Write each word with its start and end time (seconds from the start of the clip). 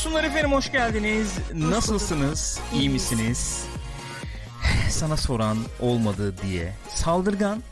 Buyursunlar 0.00 0.24
efendim 0.24 0.52
hoş 0.52 0.72
geldiniz. 0.72 1.38
Nasılsınız? 1.54 2.60
İyi 2.74 2.90
misiniz? 2.90 3.64
Sana 4.90 5.16
soran 5.16 5.58
olmadı 5.80 6.34
diye. 6.42 6.72
Saldırgan 6.88 7.62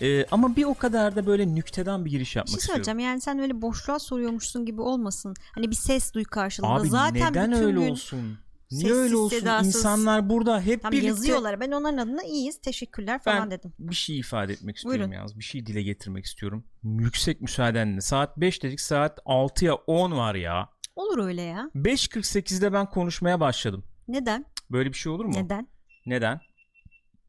ee, 0.00 0.26
ama 0.26 0.56
bir 0.56 0.64
o 0.64 0.74
kadar 0.74 1.16
da 1.16 1.26
böyle 1.26 1.54
nükteden 1.54 2.04
bir 2.04 2.10
giriş 2.10 2.36
yapmak 2.36 2.50
şey 2.50 2.56
istiyorum. 2.58 2.84
söyleyeceğim 2.84 3.10
yani 3.10 3.20
sen 3.20 3.38
öyle 3.38 3.62
boşluğa 3.62 3.98
soruyormuşsun 3.98 4.66
gibi 4.66 4.80
olmasın. 4.80 5.34
Hani 5.54 5.70
bir 5.70 5.76
ses 5.76 6.14
duy 6.14 6.24
karşılığında. 6.24 6.72
Abi 6.72 6.88
Zaten 6.88 7.32
neden 7.32 7.52
bütün 7.52 7.62
öyle 7.62 7.80
gün 7.80 7.90
olsun? 7.90 8.38
Niye 8.70 8.82
sessiz, 8.82 8.96
öyle 8.96 9.16
olsun? 9.16 9.38
sedasız. 9.38 9.66
İnsanlar 9.66 10.30
burada 10.30 10.60
hep 10.60 10.82
tam 10.82 10.92
birlikte 10.92 11.08
yazıyorlar. 11.08 11.60
Ben 11.60 11.70
onların 11.70 11.98
adına 11.98 12.22
iyiyiz 12.22 12.60
teşekkürler 12.60 13.22
falan 13.22 13.50
Ben 13.50 13.58
dedim. 13.58 13.72
bir 13.78 13.94
şey 13.94 14.18
ifade 14.18 14.52
etmek 14.52 14.76
istiyorum 14.76 15.00
Buyurun. 15.00 15.14
yalnız. 15.14 15.38
Bir 15.38 15.44
şey 15.44 15.66
dile 15.66 15.82
getirmek 15.82 16.24
istiyorum. 16.24 16.64
Yüksek 16.82 17.40
müsaadenle. 17.40 18.00
Saat 18.00 18.36
5 18.36 18.62
dedik 18.62 18.80
saat 18.80 19.18
6'ya 19.18 19.74
10 19.74 20.12
var 20.12 20.34
ya. 20.34 20.77
Olur 20.98 21.18
öyle 21.24 21.42
ya. 21.42 21.70
5.48'de 21.76 22.72
ben 22.72 22.86
konuşmaya 22.90 23.40
başladım. 23.40 23.84
Neden? 24.08 24.44
Böyle 24.70 24.88
bir 24.88 24.96
şey 24.96 25.12
olur 25.12 25.24
mu? 25.24 25.32
Neden? 25.34 25.68
Neden? 26.06 26.40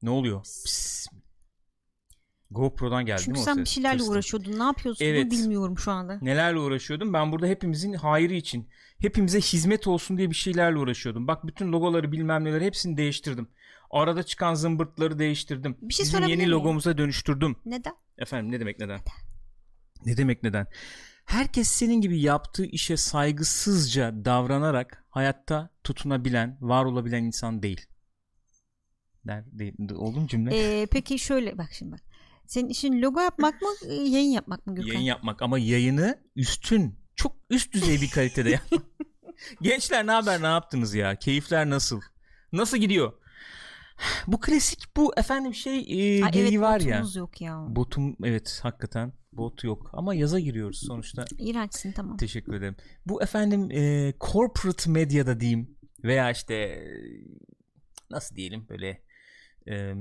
Ne 0.02 0.10
oluyor? 0.10 0.44
Pss. 0.44 1.08
GoPro'dan 2.52 3.06
geldi 3.06 3.22
Çünkü 3.26 3.32
mi 3.40 3.42
o 3.42 3.44
sen 3.46 3.54
ses? 3.54 3.64
bir 3.64 3.70
şeylerle 3.70 3.98
Tırstım. 3.98 4.14
uğraşıyordun. 4.14 4.60
Ne 4.60 4.64
yapıyorsun 4.64 5.06
Evet. 5.06 5.32
bilmiyorum 5.32 5.78
şu 5.78 5.92
anda. 5.92 6.20
Nelerle 6.22 6.60
uğraşıyordum? 6.60 7.14
Ben 7.14 7.32
burada 7.32 7.48
hepimizin 7.48 7.94
hayrı 7.94 8.34
için, 8.34 8.70
hepimize 9.00 9.42
hizmet 9.42 9.88
olsun 9.88 10.18
diye 10.18 10.30
bir 10.30 10.36
şeylerle 10.36 10.78
uğraşıyordum. 10.78 11.28
Bak 11.28 11.48
bütün 11.48 11.72
logoları 11.72 12.12
bilmem 12.12 12.44
neleri 12.44 12.66
hepsini 12.66 12.98
değiştirdim. 12.98 13.50
Arada 13.92 14.24
çıkan 14.24 14.54
zımbırtları 14.54 15.20
değiştirdim. 15.20 15.78
Bir 15.82 15.94
şey 15.94 16.04
Bizim 16.06 16.22
yeni 16.22 16.36
miyim? 16.38 16.52
logomuza 16.52 16.98
dönüştürdüm. 16.98 17.56
Neden? 17.66 17.94
Efendim 18.18 18.52
ne 18.52 18.60
demek 18.60 18.80
neden? 18.80 19.00
Ne 20.06 20.18
demek 20.18 20.44
neden? 20.44 20.68
Herkes 21.30 21.68
senin 21.68 22.02
gibi 22.02 22.22
yaptığı 22.22 22.66
işe 22.66 22.98
saygısızca 22.98 24.26
davranarak 24.26 25.06
hayatta 25.10 25.70
tutunabilen, 25.84 26.58
var 26.62 26.86
olabilen 26.86 27.24
insan 27.24 27.64
değil. 27.64 27.86
Der, 29.28 29.44
değil. 29.52 29.74
Oldu 29.96 30.20
mu 30.20 30.28
cümle? 30.28 30.82
Ee, 30.82 30.86
peki 30.86 31.20
şöyle 31.20 31.58
bak 31.58 31.70
şimdi 31.72 31.92
bak. 31.92 32.02
Senin 32.46 32.70
işin 32.70 33.02
logo 33.02 33.20
yapmak 33.22 33.62
mı 33.62 33.68
e, 33.88 33.94
yayın 33.94 34.32
yapmak 34.32 34.68
mı 34.68 34.76
Gürkan? 34.76 34.88
Yayın 34.88 35.06
yapmak 35.06 35.42
ama 35.42 35.60
yayını 35.60 36.20
üstün, 36.36 37.00
çok 37.16 37.36
üst 37.50 37.74
düzey 37.74 38.02
bir 38.02 38.10
kalitede 38.10 38.50
yapmak. 38.50 38.82
Gençler 39.62 40.08
ne 40.08 40.12
haber 40.12 40.42
ne 40.42 40.48
yaptınız 40.48 40.94
ya? 40.94 41.16
Keyifler 41.16 41.70
nasıl? 41.70 42.02
Nasıl 42.52 42.78
gidiyor? 42.78 43.14
Bu 44.28 44.40
klasik 44.40 44.96
bu 44.98 45.14
efendim 45.18 45.54
şey 45.54 45.80
e, 45.80 45.84
geyiği 46.30 46.50
evet, 46.50 46.62
var 46.62 46.80
ya. 46.80 46.96
botumuz 46.96 47.16
yok 47.16 47.42
ya. 47.42 47.66
Botum 47.68 48.16
evet 48.24 48.60
hakikaten 48.64 49.19
bot 49.40 49.64
yok 49.64 49.90
ama 49.94 50.16
yaza 50.16 50.40
giriyoruz 50.40 50.84
sonuçta. 50.88 51.26
İğrençsin 51.38 51.92
tamam. 51.92 52.18
Teşekkür 52.18 52.54
ederim. 52.54 52.76
Bu 53.06 53.24
efendim 53.24 53.72
e, 53.72 54.14
corporate 54.20 54.92
medyada 54.92 55.40
diyeyim 55.40 55.78
veya 56.04 56.32
işte 56.32 56.56
e, 56.56 56.82
nasıl 58.12 58.36
diyelim 58.36 58.66
böyle 58.70 59.02
e, 59.68 59.94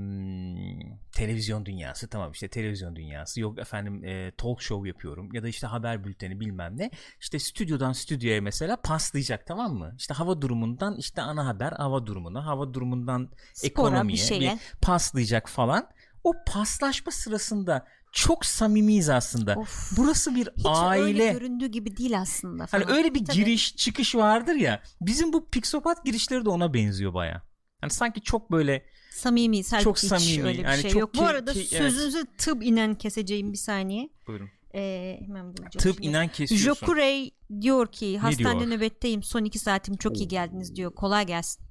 televizyon 1.11 1.65
dünyası 1.65 2.09
tamam 2.09 2.31
işte 2.31 2.47
televizyon 2.47 2.95
dünyası 2.95 3.41
yok 3.41 3.59
efendim 3.59 4.03
e, 4.03 4.31
talk 4.37 4.61
show 4.61 4.87
yapıyorum 4.87 5.29
ya 5.33 5.43
da 5.43 5.47
işte 5.47 5.67
haber 5.67 6.03
bülteni 6.03 6.39
bilmem 6.39 6.77
ne 6.77 6.91
işte 7.19 7.39
stüdyodan 7.39 7.91
stüdyoya 7.91 8.41
mesela 8.41 8.81
paslayacak 8.81 9.47
tamam 9.47 9.73
mı 9.73 9.95
işte 9.97 10.13
hava 10.13 10.41
durumundan 10.41 10.95
işte 10.97 11.21
ana 11.21 11.45
haber 11.45 11.71
hava 11.71 12.05
durumuna 12.05 12.45
hava 12.45 12.73
durumundan 12.73 13.29
Spora 13.53 13.69
ekonomiye 13.69 14.17
bir 14.17 14.21
şeye. 14.21 14.41
bir 14.41 14.59
paslayacak 14.81 15.49
falan 15.49 15.89
o 16.23 16.33
paslaşma 16.47 17.11
sırasında 17.11 17.87
çok 18.11 18.45
samimiyiz 18.45 19.09
aslında 19.09 19.55
Of. 19.55 19.97
burası 19.97 20.35
bir 20.35 20.49
Hiç 20.57 20.65
aile 20.65 21.03
öyle 21.03 21.31
göründüğü 21.33 21.67
gibi 21.67 21.97
değil 21.97 22.19
aslında 22.19 22.67
falan. 22.67 22.83
Hani 22.83 22.97
öyle 22.97 23.13
bir 23.13 23.25
Tabii. 23.25 23.35
giriş 23.37 23.75
çıkış 23.75 24.15
vardır 24.15 24.55
ya. 24.55 24.81
Bizim 25.01 25.33
bu 25.33 25.49
psikopat 25.49 26.05
girişleri 26.05 26.45
de 26.45 26.49
ona 26.49 26.73
benziyor 26.73 27.13
baya. 27.13 27.41
Hani 27.81 27.91
sanki 27.91 28.21
çok 28.21 28.51
böyle 28.51 28.85
Samimiyiz. 29.11 29.73
Halbuki 29.73 29.83
Çok 29.83 29.99
samimi, 29.99 30.43
öyle 30.43 30.59
bir 30.59 30.63
yani 30.63 30.81
şey 30.81 30.91
çok 30.91 31.01
yok. 31.01 31.13
Bu 31.13 31.17
key- 31.19 31.27
arada 31.27 31.51
evet. 31.51 31.67
sözünüzü 31.67 32.25
tıp 32.37 32.63
inen 32.63 32.95
keseceğim 32.95 33.53
bir 33.53 33.57
saniye. 33.57 34.09
buyurun. 34.27 34.49
Ee, 34.75 35.17
hemen 35.25 35.45
bulacağım. 35.45 35.69
Tıp 35.71 35.95
şimdi. 35.95 36.07
inen 36.07 36.27
kesiyorsun. 36.27 36.85
Jokurey 36.85 37.31
diyor 37.61 37.91
ki 37.91 38.17
hastanede 38.19 38.59
diyor? 38.59 38.71
nöbetteyim 38.71 39.23
son 39.23 39.43
iki 39.43 39.59
saatim 39.59 39.97
çok 39.97 40.17
iyi 40.17 40.27
geldiniz 40.27 40.75
diyor. 40.75 40.95
Kolay 40.95 41.25
gelsin. 41.25 41.65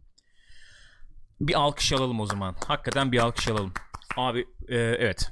Bir 1.41 1.55
alkış 1.55 1.93
alalım 1.93 2.21
o 2.21 2.27
zaman. 2.27 2.57
Hakikaten 2.67 3.13
bir 3.13 3.19
alkış 3.19 3.49
alalım. 3.49 3.73
Abi 4.17 4.41
e, 4.69 4.77
evet. 4.77 5.31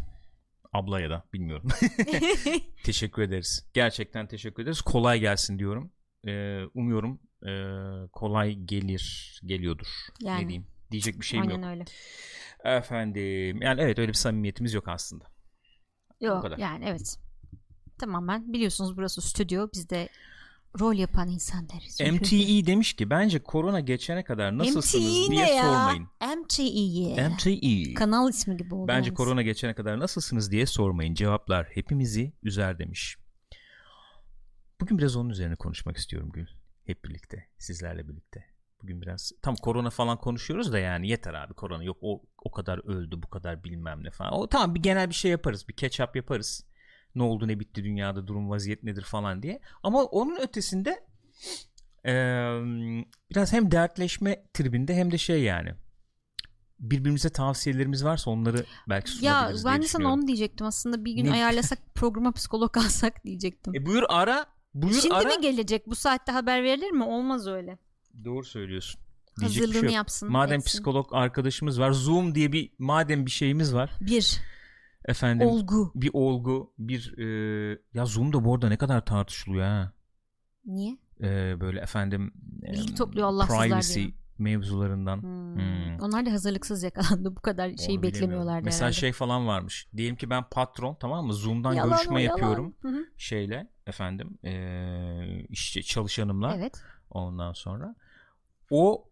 Ablaya 0.77 1.11
da 1.11 1.25
bilmiyorum. 1.33 1.69
teşekkür 2.85 3.23
ederiz. 3.23 3.71
Gerçekten 3.75 4.27
teşekkür 4.27 4.63
ederiz. 4.63 4.81
Kolay 4.81 5.21
gelsin 5.21 5.59
diyorum. 5.59 5.93
E, 6.27 6.63
umuyorum 6.75 7.21
e, 7.47 7.53
kolay 8.13 8.55
gelir, 8.55 9.41
geliyordur. 9.45 9.87
Yani. 10.21 10.45
Ne 10.45 10.49
diyeyim? 10.49 10.67
Diyecek 10.91 11.21
bir 11.21 11.25
şeyim 11.25 11.49
Aynen 11.49 11.63
yok. 11.63 11.71
öyle. 11.71 11.85
Efendim. 12.77 13.63
Yani 13.63 13.81
evet 13.81 13.99
öyle 13.99 14.09
bir 14.09 14.17
samimiyetimiz 14.17 14.75
yok 14.75 14.89
aslında. 14.89 15.25
Yok 16.21 16.59
yani 16.59 16.85
evet. 16.89 17.17
Tamamen 17.99 18.53
biliyorsunuz 18.53 18.97
burası 18.97 19.23
stüdyo. 19.23 19.69
Biz 19.75 19.91
de 19.91 20.09
rol 20.81 20.95
yapan 20.95 21.29
insanlarız. 21.29 22.01
MTE 22.01 22.67
demiş 22.67 22.95
ki 22.95 23.11
bence 23.11 23.39
korona 23.39 23.81
geçene 23.81 24.25
kadar 24.25 24.59
nasılsınız 24.59 25.29
MTE 25.29 25.31
diye 25.31 25.47
ya? 25.55 25.63
sormayın. 25.63 26.09
MTE. 26.43 27.29
MTE. 27.29 27.95
Kanal 27.95 28.31
ismi 28.31 28.57
gibi 28.57 28.75
oldu. 28.75 28.89
Bence 28.89 29.15
korona 29.15 29.43
geçene 29.43 29.75
kadar 29.75 29.99
nasılsınız 29.99 30.51
diye 30.51 30.67
sormayın. 30.67 31.15
Cevaplar 31.15 31.67
hepimizi 31.75 32.33
üzer 32.43 32.79
demiş. 32.79 33.17
Bugün 34.81 34.99
biraz 34.99 35.17
onun 35.17 35.31
üzerine 35.31 35.57
konuşmak 35.57 35.97
istiyorum 35.97 36.31
Gül. 36.33 36.47
Hep 36.85 37.05
birlikte. 37.05 37.49
Sizlerle 37.59 38.09
birlikte. 38.09 38.45
Bugün 38.83 39.03
biraz 39.03 39.33
tam 39.43 39.57
korona 39.57 39.91
falan 39.91 40.19
konuşuyoruz 40.19 40.73
da 40.73 40.79
yani 40.79 41.09
yeter 41.09 41.35
abi 41.35 41.55
korona 41.55 41.85
yok 41.85 41.97
o 42.01 42.23
o 42.43 42.51
kadar 42.51 42.79
öldü 42.89 43.23
bu 43.23 43.31
kadar 43.31 43.65
bilmem 43.65 44.05
ne 44.05 44.11
falan. 44.11 44.33
O 44.33 44.47
tamam 44.49 44.75
bir 44.75 44.83
genel 44.83 45.09
bir 45.09 45.15
şey 45.15 45.31
yaparız. 45.31 45.69
Bir 45.69 45.77
catch 45.77 46.01
up 46.01 46.17
yaparız. 46.17 46.65
Ne 47.17 47.23
oldu 47.23 47.49
ne 47.49 47.61
bitti 47.61 47.85
dünyada 47.85 48.27
durum 48.27 48.51
vaziyet 48.51 48.83
nedir 48.83 49.03
falan 49.03 49.43
diye. 49.43 49.61
Ama 49.83 50.05
onun 50.05 50.37
ötesinde 50.41 51.01
eee, 52.05 53.05
biraz 53.31 53.53
hem 53.53 53.71
dertleşme 53.71 54.45
tribinde 54.55 54.95
hem 54.95 55.11
de 55.13 55.19
şey 55.19 55.43
yani 55.43 55.71
birbirimize 56.81 57.29
tavsiyelerimiz 57.31 58.05
varsa 58.05 58.31
onları 58.31 58.65
belki 58.89 59.11
Ya 59.25 59.33
sunabiliriz 59.35 59.65
diye 59.65 59.75
ben 59.75 59.83
de 59.83 59.87
sana 59.87 60.13
onu 60.13 60.27
diyecektim 60.27 60.67
aslında 60.67 61.05
bir 61.05 61.13
gün 61.13 61.25
Ne? 61.25 61.33
ayarlasak 61.33 61.79
programa 61.95 62.33
psikolog 62.33 62.77
alsak 62.77 63.25
diyecektim. 63.25 63.75
E 63.75 63.87
buyur 63.87 64.03
ara. 64.09 64.47
Buyur 64.75 65.01
Şimdi 65.01 65.15
ara. 65.15 65.29
mi 65.29 65.41
gelecek 65.43 65.87
bu 65.87 65.95
saatte 65.95 66.33
haber 66.33 66.65
verilir 66.65 66.91
mi? 66.91 67.05
Olmaz 67.05 67.47
öyle. 67.47 67.79
Doğru 68.25 68.45
söylüyorsun. 68.45 69.01
Diyecek 69.41 69.57
Hazırlığını 69.63 69.75
şey 69.81 69.83
yok. 69.89 69.93
yapsın. 69.95 70.31
Madem 70.33 70.59
etsin. 70.59 70.67
psikolog 70.69 71.07
arkadaşımız 71.13 71.81
var. 71.81 71.91
Zoom 71.93 72.35
diye 72.35 72.53
bir 72.53 72.73
madem 72.79 73.27
bir 73.27 73.31
şeyimiz 73.31 73.75
var. 73.75 73.91
Bir 74.01 74.41
Efendim 75.07 75.49
olgu. 75.49 75.93
bir 75.95 76.11
olgu, 76.13 76.73
bir 76.79 77.19
e, 77.19 77.79
ya 77.95 78.07
Zoom 78.07 78.33
da 78.33 78.45
bu 78.45 78.55
arada 78.55 78.69
ne 78.69 78.77
kadar 78.77 79.05
tartışılıyor 79.05 79.65
ha. 79.65 79.93
Niye? 80.65 80.99
E, 81.23 81.61
böyle 81.61 81.81
efendim 81.81 82.33
Bilgi 82.63 82.95
topluyor 82.95 83.27
Allahsızlar 83.29 83.69
privacy 83.69 84.01
diye. 84.01 84.13
mevzularından. 84.39 85.23
Hmm. 85.23 85.55
Hmm. 85.57 86.01
Onlar 86.01 86.27
da 86.27 86.33
hazırlıksız 86.33 86.83
yakalandı. 86.83 87.37
Bu 87.37 87.41
kadar 87.41 87.69
Onu 87.69 87.79
şey 87.79 87.87
bilemiyorum. 87.87 88.03
beklemiyorlardı 88.03 88.65
Mesela 88.65 88.81
herhalde. 88.81 88.93
şey 89.01 89.13
falan 89.13 89.47
varmış. 89.47 89.89
Diyelim 89.97 90.17
ki 90.17 90.31
ben 90.31 90.45
patron 90.51 90.95
tamam 91.01 91.27
mı? 91.27 91.33
Zoom'dan 91.35 91.73
Yalan 91.75 91.91
görüşme 91.91 92.15
o, 92.15 92.19
yalan. 92.19 92.29
yapıyorum 92.39 92.75
Hı 92.83 92.89
hı. 92.89 93.07
şeyle 93.17 93.71
efendim 93.87 94.39
e, 94.45 95.45
işçi 95.49 95.83
çalışanımla. 95.85 96.57
Evet. 96.57 96.83
ondan 97.11 97.53
sonra 97.53 97.95
o 98.71 99.09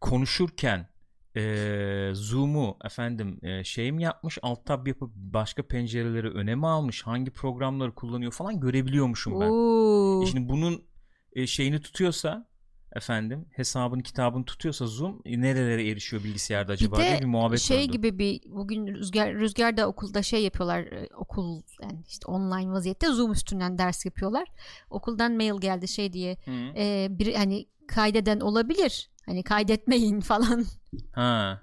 konuşurken 0.00 0.88
e, 1.38 2.10
zoom'u 2.14 2.76
efendim 2.84 3.38
e, 3.42 3.64
şey 3.64 3.92
mi 3.92 4.02
yapmış 4.02 4.38
alt 4.42 4.66
tab 4.66 4.86
yapıp 4.86 5.10
başka 5.14 5.62
pencereleri 5.62 6.30
öne 6.30 6.54
mi 6.54 6.66
almış 6.66 7.02
hangi 7.02 7.30
programları 7.30 7.94
kullanıyor 7.94 8.32
falan 8.32 8.60
görebiliyormuşum 8.60 9.40
ben. 9.40 9.48
Oo. 9.50 10.22
E 10.22 10.26
şimdi 10.26 10.48
bunun 10.48 10.84
e, 11.32 11.46
şeyini 11.46 11.80
tutuyorsa 11.80 12.48
efendim 12.96 13.46
hesabını 13.50 14.02
kitabını 14.02 14.44
tutuyorsa 14.44 14.86
zoom 14.86 15.22
e, 15.24 15.40
nerelere 15.40 15.88
erişiyor 15.88 16.24
bilgisayarda 16.24 16.72
acaba 16.72 16.96
bir 16.96 17.02
diye 17.02 17.20
bir 17.20 17.26
muhabbet 17.26 17.60
şey 17.60 17.78
döndü. 17.78 17.92
gibi 17.92 18.18
bir 18.18 18.40
bugün 18.46 18.86
rüzgar 18.86 19.34
rüzgarda 19.34 19.88
okulda 19.88 20.22
şey 20.22 20.44
yapıyorlar 20.44 20.80
e, 20.80 21.08
okul 21.16 21.62
yani 21.82 22.04
işte 22.08 22.30
online 22.30 22.70
vaziyette 22.70 23.06
zoom 23.06 23.32
üstünden 23.32 23.78
ders 23.78 24.06
yapıyorlar 24.06 24.48
okuldan 24.90 25.32
mail 25.32 25.60
geldi 25.60 25.88
şey 25.88 26.12
diye 26.12 26.36
Hı. 26.44 26.50
e, 26.76 27.06
bir 27.10 27.34
hani 27.34 27.66
kaydeden 27.88 28.40
olabilir 28.40 29.10
hani 29.28 29.42
kaydetmeyin 29.42 30.20
falan 30.30 30.64
Ha. 31.12 31.62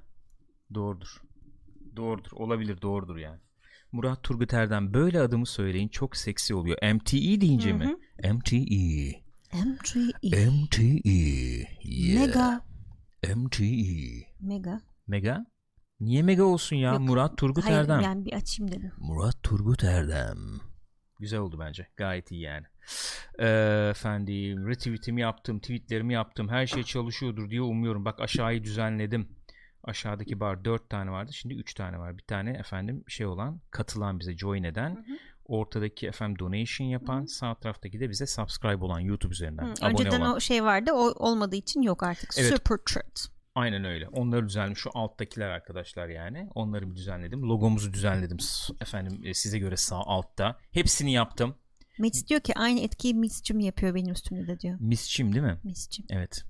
Doğrudur. 0.74 1.22
Doğrudur. 1.96 2.32
Olabilir. 2.34 2.82
Doğrudur 2.82 3.18
yani. 3.18 3.40
Murat 3.92 4.24
Turgut 4.24 4.54
Erdem 4.54 4.94
böyle 4.94 5.22
adımı 5.22 5.46
söyleyin 5.46 5.88
çok 5.88 6.18
seksi 6.18 6.56
oluyor. 6.56 6.78
MTE 6.96 7.42
deyince 7.42 7.70
Hı 7.70 7.76
mi? 7.76 7.96
MTE. 8.34 9.26
M3E 9.52 10.50
MTE. 10.52 11.68
Yeah. 11.84 12.22
mega 12.28 12.62
MTE. 13.36 14.26
mega 14.40 14.82
Mega? 15.08 15.46
Niye 16.00 16.24
mega 16.24 16.44
olsun 16.44 16.76
ya? 16.76 16.92
Yok. 16.92 17.00
Murat 17.02 17.38
Turgut 17.38 17.66
hayır 17.66 17.78
Erdem. 17.78 18.02
yani 18.02 18.26
bir 18.26 18.34
açayım 18.34 18.72
dedim 18.72 18.92
Murat 18.98 19.44
Turgut 19.44 19.84
Erdem. 19.84 20.38
Güzel 21.20 21.40
oldu 21.40 21.60
bence. 21.60 21.88
Gayet 21.96 22.32
iyi 22.32 22.42
yani. 22.42 22.66
Ee, 23.40 23.88
efendim 23.92 24.68
retweetimi 24.68 25.22
yaptım, 25.22 25.60
tweetlerimi 25.60 26.14
yaptım. 26.14 26.50
Her 26.50 26.68
şey 26.68 26.84
çalışıyordur 26.84 27.50
diye 27.50 27.62
umuyorum. 27.62 28.06
Bak 28.06 28.20
aşağıyı 28.20 28.64
düzenledim. 28.64 29.30
Aşağıdaki 29.84 30.40
bar 30.40 30.66
4 30.66 30.90
tane 30.90 31.12
vardı. 31.12 31.34
Şimdi 31.34 31.54
3 31.54 31.74
tane 31.74 32.00
var. 32.00 32.18
Bir 32.18 32.24
tane 32.24 32.52
efendim 32.52 33.04
şey 33.08 33.26
olan 33.26 33.62
katılan 33.72 34.20
bize 34.20 34.38
join 34.38 34.64
eden. 34.64 34.90
Hı 34.90 35.00
hı. 35.00 35.18
Ortadaki 35.46 36.08
efendim 36.08 36.40
donation 36.40 36.88
yapan. 36.88 37.20
Hı 37.20 37.24
hı. 37.24 37.28
Sağ 37.28 37.56
taraftaki 37.56 38.00
de 38.00 38.10
bize 38.10 38.28
subscribe 38.28 38.86
olan 38.86 39.00
YouTube 39.00 39.34
üzerinden. 39.34 39.64
Hı, 39.64 39.74
abone 39.82 39.92
Önceden 39.92 40.22
olan. 40.22 40.36
o 40.36 40.40
şey 40.40 40.64
vardı 40.64 40.92
o 40.94 41.12
olmadığı 41.12 41.56
için 41.56 41.82
yok 41.82 42.04
artık. 42.04 42.30
Evet. 42.38 42.50
Super 42.50 42.78
Chat. 42.86 43.36
Aynen 43.56 43.86
öyle. 43.86 44.08
Onları 44.08 44.48
düzenledim. 44.48 44.78
Şu 44.78 44.90
alttakiler 44.94 45.50
arkadaşlar 45.50 46.08
yani. 46.08 46.50
Onları 46.56 46.92
bir 46.92 46.96
düzenledim. 46.96 47.42
Logomuzu 47.42 47.94
düzenledim. 47.94 48.38
Efendim 48.82 49.22
e, 49.24 49.34
size 49.34 49.60
göre 49.60 49.78
sağ 49.78 50.00
altta. 50.00 50.60
Hepsini 50.72 51.14
yaptım. 51.14 51.56
Mitch 52.00 52.28
diyor 52.28 52.42
ki 52.42 52.54
aynı 52.56 52.80
etkiyi 52.80 53.14
Mitch'cim 53.14 53.60
yapıyor 53.60 53.96
benim 53.96 54.14
üstümde 54.14 54.48
de 54.48 54.60
diyor. 54.60 54.78
Misçim 54.80 55.34
değil 55.34 55.46
mi? 55.46 55.60
Mitch'cim. 55.64 56.06
Evet. 56.10 56.44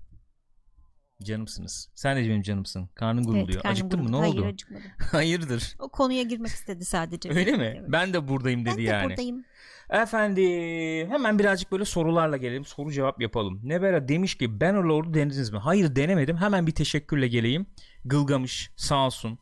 Canımsınız. 1.24 1.90
Sen 1.96 2.18
de 2.18 2.22
benim 2.30 2.42
canımsın. 2.42 2.90
Karnın 2.96 3.24
gurulduyor. 3.24 3.62
karnım 3.62 3.72
Acıktın 3.72 4.04
mı? 4.04 4.12
Ne 4.12 4.18
guruldu. 4.18 4.30
oldu? 4.32 4.42
Hayır 4.42 4.54
acıkmadım. 4.54 4.84
Hayırdır? 5.12 5.76
O 5.80 5.90
konuya 5.90 6.24
girmek 6.24 6.52
istedi 6.52 6.86
sadece. 6.86 7.30
Öyle 7.30 7.52
mi? 7.52 7.74
Evet. 7.78 7.90
Ben 7.92 8.14
de 8.14 8.28
buradayım 8.28 8.62
dedi 8.66 8.70
Ben 8.72 8.78
de 8.78 8.82
yani. 8.82 9.10
buradayım. 9.10 9.46
Efendim 9.90 11.10
hemen 11.10 11.40
birazcık 11.40 11.72
böyle 11.72 11.86
sorularla 11.86 12.38
gelelim. 12.38 12.66
Soru 12.66 12.92
cevap 12.92 13.22
yapalım. 13.22 13.60
Nebera 13.64 14.08
demiş 14.08 14.36
ki 14.38 14.62
Bannerlord'u 14.62 15.14
denediniz 15.14 15.50
mi? 15.50 15.58
Hayır 15.58 15.96
denemedim. 15.96 16.38
Hemen 16.38 16.68
bir 16.68 16.72
teşekkürle 16.72 17.28
geleyim. 17.28 17.66
Gılgamış 18.06 18.72
sağ 18.76 19.06
olsun. 19.06 19.40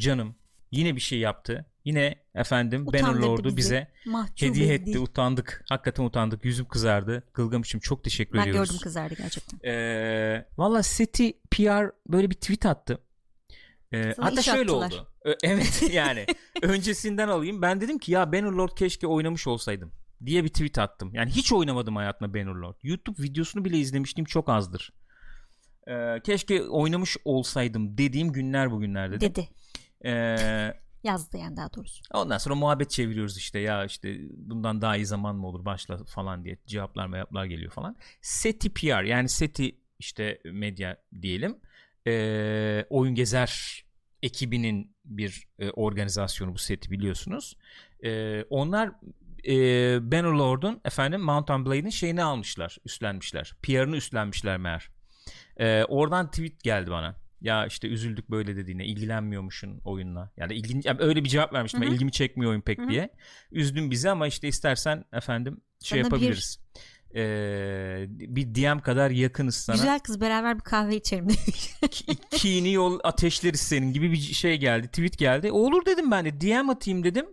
Canım 0.00 0.34
yine 0.70 0.96
bir 0.96 1.00
şey 1.00 1.18
yaptı. 1.18 1.66
Yine 1.84 2.14
efendim 2.34 2.86
Utandırdı 2.86 3.06
Bannerlord'u 3.22 3.44
bizi. 3.44 3.56
bize 3.56 3.88
Mahcup 4.06 4.42
hediye 4.42 4.74
etti. 4.74 4.98
Utandık. 4.98 5.64
Hakikaten 5.68 6.04
utandık. 6.04 6.44
Yüzüm 6.44 6.68
kızardı. 6.68 7.22
Gılgamış'ım 7.34 7.80
çok 7.80 8.04
teşekkür 8.04 8.38
Ben 8.38 8.42
ediyoruz. 8.48 8.68
gördüm 8.70 8.80
kızardı 8.82 9.14
gerçekten. 9.14 9.58
Ee, 9.70 10.46
Valla 10.58 10.82
Seti 10.82 11.32
PR 11.50 11.90
böyle 12.08 12.30
bir 12.30 12.34
tweet 12.34 12.66
attı. 12.66 12.98
Ee, 13.92 14.12
Sana 14.16 14.26
hatta 14.26 14.42
şöyle 14.42 14.60
attılar. 14.60 14.86
oldu. 14.92 15.08
Ö- 15.24 15.34
evet 15.42 15.82
yani 15.92 16.26
öncesinden 16.62 17.28
alayım. 17.28 17.62
Ben 17.62 17.80
dedim 17.80 17.98
ki 17.98 18.12
ya 18.12 18.32
Bannerlord 18.32 18.70
keşke 18.76 19.06
oynamış 19.06 19.46
olsaydım 19.46 19.92
diye 20.26 20.44
bir 20.44 20.48
tweet 20.48 20.78
attım. 20.78 21.10
Yani 21.14 21.30
hiç 21.30 21.52
oynamadım 21.52 21.96
hayatımda 21.96 22.34
Bannerlord. 22.34 22.76
YouTube 22.82 23.22
videosunu 23.22 23.64
bile 23.64 23.78
izlemiştim 23.78 24.24
çok 24.24 24.48
azdır. 24.48 24.92
Ee, 25.88 26.20
keşke 26.24 26.62
oynamış 26.62 27.16
olsaydım 27.24 27.98
dediğim 27.98 28.32
günler 28.32 28.70
bugünler 28.70 29.12
dedim. 29.12 29.30
Dedi. 29.30 29.48
Ee, 30.04 30.74
Yazdı 31.02 31.36
yani 31.38 31.56
daha 31.56 31.72
doğrusu. 31.72 32.02
ondan 32.14 32.38
sonra 32.38 32.54
muhabbet 32.54 32.90
çeviriyoruz 32.90 33.38
işte 33.38 33.58
ya 33.58 33.84
işte 33.84 34.18
bundan 34.30 34.82
daha 34.82 34.96
iyi 34.96 35.06
zaman 35.06 35.36
mı 35.36 35.46
olur 35.46 35.64
başla 35.64 36.04
falan 36.04 36.44
diye 36.44 36.58
cevaplar 36.66 37.06
mevaplar 37.06 37.44
geliyor 37.44 37.72
falan. 37.72 37.96
SETI 38.20 38.74
PR 38.74 39.02
yani 39.02 39.28
SETI 39.28 39.78
işte 39.98 40.40
medya 40.44 40.96
diyelim 41.22 41.56
Ee, 42.06 42.84
oyun 42.90 43.14
gezer 43.14 43.82
ekibinin 44.22 44.96
bir 45.04 45.48
e, 45.58 45.70
organizasyonu 45.70 46.54
bu 46.54 46.58
seti 46.58 46.90
biliyorsunuz. 46.90 47.56
Ee, 48.04 48.42
onlar 48.50 48.90
e, 49.48 49.54
Bannerlord'un 50.12 50.80
efendim 50.84 51.20
Mountain 51.20 51.66
Blade'in 51.66 51.90
şeyini 51.90 52.22
almışlar 52.22 52.78
üstlenmişler. 52.84 53.52
PR'ını 53.62 53.96
üstlenmişler 53.96 54.58
meğer. 54.58 54.88
Ee, 55.56 55.84
oradan 55.84 56.30
tweet 56.30 56.62
geldi 56.62 56.90
bana. 56.90 57.21
Ya 57.42 57.66
işte 57.66 57.88
üzüldük 57.88 58.30
böyle 58.30 58.56
dediğine 58.56 58.86
ilgilenmiyormuşsun 58.86 59.80
oyunla. 59.84 60.30
Yani 60.36 60.54
ilgin 60.54 60.80
yani 60.84 61.00
öyle 61.00 61.24
bir 61.24 61.28
cevap 61.28 61.52
vermiştim. 61.52 61.80
Hı 61.80 61.84
hı. 61.84 61.88
ben, 61.88 61.94
ilgimi 61.94 62.12
çekmiyor 62.12 62.50
oyun 62.50 62.60
pek 62.60 62.78
Hı 62.78 62.82
hı. 62.82 62.88
diye. 62.88 63.10
Üzdün 63.52 63.90
bizi 63.90 64.10
ama 64.10 64.26
işte 64.26 64.48
istersen 64.48 65.04
efendim 65.12 65.60
şey 65.82 65.98
bir- 65.98 66.04
yapabiliriz. 66.04 66.58
Ee, 67.14 68.06
bir 68.08 68.54
DM 68.54 68.78
kadar 68.78 69.10
yakınız 69.10 69.54
sana. 69.54 69.76
Güzel 69.76 69.98
kız 70.00 70.20
beraber 70.20 70.56
bir 70.58 70.64
kahve 70.64 70.96
içelim 70.96 71.28
Kini 72.30 72.72
yol 72.72 72.98
ateşleriz 73.04 73.60
senin 73.60 73.92
gibi 73.92 74.12
bir 74.12 74.16
şey 74.16 74.56
geldi. 74.56 74.86
Tweet 74.88 75.18
geldi. 75.18 75.52
Olur 75.52 75.86
dedim 75.86 76.10
ben 76.10 76.24
de. 76.24 76.40
DM 76.40 76.70
atayım 76.70 77.04
dedim. 77.04 77.26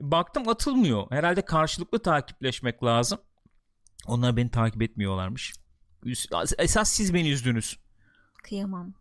Baktım 0.00 0.48
atılmıyor. 0.48 1.10
Herhalde 1.10 1.42
karşılıklı 1.42 2.02
takipleşmek 2.02 2.84
lazım. 2.84 3.18
Onlar 4.06 4.36
beni 4.36 4.50
takip 4.50 4.82
etmiyorlarmış. 4.82 5.52
Esas 6.58 6.92
siz 6.92 7.14
beni 7.14 7.30
üzdünüz. 7.30 7.78
Kıyamam. 8.42 8.94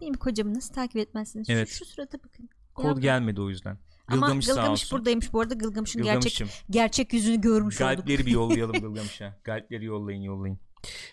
Benim 0.00 0.14
kocamı 0.14 0.54
nasıl 0.54 0.74
takip 0.74 0.96
etmezsiniz? 0.96 1.50
Evet. 1.50 1.68
Şu, 1.68 1.76
şu 1.76 1.84
surata 1.84 2.18
bakın. 2.18 2.48
Kod 2.74 2.96
Ya- 2.96 3.02
gelmedi 3.02 3.40
o 3.40 3.48
yüzden. 3.48 3.78
Ama 4.08 4.26
Gılgamış, 4.26 4.92
buradaymış 4.92 5.32
bu 5.32 5.40
arada 5.40 5.54
Gılgamış'ın 5.54 6.02
gerçek 6.02 6.48
gerçek 6.70 7.12
yüzünü 7.12 7.40
görmüş 7.40 7.80
olduk. 7.80 7.96
Galpleri 7.96 8.26
bir 8.26 8.30
yollayalım 8.30 8.72
Gılgamış'a. 8.80 9.36
Galpleri 9.44 9.84
yollayın 9.84 10.22
yollayın. 10.22 10.58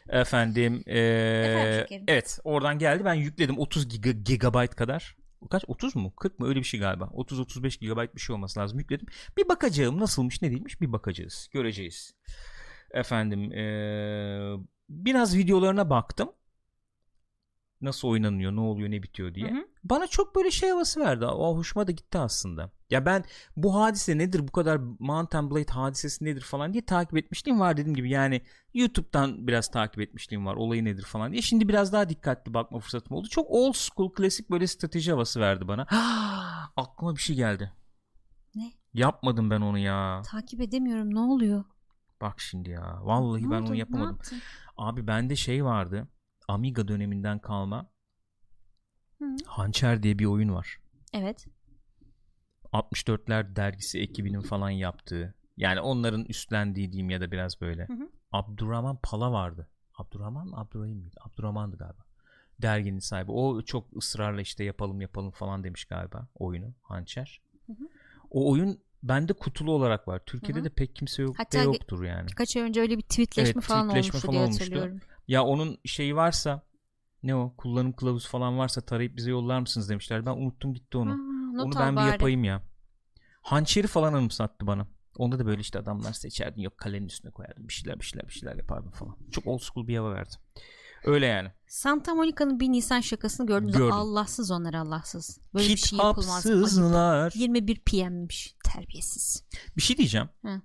Efendim, 0.09 0.83
ee, 0.85 0.99
Efendim 0.99 2.03
evet 2.07 2.39
oradan 2.43 2.79
geldi 2.79 3.05
ben 3.05 3.13
yükledim 3.13 3.59
30 3.59 3.89
giga, 3.89 4.11
gigabyte 4.11 4.75
kadar. 4.75 5.17
Kaç 5.51 5.63
30 5.67 5.95
mu 5.95 6.13
40 6.15 6.39
mı 6.39 6.47
öyle 6.47 6.59
bir 6.59 6.65
şey 6.65 6.79
galiba 6.79 7.03
30-35 7.03 7.79
gigabyte 7.79 8.15
bir 8.15 8.21
şey 8.21 8.33
olması 8.33 8.59
lazım 8.59 8.79
yükledim. 8.79 9.07
Bir 9.37 9.49
bakacağım 9.49 9.99
nasılmış 9.99 10.41
ne 10.41 10.51
değilmiş 10.51 10.81
bir 10.81 10.91
bakacağız 10.91 11.49
göreceğiz. 11.51 12.15
Efendim 12.91 13.51
ee, 13.51 14.55
biraz 14.89 15.37
videolarına 15.37 15.89
baktım. 15.89 16.29
Nasıl 17.83 18.07
oynanıyor 18.07 18.51
ne 18.55 18.59
oluyor 18.59 18.91
ne 18.91 19.03
bitiyor 19.03 19.35
diye. 19.35 19.51
Hı 19.51 19.55
hı. 19.55 19.67
Bana 19.83 20.07
çok 20.07 20.35
böyle 20.35 20.51
şey 20.51 20.69
havası 20.69 20.99
verdi. 20.99 21.25
O 21.25 21.55
hoşuma 21.57 21.87
da 21.87 21.91
gitti 21.91 22.17
aslında. 22.17 22.71
Ya 22.89 23.05
ben 23.05 23.23
bu 23.57 23.75
hadise 23.75 24.17
nedir 24.17 24.47
bu 24.47 24.51
kadar 24.51 24.79
Mountain 24.99 25.51
Blade 25.51 25.71
hadisesi 25.73 26.25
nedir 26.25 26.41
falan 26.41 26.73
diye 26.73 26.85
takip 26.85 27.17
etmişliğim 27.17 27.59
var 27.59 27.77
dediğim 27.77 27.95
gibi 27.95 28.09
yani 28.09 28.41
YouTube'dan 28.73 29.47
biraz 29.47 29.71
takip 29.71 30.01
etmişliğim 30.01 30.45
var 30.45 30.55
olayı 30.55 30.85
nedir 30.85 31.03
falan 31.03 31.31
diye 31.31 31.41
şimdi 31.41 31.67
biraz 31.67 31.93
daha 31.93 32.09
dikkatli 32.09 32.53
bakma 32.53 32.79
fırsatım 32.79 33.17
oldu 33.17 33.27
çok 33.29 33.45
old 33.49 33.73
school 33.73 34.11
klasik 34.13 34.49
böyle 34.51 34.67
strateji 34.67 35.11
havası 35.11 35.39
verdi 35.39 35.67
bana 35.67 35.87
aklıma 36.77 37.15
bir 37.15 37.21
şey 37.21 37.35
geldi 37.35 37.73
Ne? 38.55 38.71
yapmadım 38.93 39.49
ben 39.49 39.61
onu 39.61 39.77
ya 39.77 40.21
Takip 40.31 40.61
edemiyorum 40.61 41.15
ne 41.15 41.19
oluyor? 41.19 41.63
bak 42.21 42.39
şimdi 42.41 42.69
ya 42.69 42.99
vallahi 43.01 43.43
Ne 43.47 43.51
ben 43.51 43.61
oldu? 43.61 43.67
onu 43.67 43.75
yapamadım 43.75 44.19
abi 44.77 45.07
bende 45.07 45.35
şey 45.35 45.65
vardı 45.65 46.07
Amiga 46.47 46.87
döneminden 46.87 47.39
kalma 47.39 47.89
Hı. 49.19 49.35
Hançer 49.45 50.03
diye 50.03 50.19
bir 50.19 50.25
oyun 50.25 50.53
var 50.53 50.77
Evet. 51.13 51.47
64'ler 52.73 53.55
dergisi 53.55 53.99
ekibinin 53.99 54.41
falan 54.41 54.69
yaptığı 54.69 55.35
yani 55.57 55.79
onların 55.79 56.25
üstlendiği 56.25 56.91
diyeyim 56.91 57.09
ya 57.09 57.21
da 57.21 57.31
biraz 57.31 57.61
böyle. 57.61 57.87
Hı 57.87 57.93
hı. 57.93 58.09
Abdurrahman 58.31 58.99
Pala 59.03 59.31
vardı. 59.31 59.69
Abdurrahman 59.95 60.47
mı 60.47 60.57
Abdurrahim 60.59 60.97
miydi? 60.97 61.15
Abdurrahman'dı 61.21 61.77
galiba. 61.77 62.03
Derginin 62.61 62.99
sahibi. 62.99 63.31
O 63.31 63.61
çok 63.61 63.97
ısrarla 63.97 64.41
işte 64.41 64.63
yapalım 64.63 65.01
yapalım 65.01 65.31
falan 65.31 65.63
demiş 65.63 65.85
galiba 65.85 66.27
oyunu 66.35 66.73
Hançer. 66.81 67.41
Hı 67.67 67.73
hı. 67.73 67.87
O 68.29 68.51
oyun 68.51 68.79
bende 69.03 69.33
kutulu 69.33 69.71
olarak 69.71 70.07
var. 70.07 70.21
Türkiye'de 70.25 70.57
Hı 70.59 70.61
hı. 70.61 70.65
de 70.65 70.69
pek 70.69 70.95
kimse 70.95 71.21
yok 71.23 71.35
Hatta 71.39 71.59
de 71.59 71.63
yoktur 71.63 72.03
yani. 72.03 72.27
Birkaç 72.27 72.57
ay 72.57 72.63
önce 72.63 72.81
öyle 72.81 72.97
bir 72.97 73.01
tweetleşme 73.01 73.51
Evet, 73.53 73.63
falan 73.63 73.87
tweetleşme 73.87 74.09
olmuştu 74.17 74.27
falan 74.27 74.33
diye 74.33 74.43
olmuştu. 74.43 74.63
hatırlıyorum. 74.63 74.99
Ya 75.27 75.43
onun 75.43 75.77
şeyi 75.85 76.15
varsa 76.15 76.61
ne 77.23 77.35
o 77.35 77.53
kullanım 77.57 77.93
kılavuzu 77.93 78.29
falan 78.29 78.57
varsa 78.57 78.81
tarayıp 78.81 79.15
bize 79.17 79.31
yollar 79.31 79.59
mısınız 79.59 79.89
demişler. 79.89 80.25
Ben 80.25 80.31
unuttum 80.31 80.73
gitti 80.73 80.97
onu. 80.97 81.17
Not 81.53 81.65
Onu 81.65 81.75
ben 81.79 81.91
bir 81.91 81.97
bari. 82.01 82.07
yapayım 82.11 82.43
ya. 82.43 82.61
Hançeri 83.41 83.87
falan 83.87 84.13
anımsattı 84.13 84.67
bana. 84.67 84.87
Onda 85.17 85.39
da 85.39 85.45
böyle 85.45 85.61
işte 85.61 85.79
adamlar 85.79 86.13
seçerdin 86.13 86.61
yok 86.61 86.77
kalenin 86.77 87.07
üstüne 87.07 87.31
koyardın 87.31 87.67
bir 87.67 87.73
şeyler 87.73 87.99
bir 87.99 88.05
şeyler 88.05 88.27
bir 88.27 88.33
şeyler 88.33 88.55
yapardın 88.55 88.89
falan. 88.91 89.17
Çok 89.31 89.47
old 89.47 89.59
school 89.59 89.87
bir 89.87 89.97
hava 89.97 90.11
verdi. 90.13 90.35
Öyle 91.03 91.25
yani. 91.25 91.51
Santa 91.67 92.15
Monica'nın 92.15 92.59
bir 92.59 92.69
Nisan 92.69 93.01
şakasını 93.01 93.47
gördünüz. 93.47 93.73
Gördüm. 93.73 93.93
Allahsız 93.93 94.51
onlar 94.51 94.73
Allahsız. 94.73 95.39
Böyle 95.53 95.67
bir 95.67 95.77
şey 95.77 95.99
yapılmaz. 95.99 96.45
Ayıp. 96.45 96.57
Kitapsızlar. 96.57 97.31
21 97.35 97.79
PM'miş. 97.79 98.55
Terbiyesiz. 98.63 99.43
Bir 99.77 99.81
şey 99.81 99.97
diyeceğim. 99.97 100.29
Hı. 100.45 100.61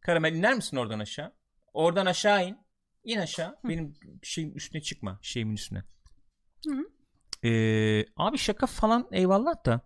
Karamel 0.00 0.34
iner 0.34 0.54
misin 0.54 0.76
oradan 0.76 0.98
aşağı? 0.98 1.32
Oradan 1.72 2.06
aşağı 2.06 2.48
in. 2.48 2.58
İn 3.04 3.18
aşağı. 3.18 3.56
Benim 3.64 3.94
şeyin 4.22 4.54
üstüne 4.54 4.82
çıkma. 4.82 5.18
Şeyimin 5.22 5.54
üstüne. 5.54 5.82
Hı. 6.66 6.84
Ee, 7.48 8.04
abi 8.16 8.38
şaka 8.38 8.66
falan 8.66 9.08
eyvallah 9.12 9.64
da. 9.66 9.80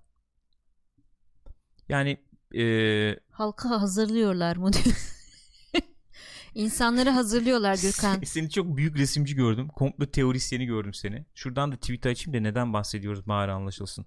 Yani 1.89 2.19
ee, 2.55 3.17
Halka 3.31 3.71
hazırlıyorlar 3.71 4.57
mı 4.57 4.73
diyor. 4.73 4.97
İnsanları 6.55 7.11
hazırlıyorlar 7.11 7.79
Gürkan. 7.83 8.21
Seni 8.25 8.51
çok 8.51 8.77
büyük 8.77 8.99
resimci 8.99 9.35
gördüm. 9.35 9.69
Komplo 9.69 10.07
teorisyeni 10.07 10.67
gördüm 10.67 10.95
seni. 10.95 11.27
Şuradan 11.35 11.73
da 11.73 11.77
tweet 11.77 12.07
açayım 12.07 12.39
da 12.39 12.43
neden 12.49 12.73
bahsediyoruz 12.73 13.27
bari 13.29 13.53
anlaşılsın. 13.53 14.07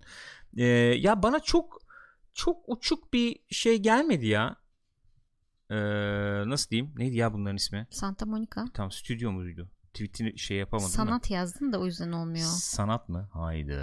Ee, 0.57 0.63
ya 0.99 1.23
bana 1.23 1.39
çok 1.39 1.81
çok 2.33 2.57
uçuk 2.67 3.13
bir 3.13 3.39
şey 3.49 3.77
gelmedi 3.77 4.25
ya. 4.27 4.55
Ee, 5.69 5.75
nasıl 6.49 6.69
diyeyim? 6.69 6.93
Neydi 6.97 7.15
ya 7.17 7.33
bunların 7.33 7.55
ismi? 7.55 7.87
Santa 7.91 8.25
Monica. 8.25 8.65
Tam 8.73 8.91
stüdyo 8.91 9.31
muydu? 9.31 9.69
Tweetini 9.93 10.39
şey 10.39 10.57
yapamadım 10.57 10.89
da. 10.89 10.93
Sanat 10.93 11.31
yazdın 11.31 11.73
da 11.73 11.79
o 11.79 11.85
yüzden 11.85 12.11
olmuyor. 12.11 12.45
Sanat 12.47 13.09
mı? 13.09 13.29
Haydi. 13.33 13.79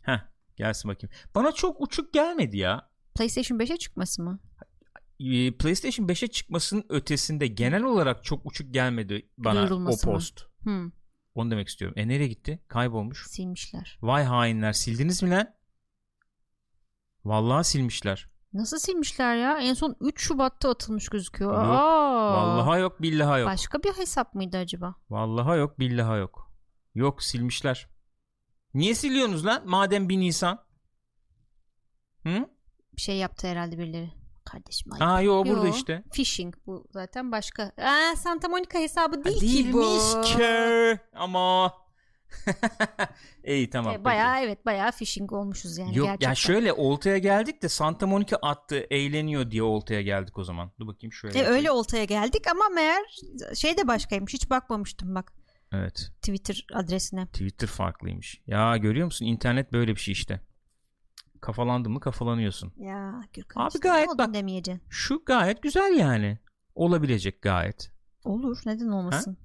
Heh 0.00 0.20
gelsin 0.56 0.90
bakayım. 0.90 1.14
Bana 1.34 1.52
çok 1.52 1.80
uçuk 1.80 2.12
gelmedi 2.12 2.56
ya. 2.58 2.90
PlayStation 3.14 3.58
5'e 3.58 3.76
çıkması 3.76 4.22
mı? 4.22 4.38
E, 5.20 5.56
PlayStation 5.56 6.06
5'e 6.06 6.28
çıkmasının 6.28 6.84
ötesinde 6.88 7.46
genel 7.46 7.82
olarak 7.82 8.24
çok 8.24 8.46
uçuk 8.46 8.74
gelmedi 8.74 9.28
bana 9.38 9.74
o 9.74 9.96
post. 10.04 10.40
Hmm, 10.62 10.90
Onu 11.34 11.50
demek 11.50 11.68
istiyorum. 11.68 11.94
E 11.98 12.08
nereye 12.08 12.28
gitti? 12.28 12.64
Kaybolmuş. 12.68 13.26
silmişler. 13.26 13.98
Vay 14.02 14.24
hainler 14.24 14.72
sildiniz 14.72 15.22
mi 15.22 15.30
lan? 15.30 15.54
Vallahi 17.24 17.64
silmişler. 17.64 18.28
Nasıl 18.52 18.78
silmişler 18.78 19.36
ya? 19.36 19.58
En 19.58 19.74
son 19.74 19.96
3 20.00 20.20
Şubat'ta 20.20 20.70
atılmış 20.70 21.08
gözüküyor. 21.08 21.52
Yok, 21.52 21.60
Aa, 21.62 22.34
Vallahi 22.34 22.80
yok 22.80 23.02
billahi 23.02 23.40
yok. 23.40 23.48
Başka 23.50 23.82
bir 23.82 23.92
hesap 23.92 24.34
mıydı 24.34 24.56
acaba? 24.56 24.94
Vallahi 25.10 25.58
yok 25.58 25.78
billahi 25.78 26.18
yok. 26.18 26.52
Yok 26.94 27.22
silmişler. 27.22 27.88
Niye 28.74 28.94
siliyorsunuz 28.94 29.46
lan 29.46 29.62
madem 29.66 30.08
bir 30.08 30.18
Nisan? 30.18 30.64
Hı? 32.22 32.48
Bir 32.96 33.00
şey 33.00 33.16
yaptı 33.16 33.46
herhalde 33.46 33.78
birileri. 33.78 34.12
Kardeşim 34.52 34.92
ayıp. 34.92 35.02
Aa 35.02 35.20
yo 35.20 35.44
burada 35.46 35.66
Yo, 35.66 35.74
işte. 35.74 36.02
Phishing 36.12 36.54
bu 36.66 36.86
zaten 36.90 37.32
başka. 37.32 37.62
Aa, 37.62 38.16
Santa 38.16 38.48
Monica 38.48 38.78
hesabı 38.80 39.24
değil 39.24 39.40
ki 39.40 39.72
bu. 39.72 39.80
Değilmiş 39.82 40.36
ki 40.36 40.98
ama. 41.14 41.72
İyi 43.44 43.70
tamam. 43.70 43.92
E, 43.92 43.94
peki. 43.94 44.04
bayağı 44.04 44.40
evet 44.40 44.66
bayağı 44.66 44.92
phishing 44.92 45.32
olmuşuz 45.32 45.78
yani 45.78 45.96
Yok 45.98 46.06
gerçekten. 46.06 46.28
ya 46.28 46.34
şöyle 46.34 46.72
oltaya 46.72 47.18
geldik 47.18 47.62
de 47.62 47.68
Santa 47.68 48.06
Monica 48.06 48.36
attı 48.42 48.86
eğleniyor 48.90 49.50
diye 49.50 49.62
oltaya 49.62 50.02
geldik 50.02 50.38
o 50.38 50.44
zaman. 50.44 50.70
Dur 50.80 50.86
bakayım 50.86 51.12
şöyle. 51.12 51.34
E, 51.34 51.38
yapayım. 51.38 51.56
öyle 51.58 51.70
oltaya 51.70 52.04
geldik 52.04 52.46
ama 52.50 52.68
meğer 52.74 53.02
şey 53.54 53.76
de 53.76 53.88
başkaymış. 53.88 54.34
Hiç 54.34 54.50
bakmamıştım 54.50 55.14
bak 55.14 55.32
Evet. 55.72 56.10
Twitter 56.22 56.66
adresine. 56.74 57.26
Twitter 57.26 57.66
farklıymış. 57.66 58.40
Ya 58.46 58.76
görüyor 58.76 59.04
musun 59.04 59.26
internet 59.26 59.72
böyle 59.72 59.94
bir 59.94 60.00
şey 60.00 60.12
işte. 60.12 60.40
Kafalandın 61.40 61.92
mı 61.92 62.00
kafalanıyorsun. 62.00 62.72
Ya 62.76 63.22
Gürkan 63.32 63.60
Abi 63.60 63.68
işte, 63.68 63.78
gayet 63.78 64.08
bak- 64.18 64.34
demeyeceksin. 64.34 64.82
Şu 64.90 65.22
gayet 65.26 65.62
güzel 65.62 65.96
yani. 65.98 66.38
Olabilecek 66.74 67.42
gayet. 67.42 67.90
Olur 68.24 68.58
neden 68.66 68.88
olmasın. 68.88 69.38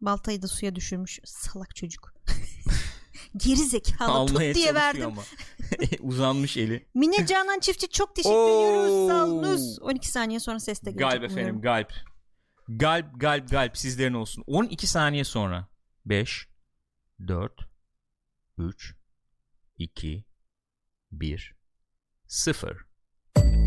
Baltayı 0.00 0.42
da 0.42 0.48
suya 0.48 0.74
düşürmüş 0.74 1.20
salak 1.24 1.76
çocuk. 1.76 2.14
Geri 3.36 3.56
zekalı 3.56 4.26
tut 4.26 4.40
diye 4.54 4.74
verdim. 4.74 5.04
ama. 5.06 5.22
Uzanmış 6.00 6.56
eli. 6.56 6.88
Mine 6.94 7.26
Canan 7.26 7.60
Çiftçi 7.60 7.88
çok 7.88 8.14
teşekkür 8.16 8.34
ediyoruz. 8.34 9.08
Sağ 9.08 9.24
olunuz. 9.24 9.78
12 9.80 10.08
saniye 10.08 10.40
sonra 10.40 10.60
ses 10.60 10.84
de 10.84 10.90
gelecek. 10.90 11.10
Galp 11.20 11.30
efendim 11.30 11.60
galp. 11.60 11.92
Galp 12.68 13.20
galp 13.20 13.50
galp 13.50 13.78
sizlerin 13.78 14.14
olsun. 14.14 14.44
12 14.46 14.86
saniye 14.86 15.24
sonra. 15.24 15.68
5 16.06 16.48
4 17.28 17.52
3 18.58 18.94
2 19.78 20.24
1 21.20 21.54
0 22.26 22.86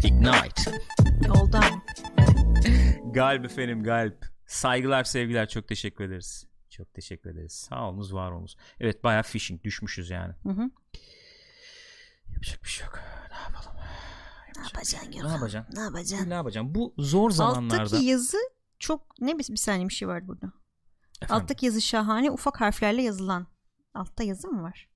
Ignite. 0.04 0.72
Oldu 1.30 1.58
ama. 1.58 1.84
Galp 3.14 3.46
efendim 3.46 3.84
galp. 3.84 4.26
Saygılar 4.46 5.04
sevgiler 5.04 5.50
çok 5.50 5.68
teşekkür 5.68 6.04
ederiz. 6.04 6.48
Çok 6.70 6.94
teşekkür 6.94 7.30
ederiz. 7.30 7.52
Sağ 7.52 7.90
olunuz 7.90 8.14
var 8.14 8.32
olunuz. 8.32 8.58
Evet 8.80 9.04
bayağı 9.04 9.24
phishing 9.24 9.64
düşmüşüz 9.64 10.10
yani. 10.10 10.34
Hı 10.44 10.50
hı. 10.50 10.70
Yapacak 12.34 12.64
bir 12.64 12.70
şey 12.70 12.86
yok. 12.86 13.00
Ne 13.32 13.38
yapalım? 13.38 13.78
Ne 14.56 14.64
yapacaksın 14.64 15.12
Ne 15.12 15.32
yapacaksın? 15.32 15.76
Ne 15.76 15.82
yapacaksın? 15.82 16.30
Ne 16.30 16.34
yapacağım? 16.34 16.76
Bu 16.76 16.94
zor 16.98 17.32
zamanlarda. 17.32 17.84
Alttaki 17.84 18.06
yazı 18.06 18.38
çok 18.80 19.22
ne 19.22 19.40
bir, 19.40 19.48
bir 19.50 19.58
saniye 19.58 19.90
bir 19.90 19.94
şey 19.94 20.08
var 20.08 20.28
burada. 20.28 20.52
Efendim, 21.22 21.44
Alttaki 21.44 21.66
yazı 21.66 21.82
şahane 21.82 22.32
ufak 22.32 22.62
harflerle 22.62 23.02
yazılan. 23.02 23.48
Altta 23.94 24.24
yazı 24.24 24.48
mı 24.48 24.64
var? 24.64 24.90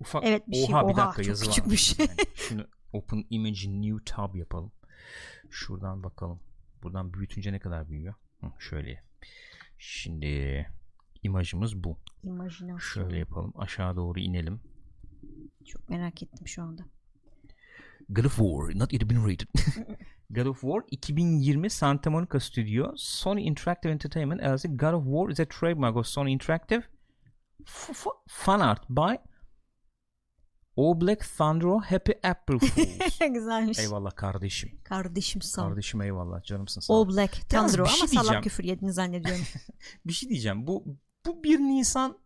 Ufak... 0.00 0.24
Evet 0.24 0.48
bir 0.48 0.56
şey. 0.56 0.74
Oha 0.74 0.88
bir 0.88 0.92
Oha, 0.94 0.96
dakika 1.06 1.22
çok 1.22 1.28
yazı 1.28 1.44
küçükmüş. 1.44 1.98
varmış. 2.00 2.10
Yani 2.18 2.28
şunu 2.34 2.66
open 2.92 3.24
image 3.30 3.70
new 3.70 4.04
tab 4.04 4.34
yapalım. 4.34 4.72
Şuradan 5.50 6.02
bakalım. 6.02 6.40
Buradan 6.82 7.12
büyütünce 7.14 7.52
ne 7.52 7.58
kadar 7.58 7.88
büyüyor? 7.88 8.14
Hı, 8.40 8.46
şöyle. 8.58 9.02
Şimdi 9.78 10.66
imajımız 11.22 11.84
bu. 11.84 11.98
İmajinasyon. 12.22 12.78
Şöyle 12.78 13.18
yapalım. 13.18 13.52
Aşağı 13.56 13.96
doğru 13.96 14.20
inelim. 14.20 14.60
Çok 15.66 15.88
merak 15.88 16.22
ettim 16.22 16.48
şu 16.48 16.62
anda. 16.62 16.82
God 18.08 18.24
of 18.24 18.36
War 18.36 18.78
not 18.78 18.92
yet 18.92 19.10
been 19.10 19.28
rated. 19.28 19.48
God 20.30 20.46
of 20.46 20.60
War 20.60 20.82
2020 20.90 21.70
Santa 21.70 22.10
Monica 22.10 22.40
Studio 22.40 22.92
Sony 22.96 23.46
Interactive 23.46 23.92
Entertainment 23.92 24.42
LLC 24.42 24.68
God 24.76 24.92
of 24.92 25.04
War 25.04 25.30
is 25.30 25.40
a 25.40 25.44
trademark 25.44 25.96
of 25.96 26.06
Sony 26.06 26.32
Interactive 26.32 26.82
f- 27.66 28.10
Fan 28.28 28.60
art 28.60 28.88
by 28.88 29.16
O 30.80 31.00
Black 31.00 31.24
Thundero 31.38 31.80
Happy 31.80 32.12
April 32.22 32.58
Fools. 32.68 33.32
Güzelmiş. 33.32 33.78
eyvallah 33.78 34.16
kardeşim. 34.16 34.80
Kardeşim 34.84 35.42
sağ 35.42 35.62
ol. 35.62 35.68
Kardeşim 35.68 36.02
eyvallah 36.02 36.42
canımsın 36.42 36.80
sağ 36.80 36.92
ol. 36.92 37.04
All 37.04 37.14
Black 37.14 37.50
Thundero 37.50 37.84
bir 37.84 37.88
şey 37.90 38.00
ama 38.18 38.24
salak 38.24 38.42
küfür 38.44 38.64
yediğini 38.64 38.92
zannediyorum. 38.92 39.44
Bir 40.06 40.12
şey 40.12 40.28
diyeceğim. 40.28 40.66
Bu 40.66 40.84
bu 41.26 41.44
1 41.44 41.58
Nisan 41.58 42.18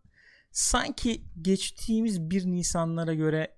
sanki 0.51 1.23
geçtiğimiz 1.41 2.29
1 2.29 2.45
Nisanlara 2.45 3.13
göre 3.13 3.55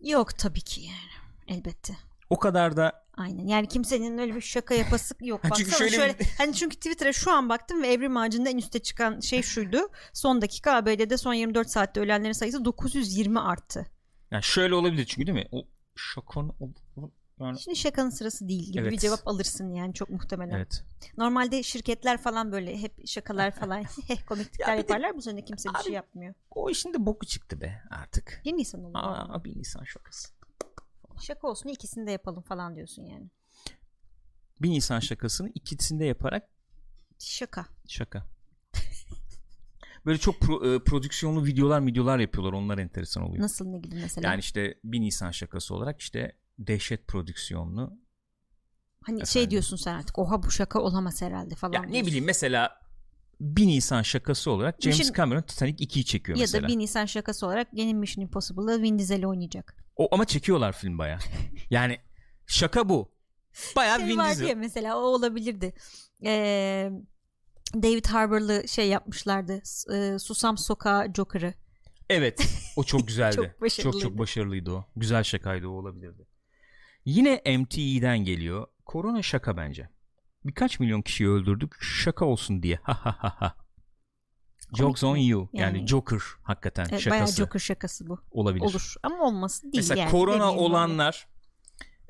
yok 0.00 0.38
tabii 0.38 0.60
ki 0.60 0.80
yani. 0.80 1.56
Elbette. 1.58 1.96
o 2.30 2.38
kadar 2.38 2.76
da 2.76 3.02
Aynen. 3.16 3.46
Yani 3.46 3.68
kimsenin 3.68 4.18
öyle 4.18 4.34
bir 4.34 4.40
şaka 4.40 4.74
yapası 4.74 5.14
yok. 5.20 5.40
Ha, 5.44 5.50
Baksana 5.50 5.64
çünkü 5.64 5.78
şöyle 5.78 5.96
şöyle, 5.96 6.16
hani 6.38 6.54
çünkü 6.54 6.76
Twitter'a 6.76 7.12
şu 7.12 7.32
an 7.32 7.48
baktım 7.48 7.82
ve 7.82 7.92
Evrim 7.92 8.16
Ağacı'nda 8.16 8.48
en 8.50 8.56
üste 8.58 8.78
çıkan 8.78 9.20
şey 9.20 9.42
şuydu. 9.42 9.78
Son 10.12 10.42
dakika 10.42 10.72
ABD'de 10.76 11.16
son 11.16 11.34
24 11.34 11.70
saatte 11.70 12.00
ölenlerin 12.00 12.32
sayısı 12.32 12.64
920 12.64 13.40
arttı. 13.40 13.91
Yani 14.32 14.42
şöyle 14.42 14.74
olabilir 14.74 15.04
çünkü 15.04 15.26
değil 15.26 15.38
mi? 15.38 15.48
O 15.52 15.66
o- 16.96 17.10
yani 17.40 17.60
Şimdi 17.60 17.76
şakanın 17.78 18.10
sırası 18.10 18.48
değil 18.48 18.72
gibi 18.72 18.78
Evet. 18.82 18.92
bir 18.92 18.98
cevap 18.98 19.28
alırsın 19.28 19.72
yani 19.74 19.94
çok 19.94 20.10
muhtemelen. 20.10 20.54
evet. 20.56 20.84
Normalde 21.18 21.62
şirketler 21.62 22.22
falan 22.22 22.52
böyle 22.52 22.78
hep 22.82 23.06
şakalar 23.08 23.50
falan 23.60 23.84
komiklikler 24.28 24.68
Ya 24.68 24.82
bir 24.82 24.88
de- 24.88 24.92
yaparlar. 24.92 25.16
Bu 25.16 25.22
sene 25.22 25.44
kimse 25.44 25.68
bir 25.68 25.74
Abi- 25.74 25.84
şey 25.84 25.92
yapmıyor. 25.92 26.34
O 26.50 26.70
işin 26.70 26.94
de 26.94 27.06
boku 27.06 27.26
çıktı 27.26 27.60
be 27.60 27.82
artık. 27.90 28.42
1 28.44 28.52
Nisan 28.52 28.84
olur. 28.84 28.92
Aa, 28.94 29.44
bir 29.44 29.58
Nisan 29.58 29.84
şakası. 29.84 30.28
Şaka 31.22 31.48
olsun 31.48 31.68
ikisini 31.68 32.06
de 32.06 32.10
yapalım 32.10 32.42
falan 32.42 32.76
diyorsun 32.76 33.02
yani. 33.02 33.30
Bir 34.62 34.70
Nisan 34.70 35.00
şakasını 35.00 35.48
ikisinde 35.54 36.04
yaparak 36.04 36.48
Şaka. 37.18 37.66
şaka. 37.88 38.26
Böyle 40.06 40.18
çok 40.18 40.34
pro- 40.34 40.76
e, 40.76 40.84
prodüksiyonlu 40.84 41.44
videolar 41.46 41.86
videolar 41.86 42.18
yapıyorlar. 42.18 42.52
Onlar 42.52 42.78
enteresan 42.78 43.22
oluyor. 43.22 43.42
Nasıl 43.42 43.66
ne 43.66 43.78
gibi 43.78 43.94
mesela? 43.94 44.28
Yani 44.30 44.40
işte 44.40 44.78
bir 44.84 45.00
Nisan 45.00 45.30
şakası 45.30 45.74
olarak 45.74 46.00
işte 46.00 46.36
dehşet 46.58 47.08
prodüksiyonlu. 47.08 47.98
hani 49.02 49.26
şey 49.26 49.42
efendim. 49.42 49.50
diyorsun 49.50 49.76
sen 49.76 49.94
artık 49.94 50.18
oha 50.18 50.42
bu 50.42 50.50
şaka 50.50 50.80
olamaz 50.80 51.22
herhalde 51.22 51.54
falan. 51.54 51.72
Ya 51.72 51.80
ne 51.82 51.88
diyorsun. 51.92 52.06
bileyim 52.06 52.24
mesela 52.24 52.82
bir 53.40 53.66
Nisan 53.66 54.02
şakası 54.02 54.50
olarak 54.50 54.82
James 54.82 55.00
Mission- 55.00 55.16
Cameron 55.16 55.42
Titanic 55.42 55.84
2'yi 55.84 56.04
çekiyor 56.04 56.38
Ya 56.38 56.42
mesela. 56.42 56.64
da 56.64 56.68
bir 56.68 56.78
Nisan 56.78 57.06
şakası 57.06 57.46
olarak 57.46 57.68
yeni 57.72 57.94
Mission 57.94 58.22
Impossible'da 58.22 58.82
Vin 58.82 58.98
Diesel 58.98 59.24
oynayacak. 59.26 59.76
O 59.96 60.08
ama 60.14 60.24
çekiyorlar 60.24 60.72
film 60.72 60.98
baya. 60.98 61.18
Yani 61.70 61.98
şaka 62.46 62.88
bu. 62.88 63.12
Baya 63.76 63.96
Şey 63.98 64.06
Vin 64.06 64.18
Diesel. 64.18 64.46
ya 64.48 64.54
mesela 64.54 64.96
o 64.98 65.00
olabilirdi. 65.00 65.74
Ee, 66.24 66.90
David 67.74 68.06
Harbour'lı 68.06 68.68
şey 68.68 68.88
yapmışlardı. 68.88 69.62
E, 69.94 70.18
Susam 70.18 70.58
Sokağı 70.58 71.12
Joker'ı. 71.14 71.54
Evet. 72.10 72.48
O 72.76 72.84
çok 72.84 73.06
güzeldi. 73.08 73.36
Çok 73.36 73.44
çok, 73.46 73.60
başarılıydı. 73.62 74.02
çok 74.02 74.18
başarılıydı 74.18 74.72
o. 74.72 74.84
Güzel 74.96 75.22
şakaydı 75.22 75.68
o 75.68 75.70
olabilirdi. 75.70 76.26
Yine 77.04 77.42
MTE'den 77.58 78.18
geliyor. 78.18 78.66
Korona 78.86 79.22
şaka 79.22 79.56
bence. 79.56 79.88
Birkaç 80.44 80.80
milyon 80.80 81.02
kişiyi 81.02 81.28
öldürdük. 81.28 81.82
Şaka 81.82 82.24
olsun 82.24 82.62
diye. 82.62 82.78
Ha 82.82 82.94
ha 83.02 83.16
ha 83.18 83.34
ha. 83.38 83.54
Jokes 84.76 85.04
on 85.04 85.16
you. 85.16 85.48
Yani, 85.52 85.78
Yani- 85.78 85.88
Joker 85.88 86.18
hakikaten 86.42 86.86
Evet, 86.90 87.10
bayağı 87.10 87.26
şakası 87.26 87.36
Joker 87.36 87.60
şakası 87.60 88.08
bu. 88.08 88.18
olabilir. 88.30 88.64
Olur. 88.64 88.94
Ama 89.02 89.22
olmasın 89.24 89.62
değil 89.72 89.76
Mesela 89.84 90.00
yani. 90.00 90.10
korona 90.10 90.52
olanlar 90.54 91.28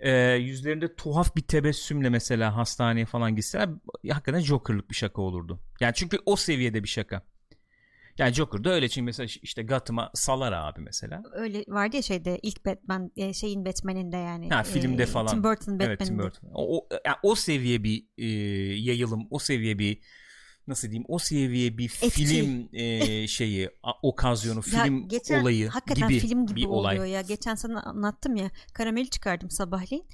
e, 0.02 0.34
yüzlerinde 0.34 0.96
tuhaf 0.96 1.36
bir 1.36 1.42
tebessümle 1.42 2.08
mesela 2.08 2.56
hastaneye 2.56 3.06
falan 3.06 3.36
gitseler 3.36 3.68
hakikaten 4.10 4.40
Joker'lık 4.40 4.90
bir 4.90 4.94
şaka 4.94 5.22
olurdu. 5.22 5.60
Yani 5.80 5.94
çünkü 5.94 6.18
o 6.26 6.36
seviyede 6.36 6.82
bir 6.82 6.88
şaka. 6.88 7.22
Yani 8.18 8.32
Joker 8.32 8.64
da 8.64 8.70
öyle 8.70 8.88
çünkü 8.88 9.04
mesela 9.04 9.26
işte 9.42 9.62
Gotham'a 9.62 10.10
salar 10.14 10.52
abi 10.52 10.80
mesela. 10.80 11.22
Öyle 11.32 11.64
vardı 11.68 11.96
ya 11.96 12.02
şeyde 12.02 12.38
ilk 12.42 12.66
Batman 12.66 13.12
e, 13.16 13.32
şeyin 13.32 13.64
Batman'inde 13.64 14.16
yani. 14.16 14.48
Ha, 14.48 14.62
filmde 14.62 15.06
falan. 15.06 15.26
Tim 15.26 15.44
Burton 15.44 15.54
Batman'inde. 15.54 15.84
Evet 15.84 16.00
Tim 16.00 16.18
Burton. 16.18 16.48
O, 16.54 16.78
o, 16.78 16.88
yani 17.06 17.16
o 17.22 17.34
seviye 17.34 17.82
bir 17.82 18.06
e, 18.18 18.26
yayılım, 18.74 19.26
o 19.30 19.38
seviye 19.38 19.78
bir 19.78 20.00
nasıl 20.66 20.88
diyeyim, 20.88 21.04
o 21.08 21.18
seviye 21.18 21.78
bir 21.78 21.98
Etki. 22.02 22.10
film 22.24 22.68
e, 22.72 23.26
şeyi, 23.28 23.70
a- 23.82 23.92
okazyonu, 24.02 24.56
Ya 24.72 24.82
film 24.84 25.08
geçen, 25.08 25.40
olayı 25.42 25.68
hakikaten 25.68 26.08
gibi 26.08 26.20
film 26.20 26.46
gibi 26.46 26.60
bir 26.60 26.66
olay. 26.66 26.96
oluyor 26.98 27.14
ya. 27.14 27.20
Geçen 27.20 27.54
sana 27.54 27.82
anlattım 27.82 28.36
ya. 28.36 28.50
Karameli 28.74 29.10
çıkardım 29.10 29.50
sabahleyin. 29.50 30.06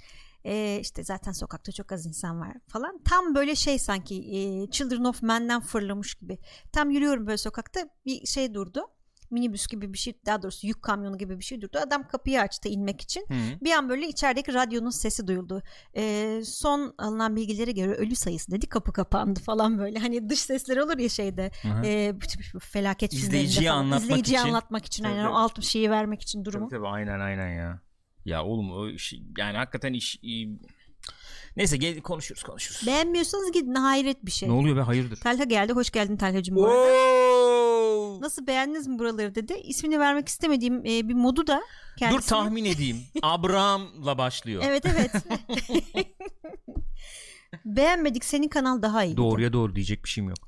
Ee, 0.44 0.78
işte 0.82 1.04
zaten 1.04 1.32
sokakta 1.32 1.72
çok 1.72 1.92
az 1.92 2.06
insan 2.06 2.40
var 2.40 2.52
falan. 2.68 3.00
Tam 3.04 3.34
böyle 3.34 3.56
şey 3.56 3.78
sanki 3.78 4.14
e, 4.16 4.70
Children 4.70 5.04
of 5.04 5.22
Men'den 5.22 5.60
fırlamış 5.60 6.14
gibi. 6.14 6.38
Tam 6.72 6.90
yürüyorum 6.90 7.26
böyle 7.26 7.36
sokakta 7.38 7.80
bir 8.06 8.26
şey 8.26 8.54
durdu. 8.54 8.80
Minibüs 9.30 9.66
gibi 9.66 9.92
bir 9.92 9.98
şey 9.98 10.14
daha 10.26 10.42
doğrusu 10.42 10.66
yük 10.66 10.82
kamyonu 10.82 11.18
gibi 11.18 11.38
bir 11.38 11.44
şey 11.44 11.60
durdu. 11.60 11.78
Adam 11.86 12.08
kapıyı 12.08 12.40
açtı 12.40 12.68
inmek 12.68 13.00
için. 13.00 13.20
Hı. 13.20 13.64
Bir 13.64 13.72
an 13.72 13.88
böyle 13.88 14.08
içerideki 14.08 14.54
radyonun 14.54 14.90
sesi 14.90 15.26
duyuldu. 15.26 15.62
Ee, 15.96 16.40
son 16.44 16.94
alınan 16.98 17.36
bilgilere 17.36 17.72
göre 17.72 17.92
ölü 17.92 18.16
sayısı 18.16 18.50
dedi 18.50 18.66
kapı 18.66 18.92
kapandı 18.92 19.40
falan 19.40 19.78
böyle. 19.78 19.98
Hani 19.98 20.28
dış 20.28 20.40
sesler 20.40 20.76
olur 20.76 20.98
ya 20.98 21.08
şeyde. 21.08 21.50
Hı 21.62 21.68
hı. 21.68 21.86
E, 21.86 22.14
felaket 22.60 23.14
falan. 23.14 23.76
anlatmak 23.76 24.02
İzleyiciye 24.02 24.40
için. 24.40 24.48
anlatmak 24.48 24.86
için. 24.86 25.04
Tabii, 25.04 25.12
aynen, 25.12 25.26
o 25.26 25.34
alt 25.34 25.62
şeyi 25.62 25.90
vermek 25.90 26.22
için 26.22 26.44
durumu. 26.44 26.68
Tabii 26.68 26.78
tabii 26.78 26.88
aynen 26.88 27.20
aynen 27.20 27.48
ya. 27.48 27.80
Ya 28.24 28.44
oğlum 28.44 28.72
o 28.72 28.88
iş, 28.88 29.14
yani 29.38 29.56
hakikaten 29.56 29.92
iş 29.92 30.18
iyi. 30.22 30.58
Neyse 31.56 31.76
gel 31.76 32.00
konuşuruz 32.00 32.42
konuşuruz. 32.42 32.86
Beğenmiyorsanız 32.86 33.52
gidin 33.52 33.74
hayret 33.74 34.26
bir 34.26 34.30
şey. 34.30 34.48
Ne 34.48 34.52
oluyor 34.52 34.76
be 34.76 34.80
hayırdır? 34.80 35.16
Talha 35.16 35.44
geldi. 35.44 35.72
Hoş 35.72 35.90
geldin 35.90 36.16
Talha'cığım. 36.16 36.56
Oo! 36.56 37.67
Nasıl 38.20 38.46
beğendiniz 38.46 38.86
mi 38.86 38.98
buraları 38.98 39.34
dedi. 39.34 39.52
İsmini 39.54 39.98
vermek 39.98 40.28
istemediğim 40.28 40.86
e, 40.86 41.08
bir 41.08 41.14
modu 41.14 41.46
da 41.46 41.56
Dur 41.56 41.98
kendisine. 41.98 42.28
tahmin 42.28 42.64
edeyim. 42.74 42.96
Abraham'la 43.22 44.18
başlıyor. 44.18 44.62
Evet 44.66 44.86
evet. 44.86 45.12
Beğenmedik 47.64 48.24
senin 48.24 48.48
kanal 48.48 48.82
daha 48.82 49.04
iyi. 49.04 49.16
Doğruya 49.16 49.52
doğru 49.52 49.74
diyecek 49.74 50.04
bir 50.04 50.08
şeyim 50.08 50.28
yok. 50.28 50.38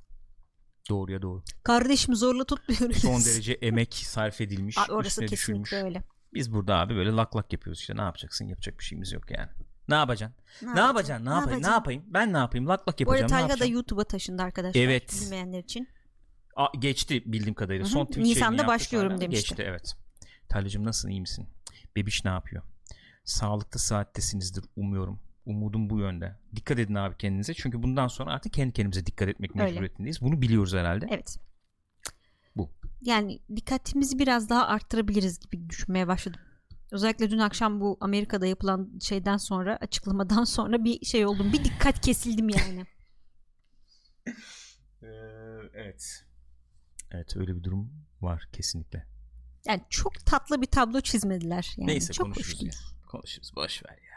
Doğruya 0.90 1.22
doğru. 1.22 1.42
Kardeşim 1.64 2.14
zorla 2.16 2.44
tutmuyoruz. 2.44 2.96
Son 2.96 3.24
derece 3.24 3.52
emek 3.52 3.94
sarf 3.94 4.40
edilmiş. 4.40 4.78
Aa, 4.78 4.86
orası 4.90 5.20
kesinlikle 5.20 5.32
düşülmüş. 5.36 5.72
öyle. 5.72 6.02
Biz 6.34 6.52
burada 6.52 6.76
abi 6.78 6.94
böyle 6.96 7.10
lak 7.10 7.36
lak 7.36 7.52
yapıyoruz 7.52 7.80
işte. 7.80 7.96
Ne 7.96 8.00
yapacaksın? 8.00 8.44
Yapacak 8.46 8.78
bir 8.78 8.84
şeyimiz 8.84 9.12
yok 9.12 9.30
yani. 9.30 9.48
Ne 9.88 9.94
yapacaksın? 9.94 10.36
Ne, 10.62 10.74
Ne 10.74 10.80
yapacaksın? 10.80 11.26
Ne, 11.26 11.30
yapayım? 11.30 11.48
Ne 11.48 11.52
yapacaksın? 11.52 11.72
yapayım? 11.72 12.02
Ben 12.06 12.32
ne 12.32 12.36
yapayım? 12.36 12.68
Lak 12.68 12.88
lak 12.88 12.98
Bu 13.00 13.10
arada 13.10 13.16
yapacağım. 13.20 13.22
Ne 13.26 13.28
Talha 13.28 13.48
da 13.48 13.52
yapacağım? 13.52 13.72
YouTube'a 13.72 14.04
taşındı 14.04 14.42
arkadaşlar. 14.42 14.80
Evet. 14.80 15.20
Bilmeyenler 15.24 15.58
için. 15.58 15.88
Aa, 16.56 16.66
geçti 16.78 17.22
bildiğim 17.26 17.54
kadarıyla. 17.54 17.84
Hı 17.84 17.88
hı. 17.88 17.92
Son 17.92 18.06
Twitch 18.06 18.26
Nisan'da 18.26 18.66
başlıyorum 18.66 19.10
hala. 19.10 19.20
demişti. 19.20 19.48
Geçti 19.48 19.64
evet. 19.66 19.96
Talyacığım 20.48 20.84
nasılsın? 20.84 21.08
iyi 21.08 21.20
misin? 21.20 21.48
Bebiş 21.96 22.24
ne 22.24 22.30
yapıyor? 22.30 22.62
Sağlıklı 23.24 23.80
saattesinizdir 23.80 24.64
umuyorum. 24.76 25.20
Umudum 25.46 25.90
bu 25.90 25.98
yönde. 25.98 26.36
Dikkat 26.56 26.78
edin 26.78 26.94
abi 26.94 27.16
kendinize. 27.16 27.54
Çünkü 27.54 27.82
bundan 27.82 28.08
sonra 28.08 28.32
artık 28.32 28.52
kendi 28.52 28.72
kendimize 28.72 29.06
dikkat 29.06 29.28
etmek 29.28 29.50
Öyle. 29.56 29.64
mecburiyetindeyiz. 29.64 30.20
Bunu 30.20 30.42
biliyoruz 30.42 30.74
herhalde. 30.74 31.06
Evet. 31.10 31.38
Bu. 32.56 32.70
Yani 33.00 33.40
dikkatimizi 33.56 34.18
biraz 34.18 34.48
daha 34.48 34.66
arttırabiliriz 34.66 35.40
gibi 35.40 35.70
düşünmeye 35.70 36.08
başladım. 36.08 36.40
Özellikle 36.90 37.30
dün 37.30 37.38
akşam 37.38 37.80
bu 37.80 37.98
Amerika'da 38.00 38.46
yapılan 38.46 38.98
şeyden 39.00 39.36
sonra 39.36 39.76
açıklamadan 39.80 40.44
sonra 40.56 40.84
bir 40.84 41.04
şey 41.04 41.26
oldum. 41.26 41.52
Bir 41.52 41.64
dikkat 41.64 42.00
kesildim 42.00 42.48
yani. 42.48 42.86
Ee, 45.02 45.06
evet. 45.74 46.24
Evet 47.10 47.36
öyle 47.36 47.56
bir 47.56 47.62
durum 47.64 47.92
var 48.20 48.48
kesinlikle. 48.52 49.06
Yani 49.66 49.82
çok 49.90 50.26
tatlı 50.26 50.62
bir 50.62 50.66
tablo 50.66 51.00
çizmediler. 51.00 51.74
Yani. 51.76 51.86
Neyse 51.86 52.12
çok 52.12 52.24
konuşuruz 52.26 52.62
ya. 52.62 52.72
Konuşuruz. 53.08 53.52
Boş 53.56 53.82
ver 53.84 53.90
ya. 53.90 54.16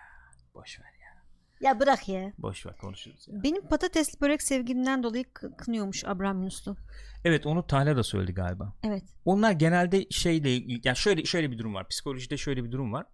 Boş 0.55 0.79
ver 0.79 0.85
ya. 1.01 1.23
Ya 1.61 1.79
bırak 1.79 2.09
ya. 2.09 2.33
Boş 2.37 2.65
ver 2.65 2.77
konuşuruz 2.77 3.27
ya. 3.27 3.43
Benim 3.43 3.67
patatesli 3.67 4.21
börek 4.21 4.41
sevgimden 4.41 5.03
dolayı 5.03 5.23
kı- 5.23 5.57
kınıyormuş 5.57 6.03
Abraham 6.05 6.39
Yunuslu. 6.39 6.77
Evet 7.25 7.45
onu 7.45 7.67
Talha 7.67 7.95
da 7.97 8.03
söyledi 8.03 8.33
galiba. 8.33 8.73
Evet. 8.83 9.03
Onlar 9.25 9.51
genelde 9.51 10.05
şeyle 10.09 10.55
ilgili 10.55 10.81
yani 10.83 10.97
şöyle 10.97 11.25
şöyle 11.25 11.51
bir 11.51 11.57
durum 11.57 11.73
var. 11.73 11.87
Psikolojide 11.87 12.37
şöyle 12.37 12.63
bir 12.63 12.71
durum 12.71 12.93
var. 12.93 13.05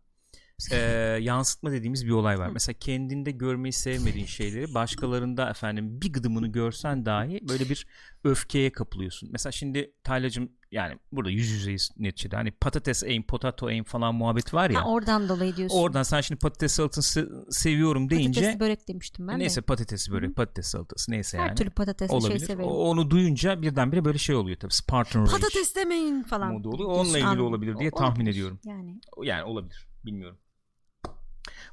Ee, 0.71 0.77
yansıtma 1.21 1.71
dediğimiz 1.71 2.05
bir 2.05 2.11
olay 2.11 2.39
var. 2.39 2.49
Mesela 2.53 2.75
kendinde 2.79 3.31
görmeyi 3.31 3.73
sevmediğin 3.73 4.25
şeyleri 4.25 4.73
başkalarında 4.73 5.49
efendim 5.49 6.01
bir 6.01 6.13
gıdımını 6.13 6.47
görsen 6.47 7.05
dahi 7.05 7.39
böyle 7.49 7.69
bir 7.69 7.87
öfkeye 8.23 8.71
kapılıyorsun. 8.71 9.29
Mesela 9.31 9.51
şimdi 9.51 9.93
Taylacığım 10.03 10.49
yani 10.71 10.97
burada 11.11 11.29
yüz 11.29 11.49
yüzeyiz 11.49 11.89
neticede. 11.97 12.35
Hani 12.35 12.51
patates 12.51 13.03
aim, 13.03 13.23
potato 13.23 13.67
aim 13.67 13.83
falan 13.83 14.15
muhabbet 14.15 14.53
var 14.53 14.69
ya. 14.69 14.81
Ha, 14.83 14.89
oradan 14.89 15.29
dolayı 15.29 15.55
diyorsun. 15.55 15.77
Oradan 15.77 16.03
sen 16.03 16.21
şimdi 16.21 16.39
patates 16.39 16.71
salatasını 16.71 17.51
seviyorum 17.53 18.09
deyince 18.09 18.39
Patatesli 18.41 18.59
börek 18.59 18.87
demiştim 18.87 19.27
ben 19.27 19.39
neyse 19.39 19.61
de. 19.61 19.65
patatesi 19.65 20.11
börek, 20.11 20.35
patates 20.35 20.67
salatası 20.67 21.11
neyse 21.11 21.37
Her 21.37 21.47
yani. 21.47 21.55
türlü 21.57 21.69
patatesli 21.69 22.11
şey 22.11 22.19
olabilir. 22.19 22.45
severim. 22.45 22.69
O- 22.69 22.73
onu 22.89 23.09
duyunca 23.11 23.61
birdenbire 23.61 24.05
böyle 24.05 24.17
şey 24.17 24.35
oluyor 24.35 24.57
tabii. 24.59 24.73
Spartan 24.73 25.21
Rage 25.21 25.31
Patates 25.31 25.75
demeyin 25.75 26.23
falan. 26.23 26.53
modu 26.53 26.69
oluyor. 26.69 26.89
Onunla 26.89 27.19
ilgili 27.19 27.41
olabilir 27.41 27.77
diye 27.79 27.91
tahmin 27.91 28.15
olabilir. 28.15 28.31
ediyorum. 28.31 28.59
Yani. 28.65 29.01
Yani 29.23 29.43
olabilir. 29.43 29.87
Bilmiyorum. 30.05 30.37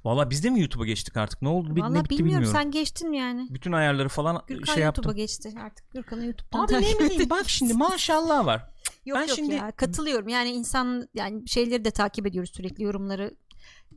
Valla 0.05 0.31
biz 0.31 0.45
de 0.45 0.51
mi 0.51 0.61
YouTube'a 0.61 0.87
geçtik 0.87 1.17
artık? 1.17 1.43
Ne 1.43 1.49
oldu? 1.49 1.77
Bir- 1.77 1.81
Valla 1.81 1.91
ne 1.91 2.05
bitti 2.05 2.11
bilmiyorum. 2.19 2.43
bilmiyorum. 2.45 2.61
Sen 2.63 2.71
geçtin 2.71 3.11
mi 3.11 3.19
yani? 3.19 3.47
Bütün 3.51 3.73
ayarları 3.73 4.09
falan 4.09 4.43
Gürkan 4.47 4.75
şey 4.75 4.83
YouTube'a 4.85 4.85
yaptım. 4.85 5.15
geçti 5.17 5.53
artık. 5.65 5.91
Gürkan'ı 5.93 6.25
YouTube'dan 6.27 6.59
Abi 6.65 6.73
ne 6.73 6.81
takip 6.81 7.01
bileyim 7.01 7.21
edin. 7.21 7.31
bak 7.31 7.49
şimdi 7.49 7.75
maşallah 7.75 8.47
var. 8.47 8.71
Yok 9.07 9.19
Ben 9.19 9.27
yok 9.27 9.37
şimdi- 9.37 9.55
ya 9.55 9.73
katılıyorum. 9.73 10.29
Yani 10.29 10.49
insan 10.51 11.09
yani 11.15 11.49
şeyleri 11.49 11.85
de 11.85 11.91
takip 11.91 12.27
ediyoruz 12.27 12.51
sürekli 12.55 12.85
yorumları 12.85 13.37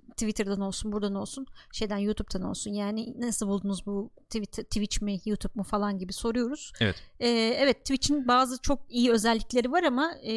Twitter'dan 0.10 0.62
olsun 0.62 0.92
buradan 0.92 1.16
olsun 1.16 1.46
şeyden 1.72 1.98
YouTube'dan 1.98 2.44
olsun 2.44 2.72
yani 2.72 3.14
nasıl 3.20 3.48
buldunuz 3.48 3.86
bu 3.86 4.12
Twitter, 4.30 4.64
Twitch 4.64 5.02
mi 5.02 5.18
YouTube 5.26 5.54
mu 5.56 5.64
falan 5.64 5.98
gibi 5.98 6.14
soruyoruz. 6.14 6.72
Evet. 6.80 6.96
Ee, 7.20 7.28
evet 7.60 7.80
Twitch'in 7.80 8.28
bazı 8.28 8.62
çok 8.62 8.80
iyi 8.90 9.12
özellikleri 9.12 9.72
var 9.72 9.84
ama 9.84 10.14
e, 10.24 10.34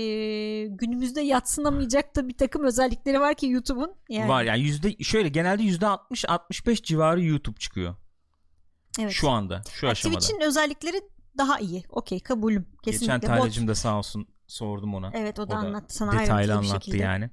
günümüzde 0.67 1.21
yatsınamayacak 1.21 2.17
da 2.17 2.29
bir 2.29 2.37
takım 2.37 2.65
özellikleri 2.65 3.21
var 3.21 3.35
ki 3.35 3.47
YouTube'un. 3.47 3.95
Yani, 4.09 4.29
Var 4.29 4.43
yani 4.45 4.61
yüzde 4.61 5.05
şöyle 5.05 5.29
genelde 5.29 5.63
yüzde 5.63 5.85
60-65 5.85 6.83
civarı 6.83 7.23
YouTube 7.23 7.59
çıkıyor. 7.59 7.95
evet. 9.01 9.13
Şu 9.13 9.31
anda. 9.31 9.63
Şu 9.73 9.87
Yani 9.87 9.93
aşamada. 9.93 10.19
Twitch'in 10.19 10.47
özellikleri 10.47 11.01
daha 11.39 11.59
iyi. 11.59 11.85
Okey 11.89 12.21
kabulüm. 12.21 12.67
Kesinlikle. 12.83 13.15
Geçen 13.15 13.37
Talyacığım 13.37 13.69
da 13.69 13.75
sağ 13.75 13.99
olsun 13.99 14.27
sordum 14.47 14.95
ona. 14.95 15.11
Evet 15.15 15.39
o 15.39 15.51
da, 15.51 15.53
O 15.53 15.57
da 15.57 15.57
anlattı 15.57 15.95
sana 15.95 16.13
detaylı 16.13 16.33
ayrıntılı 16.35 16.63
bir 16.63 16.69
anlattı 16.69 16.85
şekilde. 16.85 17.03
yani. 17.03 17.31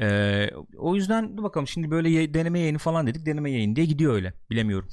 Ee, 0.00 0.50
o 0.78 0.94
yüzden 0.94 1.36
dur 1.36 1.42
bakalım 1.42 1.68
şimdi 1.68 1.90
böyle 1.90 2.34
deneme 2.34 2.60
yayını 2.60 2.78
falan 2.78 3.06
dedik. 3.06 3.26
Deneme 3.26 3.50
yayın 3.50 3.76
diye 3.76 3.86
gidiyor 3.86 4.14
öyle. 4.14 4.32
Bilemiyorum. 4.50 4.88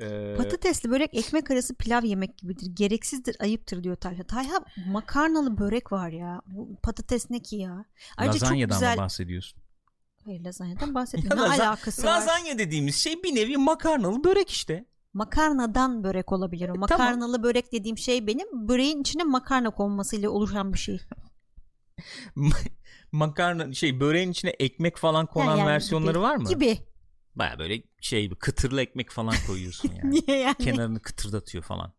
Ee, 0.00 0.34
Patatesli 0.36 0.90
börek 0.90 1.14
ekmek 1.14 1.50
arası 1.50 1.74
pilav 1.74 2.04
yemek 2.04 2.38
gibidir. 2.38 2.66
Gereksizdir, 2.74 3.36
ayıptır 3.40 3.84
diyor 3.84 3.96
Talha. 3.96 4.22
Talha 4.22 4.60
makarnalı 4.86 5.58
börek 5.58 5.92
var 5.92 6.08
ya. 6.10 6.42
Bu 6.46 6.76
patates 6.82 7.30
ne 7.30 7.40
ki 7.40 7.56
ya? 7.56 7.84
Ayrıca 8.16 8.38
çok 8.38 8.42
lazanyadan 8.48 8.78
güzel. 8.78 8.96
mı 8.96 9.02
bahsediyorsun? 9.02 9.62
Hayır 10.24 10.44
lazanyadan 10.44 10.94
bahsetmiyorum. 10.94 11.38
Ne 11.42 11.48
laza- 11.48 11.62
alakası 11.68 12.06
var? 12.06 12.16
Lazanya 12.16 12.58
dediğimiz 12.58 12.96
şey 12.96 13.22
bir 13.22 13.34
nevi 13.34 13.56
makarnalı 13.56 14.24
börek 14.24 14.50
işte. 14.50 14.84
Makarnadan 15.12 16.04
börek 16.04 16.32
olabilir 16.32 16.68
o. 16.68 16.74
E, 16.74 16.78
Makarnalı 16.78 17.42
börek 17.42 17.72
dediğim 17.72 17.98
şey 17.98 18.26
benim 18.26 18.68
böreğin 18.68 19.00
içine 19.00 19.24
makarna 19.24 19.70
konmasıyla 19.70 20.30
oluşan 20.30 20.72
bir 20.72 20.78
şey. 20.78 21.00
Makarna 23.12 23.74
şey 23.74 24.00
böreğin 24.00 24.30
içine 24.30 24.50
ekmek 24.50 24.96
falan 24.96 25.26
konan 25.26 25.46
Ha, 25.52 25.56
yani 25.56 25.68
versiyonları 25.68 26.12
gibi. 26.12 26.20
var 26.20 26.36
mı? 26.36 26.48
Gibi. 26.48 26.78
Baya 27.34 27.58
böyle 27.58 27.82
şey 28.00 28.30
bir 28.30 28.36
kıtırlı 28.36 28.82
ekmek 28.82 29.10
falan 29.10 29.34
koyuyorsun 29.46 29.92
yani. 30.02 30.10
Niye 30.10 30.38
yani? 30.38 30.56
Kenarını 30.56 31.00
kıtırdatıyor 31.00 31.64
falan. 31.64 31.92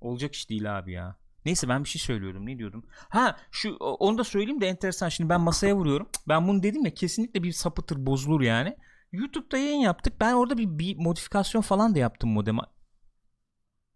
Olacak 0.00 0.34
iş 0.34 0.50
değil 0.50 0.78
abi 0.78 0.92
ya. 0.92 1.16
Neyse 1.44 1.68
ben 1.68 1.84
bir 1.84 1.88
şey 1.88 2.00
söylüyordum. 2.00 2.46
Ne 2.46 2.58
diyordum? 2.58 2.86
Ha 3.08 3.36
şu 3.50 3.76
onu 3.76 4.18
da 4.18 4.24
söyleyeyim 4.24 4.60
de 4.60 4.66
enteresan. 4.68 5.08
Şimdi 5.08 5.30
ben 5.30 5.40
masaya 5.40 5.76
vuruyorum. 5.76 6.08
Ben 6.28 6.48
bunu 6.48 6.62
dedim 6.62 6.84
ya 6.84 6.94
kesinlikle 6.94 7.42
bir 7.42 7.52
sapıtır 7.52 8.06
bozulur 8.06 8.40
yani. 8.40 8.76
YouTube'da 9.12 9.58
yayın 9.58 9.78
yaptık. 9.80 10.14
Ben 10.20 10.32
orada 10.32 10.58
bir, 10.58 10.78
bir 10.78 10.96
modifikasyon 10.96 11.60
falan 11.62 11.94
da 11.94 11.98
yaptım 11.98 12.30
modeme. 12.30 12.62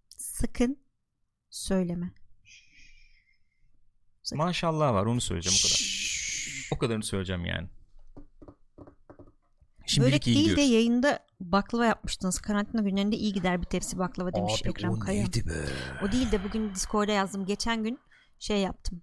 Sakın 0.09 0.79
söyleme. 1.51 2.13
Sakın. 4.23 4.45
Maşallah 4.45 4.93
var 4.93 5.07
onu 5.07 5.21
söyleyeceğim 5.21 5.59
o 5.61 5.63
kadar. 5.69 5.92
O 6.73 6.79
kadarını 6.79 7.03
söyleyeceğim 7.03 7.45
yani. 7.45 7.69
Şimdilik 9.87 10.13
Börek 10.13 10.27
iyi 10.27 10.35
değil 10.35 10.47
de 10.47 10.51
gidiyoruz. 10.51 10.73
yayında 10.73 11.19
baklava 11.41 11.87
yapmıştınız. 11.87 12.41
Karantina 12.41 12.83
günlerinde 12.83 13.17
iyi 13.17 13.33
gider 13.33 13.61
bir 13.61 13.67
tepsi 13.67 13.99
baklava 13.99 14.35
demiş 14.35 14.63
Abi 14.63 14.69
Ekrem 14.69 14.91
o 14.91 14.99
Kaya. 14.99 15.23
neydi 15.23 15.47
be? 15.47 15.53
O 16.05 16.13
değil 16.13 16.33
de 16.33 16.45
bugün 16.45 16.75
Discord'a 16.75 17.13
yazdım. 17.13 17.47
Geçen 17.47 17.85
gün 17.85 17.99
şey 18.39 18.61
yaptım. 18.61 19.03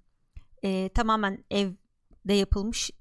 Ee, 0.63 0.89
tamamen 0.93 1.43
evde 1.51 2.33
yapılmış 2.33 2.91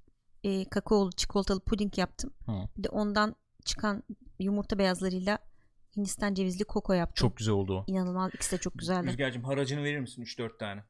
e, 0.45 0.65
kakaolu 0.65 1.13
çikolatalı 1.13 1.61
puding 1.61 1.99
yaptım. 1.99 2.33
Hı. 2.47 2.53
Bir 2.77 2.85
de 2.85 2.89
ondan 2.89 3.37
çıkan 3.65 4.03
yumurta 4.39 4.79
beyazlarıyla 4.79 5.39
Hindistan 5.97 6.35
cevizli 6.35 6.65
koko 6.65 6.93
yaptım. 6.93 7.29
Çok 7.29 7.37
güzel 7.37 7.55
oldu 7.55 7.79
o. 7.79 7.85
İnanılmaz 7.87 8.31
ikisi 8.35 8.57
de 8.57 8.61
çok 8.61 8.79
güzeldi. 8.79 9.07
Rüzgar'cığım 9.07 9.45
haracını 9.45 9.85
verir 9.85 9.99
misin 10.01 10.23
3-4 10.23 10.59
tane? 10.59 10.85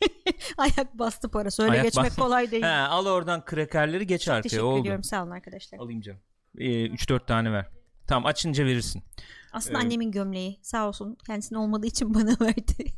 Ayak 0.58 0.98
bastı 0.98 1.30
parası. 1.30 1.62
Öyle 1.62 1.72
Ayak 1.72 1.84
geçmek 1.84 2.06
bastı. 2.06 2.20
kolay 2.20 2.50
değil. 2.50 2.62
He, 2.62 2.68
al 2.68 3.06
oradan 3.06 3.44
krekerleri 3.44 4.06
geç 4.06 4.28
arkaya 4.28 4.42
Teşekkür 4.42 4.62
oldu. 4.62 4.80
ediyorum. 4.80 5.04
Sağ 5.04 5.22
olun 5.22 5.30
arkadaşlar. 5.30 5.78
Alayım 5.78 6.00
canım. 6.00 6.20
Ee, 6.58 6.86
3-4 6.86 7.26
tane 7.26 7.52
ver. 7.52 7.68
Tamam 8.06 8.26
açınca 8.26 8.64
verirsin. 8.64 9.02
Aslında 9.52 9.78
Evet. 9.78 9.84
annemin 9.84 10.10
gömleği. 10.10 10.58
Sağ 10.62 10.88
olsun. 10.88 11.16
Kendisinin 11.26 11.58
olmadığı 11.58 11.86
için 11.86 12.14
bana 12.14 12.36
verdi. 12.40 12.92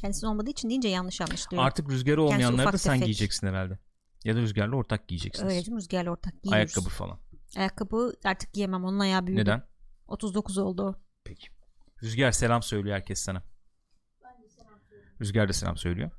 Kendisinin 0.00 0.30
olmadığı 0.30 0.50
için 0.50 0.68
deyince 0.70 0.88
yanlış 0.88 1.20
anlaşılıyor. 1.20 1.62
Artık 1.64 1.90
rüzgarı 1.90 2.22
olmayanları 2.22 2.72
da 2.72 2.78
sen 2.78 2.92
tefek. 2.92 3.04
giyeceksin 3.04 3.46
herhalde. 3.46 3.78
Ya 4.24 4.36
da 4.36 4.40
rüzgarla 4.40 4.76
ortak 4.76 5.08
giyeceksiniz. 5.08 5.52
Öyle 5.52 5.70
mi? 5.70 5.76
Rüzgarla 5.76 6.10
ortak 6.10 6.42
giyiyoruz. 6.42 6.54
Ayakkabı 6.76 6.88
falan. 6.94 7.18
Ayakkabı 7.56 8.12
artık 8.24 8.52
giyemem. 8.52 8.84
Onun 8.84 8.98
ayağı 8.98 9.26
büyüdü. 9.26 9.40
Neden? 9.40 9.62
39 10.08 10.58
oldu 10.58 10.82
o. 10.82 10.94
Peki. 11.24 11.48
Rüzgar 12.02 12.32
selam 12.32 12.62
söylüyor 12.62 12.96
herkes 12.96 13.20
sana. 13.20 13.42
Rüzgar 15.20 15.48
da 15.48 15.52
selam 15.52 15.76
söylüyor. 15.76 16.10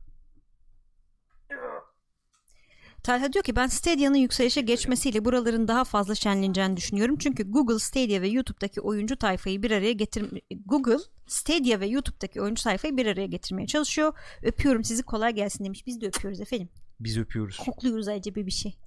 Talha 3.03 3.33
diyor 3.33 3.43
ki 3.43 3.55
ben 3.55 3.67
Stadia'nın 3.67 4.17
yükselişe 4.17 4.61
geçmesiyle 4.61 5.25
buraların 5.25 5.67
daha 5.67 5.83
fazla 5.83 6.15
şenleneceğini 6.15 6.77
düşünüyorum. 6.77 7.17
Çünkü 7.17 7.51
Google 7.51 7.79
Stadia 7.79 8.21
ve 8.21 8.27
YouTube'daki 8.27 8.81
oyuncu 8.81 9.15
tayfayı 9.15 9.63
bir 9.63 9.71
araya 9.71 9.93
getir 9.93 10.41
Google 10.65 10.97
Stadia 11.27 11.79
ve 11.79 11.87
YouTube'daki 11.87 12.41
oyuncu 12.41 12.63
tayfayı 12.63 12.97
bir 12.97 13.05
araya 13.05 13.25
getirmeye 13.25 13.67
çalışıyor. 13.67 14.13
Öpüyorum 14.43 14.83
sizi 14.83 15.03
kolay 15.03 15.35
gelsin 15.35 15.65
demiş. 15.65 15.85
Biz 15.85 16.01
de 16.01 16.07
öpüyoruz 16.07 16.41
efendim. 16.41 16.69
Biz 16.99 17.17
öpüyoruz. 17.17 17.57
Kokluyoruz 17.57 18.07
acaba 18.07 18.35
bir 18.35 18.51
şey. 18.51 18.77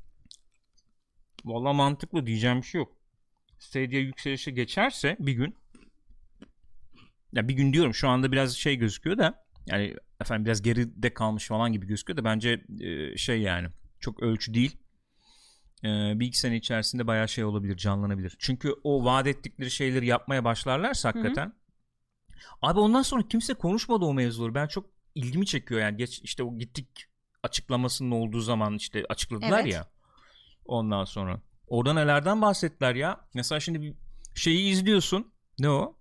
Valla 1.44 1.72
mantıklı 1.72 2.26
diyeceğim 2.26 2.58
bir 2.58 2.66
şey 2.66 2.78
yok. 2.78 2.96
Stadia 3.58 3.98
yükselişe 3.98 4.50
geçerse 4.50 5.16
bir 5.20 5.32
gün 5.32 5.56
ya 7.32 7.48
bir 7.48 7.54
gün 7.54 7.72
diyorum 7.72 7.94
şu 7.94 8.08
anda 8.08 8.32
biraz 8.32 8.56
şey 8.56 8.76
gözüküyor 8.76 9.18
da 9.18 9.44
yani 9.66 9.96
efendim 10.20 10.44
biraz 10.44 10.62
geride 10.62 11.14
kalmış 11.14 11.46
falan 11.46 11.72
gibi 11.72 11.86
gözüküyor 11.86 12.16
da 12.16 12.24
bence 12.24 12.64
e, 12.80 13.16
şey 13.16 13.40
yani 13.40 13.68
çok 14.00 14.22
ölçü 14.22 14.54
değil. 14.54 14.76
E, 15.84 15.88
bir 16.20 16.26
iki 16.26 16.38
sene 16.38 16.56
içerisinde 16.56 17.06
bayağı 17.06 17.28
şey 17.28 17.44
olabilir 17.44 17.76
canlanabilir. 17.76 18.36
Çünkü 18.38 18.74
o 18.84 19.04
vaat 19.04 19.26
ettikleri 19.26 19.70
şeyleri 19.70 20.06
yapmaya 20.06 20.44
başlarlarsa 20.44 21.08
hakikaten 21.08 21.46
hı 21.46 21.50
hı. 21.50 22.42
abi 22.62 22.80
ondan 22.80 23.02
sonra 23.02 23.28
kimse 23.28 23.54
konuşmadı 23.54 24.04
o 24.04 24.14
mevzuları. 24.14 24.54
Ben 24.54 24.66
çok 24.66 24.86
ilgimi 25.14 25.46
çekiyor 25.46 25.80
yani 25.80 25.96
geç 25.96 26.20
işte 26.22 26.42
o 26.42 26.58
gittik 26.58 26.88
açıklamasının 27.42 28.10
olduğu 28.10 28.40
zaman 28.40 28.74
işte 28.74 29.04
açıkladılar 29.08 29.60
evet. 29.60 29.72
ya 29.72 29.86
ondan 30.64 31.04
sonra. 31.04 31.40
Orada 31.66 31.94
nelerden 31.94 32.42
bahsettiler 32.42 32.94
ya? 32.94 33.20
Mesela 33.34 33.60
şimdi 33.60 33.80
bir 33.82 33.94
şeyi 34.34 34.72
izliyorsun. 34.72 35.32
Ne 35.58 35.70
o? 35.70 35.96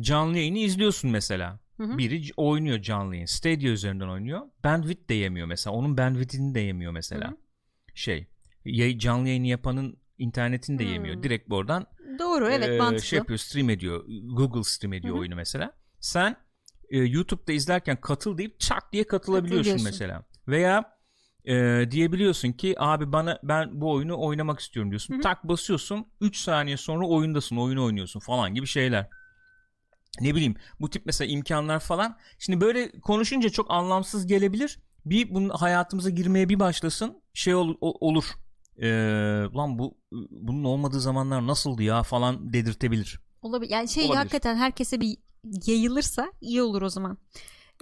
Canlı 0.00 0.38
yayını 0.38 0.58
izliyorsun 0.58 1.10
mesela. 1.10 1.58
Hı 1.76 1.82
hı. 1.82 1.98
Biri 1.98 2.22
oynuyor 2.36 2.82
canlı 2.82 3.14
yayın. 3.14 3.26
Stadia 3.26 3.70
üzerinden 3.70 4.08
oynuyor. 4.08 4.40
Bandwidth 4.64 5.08
de 5.08 5.14
yemiyor 5.14 5.46
mesela. 5.46 5.76
Onun 5.76 5.98
bandwidth'ini 5.98 6.54
de 6.54 6.60
yemiyor 6.60 6.92
mesela. 6.92 7.28
Hı 7.28 7.32
hı. 7.32 7.36
Şey. 7.94 8.26
Yay, 8.64 8.98
canlı 8.98 9.28
yayını 9.28 9.46
yapanın 9.46 9.96
internetini 10.18 10.78
de 10.78 10.84
hı. 10.84 10.88
yemiyor. 10.88 11.22
Direkt 11.22 11.50
buradan 11.50 11.86
Doğru 12.18 12.48
evet 12.48 12.68
e, 12.68 12.78
mantıklı. 12.78 13.06
Şey 13.06 13.16
yapıyor 13.16 13.38
stream 13.38 13.70
ediyor. 13.70 14.04
Google 14.22 14.62
stream 14.62 14.92
ediyor 14.92 15.14
hı 15.14 15.16
hı. 15.16 15.20
oyunu 15.20 15.34
mesela. 15.34 15.72
Sen 16.00 16.36
e, 16.88 16.98
YouTube'da 16.98 17.52
izlerken 17.52 18.00
katıl 18.00 18.38
deyip 18.38 18.60
çak 18.60 18.92
diye 18.92 19.06
katılabiliyorsun 19.06 19.84
mesela. 19.84 20.24
Veya 20.48 20.96
e, 21.44 21.86
diyebiliyorsun 21.90 22.52
ki 22.52 22.74
abi 22.78 23.12
bana 23.12 23.38
ben 23.42 23.80
bu 23.80 23.92
oyunu 23.92 24.20
oynamak 24.20 24.60
istiyorum 24.60 24.90
diyorsun. 24.90 25.14
Hı 25.14 25.18
hı. 25.18 25.22
Tak 25.22 25.44
basıyorsun 25.44 26.06
3 26.20 26.36
saniye 26.36 26.76
sonra 26.76 27.06
oyundasın 27.06 27.56
oyunu 27.56 27.84
oynuyorsun 27.84 28.20
falan 28.20 28.54
gibi 28.54 28.66
şeyler 28.66 29.08
ne 30.20 30.34
bileyim 30.34 30.54
bu 30.80 30.90
tip 30.90 31.06
mesela 31.06 31.32
imkanlar 31.32 31.80
falan. 31.80 32.16
Şimdi 32.38 32.60
böyle 32.60 33.00
konuşunca 33.00 33.48
çok 33.48 33.70
anlamsız 33.70 34.26
gelebilir. 34.26 34.78
Bir 35.06 35.34
bunun 35.34 35.48
hayatımıza 35.48 36.10
girmeye 36.10 36.48
bir 36.48 36.60
başlasın 36.60 37.22
şey 37.34 37.54
ol, 37.54 37.74
olur. 37.80 38.24
Ee, 38.82 38.88
lan 39.56 39.78
bu 39.78 39.98
bunun 40.30 40.64
olmadığı 40.64 41.00
zamanlar 41.00 41.46
nasıldı 41.46 41.82
ya 41.82 42.02
falan 42.02 42.52
dedirtebilir. 42.52 43.20
Olabilir. 43.42 43.70
Yani 43.70 43.88
şey 43.88 44.04
Olabilir. 44.04 44.18
hakikaten 44.18 44.56
herkese 44.56 45.00
bir 45.00 45.16
yayılırsa 45.66 46.32
iyi 46.40 46.62
olur 46.62 46.82
o 46.82 46.88
zaman. 46.88 47.18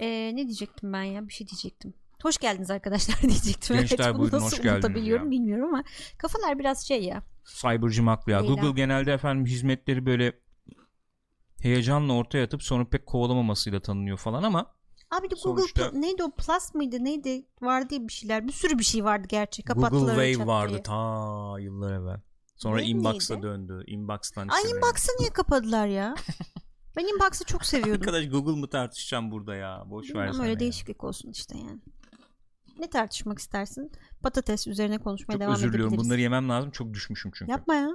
Ee, 0.01 0.31
ne 0.35 0.45
diyecektim 0.45 0.93
ben 0.93 1.03
ya? 1.03 1.27
Bir 1.27 1.33
şey 1.33 1.47
diyecektim. 1.47 1.93
Hoş 2.23 2.37
geldiniz 2.37 2.71
arkadaşlar 2.71 3.17
diyecektim. 3.21 3.77
Gençler 3.77 4.05
evet, 4.05 4.17
buyurun 4.17 4.39
hoş 4.39 4.61
geldiniz 4.61 5.07
ya. 5.07 5.31
bilmiyorum 5.31 5.65
ama 5.73 5.83
kafalar 6.17 6.59
biraz 6.59 6.87
şey 6.87 7.03
ya. 7.03 7.23
Cybercım 7.45 8.07
haklı 8.07 8.31
ya. 8.31 8.41
Google 8.41 8.71
genelde 8.71 9.13
efendim 9.13 9.45
hizmetleri 9.45 10.05
böyle 10.05 10.33
heyecanla 11.61 12.13
ortaya 12.13 12.43
atıp 12.43 12.63
sonra 12.63 12.85
pek 12.89 13.05
kovalamamasıyla 13.05 13.79
tanınıyor 13.79 14.17
falan 14.17 14.43
ama 14.43 14.75
Abi 15.11 15.29
de 15.29 15.35
Google 15.43 15.61
sonuçta... 15.61 15.91
neydi 15.91 16.23
o? 16.23 16.31
Plus 16.31 16.73
mıydı? 16.73 17.03
Neydi? 17.03 17.45
Vardı 17.61 17.89
diye 17.89 18.07
bir 18.07 18.13
şeyler. 18.13 18.47
Bir 18.47 18.51
sürü 18.51 18.79
bir 18.79 18.83
şey 18.83 19.03
vardı 19.03 19.27
gerçi. 19.29 19.63
Kapattılar 19.63 20.15
Google 20.15 20.31
Wave 20.33 20.47
vardı 20.47 20.83
ta 20.83 21.59
yıllar 21.59 21.93
evvel. 21.93 22.21
Sonra 22.55 22.81
ne, 22.81 22.87
Inbox'a 22.87 23.41
döndü. 23.41 23.83
Inbox'tan 23.87 24.47
Ay 24.47 24.71
Inbox'ı 24.71 25.11
niye 25.19 25.29
kapadılar 25.29 25.87
ya? 25.87 26.15
Ben 26.97 27.03
Inbox'ı 27.05 27.45
çok 27.45 27.65
seviyordum. 27.65 28.01
Arkadaş 28.01 28.29
Google 28.29 28.51
mu 28.59 28.69
tartışacağım 28.69 29.31
burada 29.31 29.55
ya? 29.55 29.83
Boş 29.85 30.15
ver 30.15 30.27
Ama 30.27 30.43
öyle 30.43 30.53
ya. 30.53 30.59
değişiklik 30.59 31.03
olsun 31.03 31.31
işte 31.31 31.57
yani. 31.57 31.79
Ne 32.79 32.89
tartışmak 32.89 33.39
istersin? 33.39 33.91
Patates 34.21 34.67
üzerine 34.67 34.97
konuşmaya 34.97 35.33
çok 35.33 35.41
devam 35.41 35.53
edebiliriz 35.53 35.61
çok 35.61 35.67
özür 35.67 35.73
diliyorum. 35.73 35.97
bunları 36.05 36.21
yemem 36.21 36.49
lazım. 36.49 36.71
Çok 36.71 36.93
düşmüşüm 36.93 37.31
çünkü. 37.35 37.51
Yapma 37.51 37.75
ya 37.75 37.89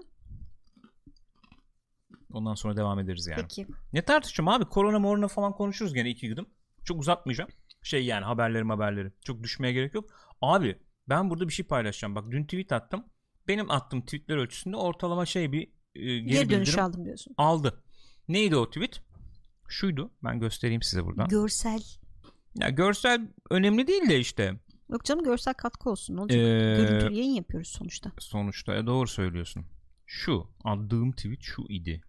Ondan 2.33 2.55
sonra 2.55 2.77
devam 2.77 2.99
ederiz 2.99 3.27
yani. 3.27 3.43
Peki. 3.43 3.67
Ne 3.93 4.03
tartışacağım 4.03 4.49
abi? 4.49 4.65
Korona 4.65 4.99
morona 4.99 5.29
falan 5.29 5.53
konuşuruz 5.53 5.95
gene 5.95 6.11
iki 6.11 6.29
gıdım. 6.29 6.47
Çok 6.85 7.01
uzatmayacağım. 7.01 7.51
Şey 7.83 8.05
yani 8.05 8.25
haberlerim 8.25 8.71
haberleri. 8.71 9.13
Çok 9.25 9.43
düşmeye 9.43 9.73
gerek 9.73 9.95
yok. 9.95 10.11
Abi 10.41 10.79
ben 11.09 11.31
burada 11.31 11.49
bir 11.49 11.53
şey 11.53 11.67
paylaşacağım. 11.67 12.15
Bak 12.15 12.31
dün 12.31 12.45
tweet 12.45 12.73
attım. 12.73 13.05
Benim 13.49 13.71
attığım 13.71 14.01
tweetler 14.03 14.37
ölçüsünde 14.37 14.77
ortalama 14.77 15.27
şey 15.27 15.53
bir 15.53 15.63
e, 15.95 16.01
geri, 16.01 16.25
geri 16.25 16.51
dönüş 16.51 16.79
aldım 16.79 17.05
diyorsun. 17.05 17.35
Aldı. 17.37 17.83
Neydi 18.29 18.57
o 18.57 18.71
tweet? 18.71 19.01
Şuydu. 19.69 20.11
Ben 20.25 20.41
göstereyim 20.41 20.83
size 20.83 21.05
buradan. 21.05 21.29
Görsel. 21.29 21.83
Ya 22.55 22.69
görsel 22.69 23.29
önemli 23.51 23.87
değil 23.87 24.09
de 24.09 24.21
işte. 24.21 24.61
Yok 24.89 25.05
canım 25.05 25.25
görsel 25.25 25.55
katkı 25.55 25.91
olsun. 25.91 26.17
Ne 26.17 26.21
olacak? 26.21 26.39
Ee, 26.39 26.43
Görüntülü 26.77 27.15
yayın 27.15 27.35
yapıyoruz 27.35 27.69
sonuçta. 27.69 28.13
Sonuçta 28.19 28.75
ya 28.75 28.87
doğru 28.87 29.07
söylüyorsun. 29.09 29.67
Şu 30.07 30.47
aldığım 30.65 31.13
tweet 31.13 31.43
şu 31.43 31.63
idi. 31.69 32.03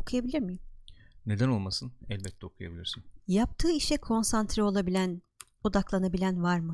Okuyabilir 0.00 0.40
miyim? 0.40 0.60
Neden 1.26 1.48
olmasın? 1.48 1.92
Elbette 2.08 2.46
okuyabilirsin. 2.46 3.04
Yaptığı 3.28 3.70
işe 3.70 3.96
konsantre 3.96 4.62
olabilen, 4.62 5.22
odaklanabilen 5.64 6.42
var 6.42 6.58
mı? 6.58 6.72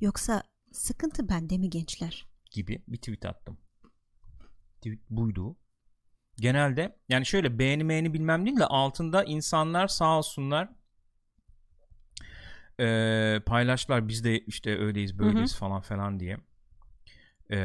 Yoksa 0.00 0.42
sıkıntı 0.72 1.28
bende 1.28 1.58
mi 1.58 1.70
gençler? 1.70 2.26
Gibi 2.50 2.82
bir 2.88 2.96
tweet 2.96 3.24
attım. 3.24 3.58
Tweet 4.76 5.10
buydu. 5.10 5.56
Genelde 6.36 6.98
yani 7.08 7.26
şöyle 7.26 7.58
beğeni 7.58 7.88
beğeni 7.88 8.14
bilmem 8.14 8.46
değil 8.46 8.56
de 8.56 8.66
altında 8.66 9.24
insanlar 9.24 9.88
sağ 9.88 10.18
olsunlar 10.18 10.68
e, 12.80 13.40
paylaştılar 13.46 14.08
biz 14.08 14.24
de 14.24 14.40
işte 14.40 14.78
öyleyiz 14.78 15.18
böyleyiz 15.18 15.52
hı 15.52 15.56
hı. 15.56 15.58
falan 15.58 15.80
falan 15.80 16.20
diye. 16.20 16.36
E, 17.50 17.58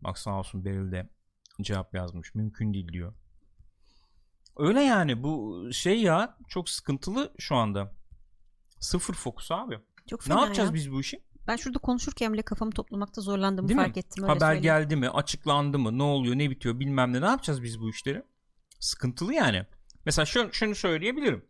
bak 0.00 0.18
sağ 0.18 0.38
olsun 0.38 0.64
Beril 0.64 0.92
de 0.92 1.08
cevap 1.62 1.94
yazmış. 1.94 2.34
Mümkün 2.34 2.74
değil 2.74 2.88
diyor. 2.88 3.14
Öyle 4.56 4.80
yani 4.82 5.22
bu 5.22 5.62
şey 5.72 6.02
ya 6.02 6.36
çok 6.48 6.68
sıkıntılı 6.68 7.32
şu 7.38 7.54
anda. 7.56 7.92
Sıfır 8.80 9.14
fokus 9.14 9.50
abi. 9.50 9.78
Çok 10.10 10.28
ne 10.28 10.34
yapacağız 10.34 10.68
ya. 10.68 10.74
biz 10.74 10.92
bu 10.92 11.00
işi? 11.00 11.20
Ben 11.46 11.56
şurada 11.56 11.78
konuşurken 11.78 12.32
bile 12.32 12.42
kafamı 12.42 12.72
toplamakta 12.72 13.20
zorlandığımı 13.20 13.68
Değil 13.68 13.80
fark 13.80 13.96
mi? 13.96 14.00
ettim. 14.00 14.24
Öyle 14.24 14.32
Haber 14.32 14.46
söyleyeyim. 14.46 14.62
geldi 14.62 14.96
mi? 14.96 15.08
Açıklandı 15.10 15.78
mı? 15.78 15.98
Ne 15.98 16.02
oluyor? 16.02 16.38
Ne 16.38 16.50
bitiyor? 16.50 16.80
Bilmem 16.80 17.12
ne. 17.12 17.20
Ne 17.20 17.26
yapacağız 17.26 17.62
biz 17.62 17.80
bu 17.80 17.90
işleri? 17.90 18.22
Sıkıntılı 18.80 19.34
yani. 19.34 19.66
Mesela 20.06 20.26
şunu, 20.26 20.52
şunu 20.52 20.74
söyleyebilirim. 20.74 21.44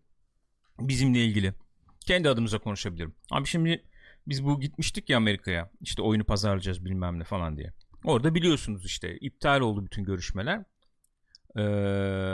Bizimle 0.80 1.24
ilgili. 1.24 1.54
Kendi 2.06 2.28
adımıza 2.28 2.58
konuşabilirim. 2.58 3.14
Abi 3.30 3.46
şimdi 3.46 3.84
biz 4.26 4.44
bu 4.44 4.60
gitmiştik 4.60 5.10
ya 5.10 5.16
Amerika'ya. 5.16 5.70
İşte 5.80 6.02
oyunu 6.02 6.24
pazarlayacağız 6.24 6.84
bilmem 6.84 7.18
ne 7.18 7.24
falan 7.24 7.56
diye. 7.56 7.72
Orada 8.04 8.34
biliyorsunuz 8.34 8.84
işte 8.86 9.16
iptal 9.18 9.60
oldu 9.60 9.84
bütün 9.84 10.04
görüşmeler. 10.04 10.64
Ee, 11.56 11.60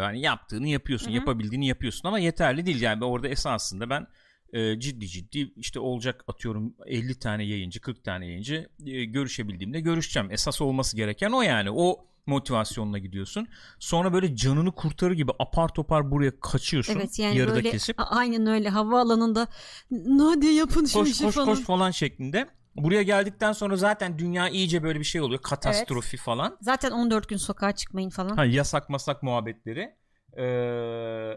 hani 0.03 0.21
yaptığını 0.21 0.69
yapıyorsun, 0.69 1.07
Hı-hı. 1.07 1.15
yapabildiğini 1.15 1.67
yapıyorsun 1.67 2.09
ama 2.09 2.19
yeterli 2.19 2.67
değil 2.67 2.81
yani 2.81 3.05
orada 3.05 3.29
esasında 3.29 3.91
ben 3.91 4.07
e, 4.53 4.81
ciddi 4.81 5.09
ciddi 5.09 5.53
işte 5.57 5.81
olacak 5.81 6.25
atıyorum 6.29 6.75
50 6.87 7.19
tane 7.19 7.45
yayıncı, 7.45 7.81
40 7.81 8.05
tane 8.05 8.27
yayıncı 8.27 8.69
e, 8.87 9.05
görüşebildiğimde 9.05 9.81
görüşeceğim. 9.81 10.31
Esas 10.31 10.61
olması 10.61 10.97
gereken 10.97 11.31
o 11.31 11.43
yani. 11.43 11.71
O 11.71 12.07
motivasyonla 12.27 12.99
gidiyorsun. 12.99 13.49
Sonra 13.79 14.13
böyle 14.13 14.37
canını 14.37 14.73
kurtarır 14.73 15.15
gibi 15.15 15.33
apar 15.39 15.69
topar 15.69 16.11
buraya 16.11 16.41
kaçıyorsun. 16.41 16.95
Evet 16.95 17.19
yani 17.19 17.39
yarıda 17.39 17.55
böyle 17.55 17.71
kesip. 17.71 17.97
aynen 17.99 18.47
öyle 18.47 18.69
havaalanında 18.69 19.47
hadi 20.19 20.47
yapın 20.47 20.85
şu 20.85 20.99
koş, 20.99 21.11
işi 21.11 21.25
koş, 21.25 21.35
falan. 21.35 21.49
Koş 21.49 21.61
falan 21.61 21.91
şeklinde. 21.91 22.49
Buraya 22.77 23.03
geldikten 23.03 23.53
sonra 23.53 23.77
zaten 23.77 24.19
dünya 24.19 24.49
iyice 24.49 24.83
böyle 24.83 24.99
bir 24.99 25.05
şey 25.05 25.21
oluyor. 25.21 25.43
Katastrofi 25.43 26.17
evet. 26.17 26.25
falan. 26.25 26.59
Zaten 26.61 26.91
14 26.91 27.29
gün 27.29 27.37
sokağa 27.37 27.73
çıkmayın 27.73 28.11
falan. 28.11 28.37
Ha, 28.37 28.45
yasak 28.45 28.89
masak 28.89 29.23
muhabbetleri. 29.23 29.97
Ee, 30.39 31.33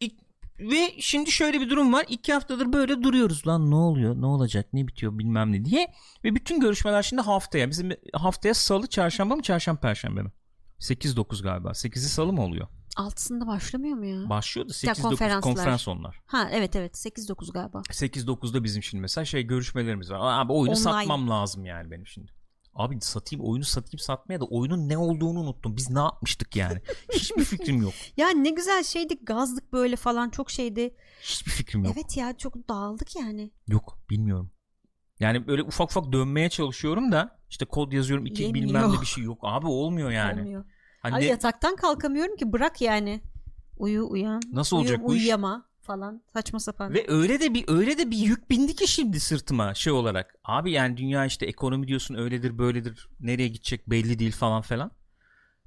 ilk, 0.00 0.14
ve 0.58 0.90
şimdi 1.00 1.30
şöyle 1.30 1.60
bir 1.60 1.70
durum 1.70 1.92
var. 1.92 2.06
İki 2.08 2.32
haftadır 2.32 2.72
böyle 2.72 3.02
duruyoruz 3.02 3.46
lan 3.46 3.70
ne 3.70 3.74
oluyor 3.74 4.20
ne 4.20 4.26
olacak 4.26 4.66
ne 4.72 4.86
bitiyor 4.86 5.18
bilmem 5.18 5.52
ne 5.52 5.64
diye. 5.64 5.92
Ve 6.24 6.34
bütün 6.34 6.60
görüşmeler 6.60 7.02
şimdi 7.02 7.22
haftaya. 7.22 7.70
Bizim 7.70 7.90
haftaya 8.12 8.54
salı 8.54 8.86
çarşamba 8.86 9.36
mı 9.36 9.42
çarşamba 9.42 9.80
perşembe 9.80 10.22
mi? 10.22 10.32
8-9 10.80 11.42
galiba. 11.42 11.68
8'i 11.68 12.00
salı 12.00 12.32
mı 12.32 12.42
oluyor? 12.42 12.68
Altısında 12.96 13.46
başlamıyor 13.46 13.96
mu 13.96 14.06
ya? 14.06 14.30
Başlıyordu 14.30 14.72
8-9 14.72 15.40
konferans 15.40 15.88
onlar. 15.88 16.20
Ha 16.26 16.48
evet 16.52 16.76
evet 16.76 16.96
8-9 16.96 17.52
galiba. 17.52 17.78
8-9'da 17.78 18.64
bizim 18.64 18.82
şimdi 18.82 19.02
mesela 19.02 19.24
şey 19.24 19.42
görüşmelerimiz 19.42 20.10
var. 20.10 20.18
Abi 20.22 20.52
oyunu 20.52 20.70
Online. 20.70 20.82
satmam 20.82 21.30
lazım 21.30 21.64
yani 21.64 21.90
benim 21.90 22.06
şimdi. 22.06 22.32
Abi 22.74 23.00
satayım 23.00 23.44
oyunu 23.44 23.64
satayım 23.64 23.98
satmaya 23.98 24.40
da 24.40 24.44
oyunun 24.44 24.88
ne 24.88 24.98
olduğunu 24.98 25.40
unuttum. 25.40 25.76
Biz 25.76 25.90
ne 25.90 25.98
yapmıştık 25.98 26.56
yani? 26.56 26.80
Hiçbir 27.12 27.44
fikrim 27.44 27.82
yok. 27.82 27.92
ya 28.16 28.28
ne 28.30 28.50
güzel 28.50 28.84
şeydi 28.84 29.24
gazlık 29.24 29.72
böyle 29.72 29.96
falan 29.96 30.30
çok 30.30 30.50
şeydi. 30.50 30.96
Hiçbir 31.22 31.50
fikrim 31.50 31.84
yok. 31.84 31.94
Evet 31.96 32.16
ya 32.16 32.36
çok 32.36 32.68
dağıldık 32.68 33.16
yani. 33.16 33.50
Yok 33.68 33.98
bilmiyorum. 34.10 34.50
Yani 35.20 35.46
böyle 35.46 35.62
ufak 35.62 35.90
ufak 35.90 36.12
dönmeye 36.12 36.50
çalışıyorum 36.50 37.12
da 37.12 37.38
işte 37.50 37.64
kod 37.64 37.92
yazıyorum 37.92 38.26
iki 38.26 38.42
Yemiyor. 38.42 38.66
bilmem 38.66 38.92
ne 38.92 39.00
bir 39.00 39.06
şey 39.06 39.24
yok. 39.24 39.38
Abi 39.42 39.66
olmuyor 39.66 40.10
yani. 40.10 40.40
Olmuyor. 40.40 40.64
Hani 41.00 41.14
Ay 41.14 41.20
ne- 41.20 41.26
yataktan 41.26 41.76
kalkamıyorum 41.76 42.36
ki 42.36 42.52
bırak 42.52 42.80
yani. 42.80 43.20
Uyu 43.76 44.08
uyan. 44.10 44.40
Nasıl 44.52 44.76
uyu, 44.76 44.84
olacak 44.84 45.02
bu 45.02 45.14
iş? 45.14 45.22
Uyuyama 45.22 45.68
falan. 45.82 46.22
Saçma 46.32 46.60
sapan. 46.60 46.94
Ve 46.94 47.04
öyle 47.08 47.40
de 47.40 47.54
bir 47.54 47.64
öyle 47.68 47.98
de 47.98 48.10
bir 48.10 48.16
yük 48.16 48.50
bindi 48.50 48.74
ki 48.74 48.88
şimdi 48.88 49.20
sırtıma 49.20 49.74
şey 49.74 49.92
olarak. 49.92 50.34
Abi 50.44 50.72
yani 50.72 50.96
dünya 50.96 51.26
işte 51.26 51.46
ekonomi 51.46 51.88
diyorsun 51.88 52.14
öyledir 52.14 52.58
böyledir. 52.58 53.08
Nereye 53.20 53.48
gidecek 53.48 53.90
belli 53.90 54.18
değil 54.18 54.32
falan 54.32 54.62
falan. 54.62 54.90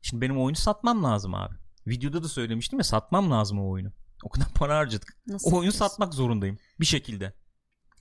Şimdi 0.02 0.22
benim 0.22 0.42
oyunu 0.42 0.56
satmam 0.56 1.04
lazım 1.04 1.34
abi. 1.36 1.56
Videoda 1.88 2.24
da 2.24 2.28
söylemiştim 2.28 2.80
ya 2.80 2.84
satmam 2.84 3.32
lazım 3.32 3.60
o 3.60 3.70
oyunu. 3.70 3.92
O 4.24 4.30
kadar 4.30 4.48
para 4.56 4.78
harcadık. 4.78 5.18
Nasıl 5.28 5.48
O 5.48 5.50
oyunu 5.50 5.66
yapıyorsun? 5.66 5.80
satmak 5.80 6.14
zorundayım 6.14 6.58
bir 6.80 6.86
şekilde. 6.86 7.34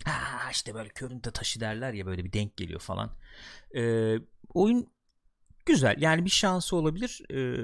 Ha 0.04 0.50
işte 0.50 0.74
böyle 0.74 0.88
körünte 0.88 1.30
taşı 1.30 1.60
derler 1.60 1.92
ya 1.92 2.06
böyle 2.06 2.24
bir 2.24 2.32
denk 2.32 2.56
geliyor 2.56 2.80
falan. 2.80 3.10
Ee, 3.76 4.14
oyun 4.54 4.86
güzel 5.66 5.96
yani 5.98 6.24
bir 6.24 6.30
şansı 6.30 6.76
olabilir. 6.76 7.22
Ee, 7.30 7.56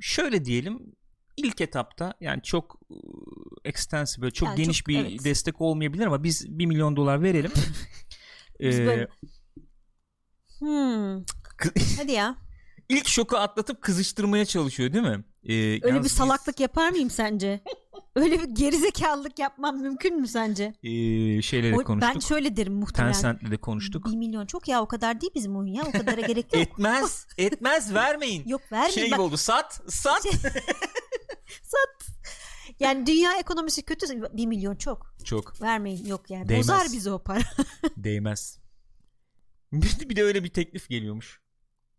şöyle 0.00 0.44
diyelim 0.44 0.92
ilk 1.36 1.60
etapta 1.60 2.14
yani 2.20 2.42
çok 2.42 2.80
e, 2.90 2.94
extensive 3.64 4.22
böyle 4.22 4.32
çok 4.34 4.48
Yani 4.48 4.56
geniş 4.56 4.78
çok- 4.78 4.88
bir 4.88 5.00
evet. 5.04 5.24
destek 5.24 5.60
olmayabilir 5.60 6.06
ama 6.06 6.24
biz 6.24 6.58
1 6.58 6.66
milyon 6.66 6.96
dolar 6.96 7.22
verelim. 7.22 7.52
Biz 8.60 8.80
Ee, 8.80 8.86
böyle- 8.86 9.08
Hmm. 10.58 11.24
Hadi 11.98 12.12
ya. 12.12 12.36
ilk 12.88 13.08
şoku 13.08 13.36
atlatıp 13.36 13.82
kızıştırmaya 13.82 14.44
çalışıyor 14.44 14.92
değil 14.92 15.04
mi? 15.04 15.24
Ee, 15.44 15.54
Öyle 15.82 15.98
bir 15.98 16.04
biz, 16.04 16.12
salaklık 16.12 16.60
yapar 16.60 16.90
mıyım 16.90 17.10
sence? 17.10 17.60
Öyle 18.18 18.42
bir 18.42 18.48
gerizekalılık 18.48 19.38
yapmam 19.38 19.80
mümkün 19.80 20.20
mü 20.20 20.28
sence? 20.28 20.74
e, 20.82 20.90
şeyle 21.42 21.70
de 21.72 21.76
O- 21.76 21.84
konuştuk. 21.84 22.14
ben 22.14 22.20
şöyle 22.20 22.56
derim 22.56 22.74
muhtemelen. 22.74 23.12
Tencent'le 23.12 23.50
de 23.50 23.56
konuştuk. 23.56 24.06
1 24.06 24.16
milyon 24.16 24.46
çok 24.46 24.68
ya 24.68 24.82
o 24.82 24.88
kadar 24.88 25.20
değil 25.20 25.32
bizim 25.34 25.56
oyun 25.56 25.74
ya. 25.74 25.84
O 25.86 25.92
kadara 25.92 26.20
gerek 26.20 26.54
yok. 26.54 26.62
Etmez. 26.62 27.26
Etmez 27.38 27.94
vermeyin. 27.94 28.48
yok 28.48 28.60
vermeyin. 28.72 28.94
şey 28.94 29.06
gibi 29.10 29.20
oldu. 29.20 29.36
Sat. 29.36 29.80
Sat. 29.88 30.26
yani 32.80 33.06
dünya 33.06 33.38
ekonomisi 33.38 33.82
kötü. 33.82 34.06
1 34.36 34.46
milyon 34.46 34.74
çok. 34.76 35.14
Çok. 35.24 35.62
Vermeyin 35.62 36.06
yok 36.06 36.30
yani. 36.30 36.48
Değmez. 36.48 36.68
Bozar 36.68 36.86
bizi 36.92 37.10
o 37.10 37.22
para. 37.22 37.40
Değmez. 37.96 38.58
Bir 39.72 40.00
de, 40.00 40.08
bir 40.10 40.16
de 40.16 40.22
öyle 40.22 40.44
bir 40.44 40.48
teklif 40.48 40.88
geliyormuş. 40.88 41.40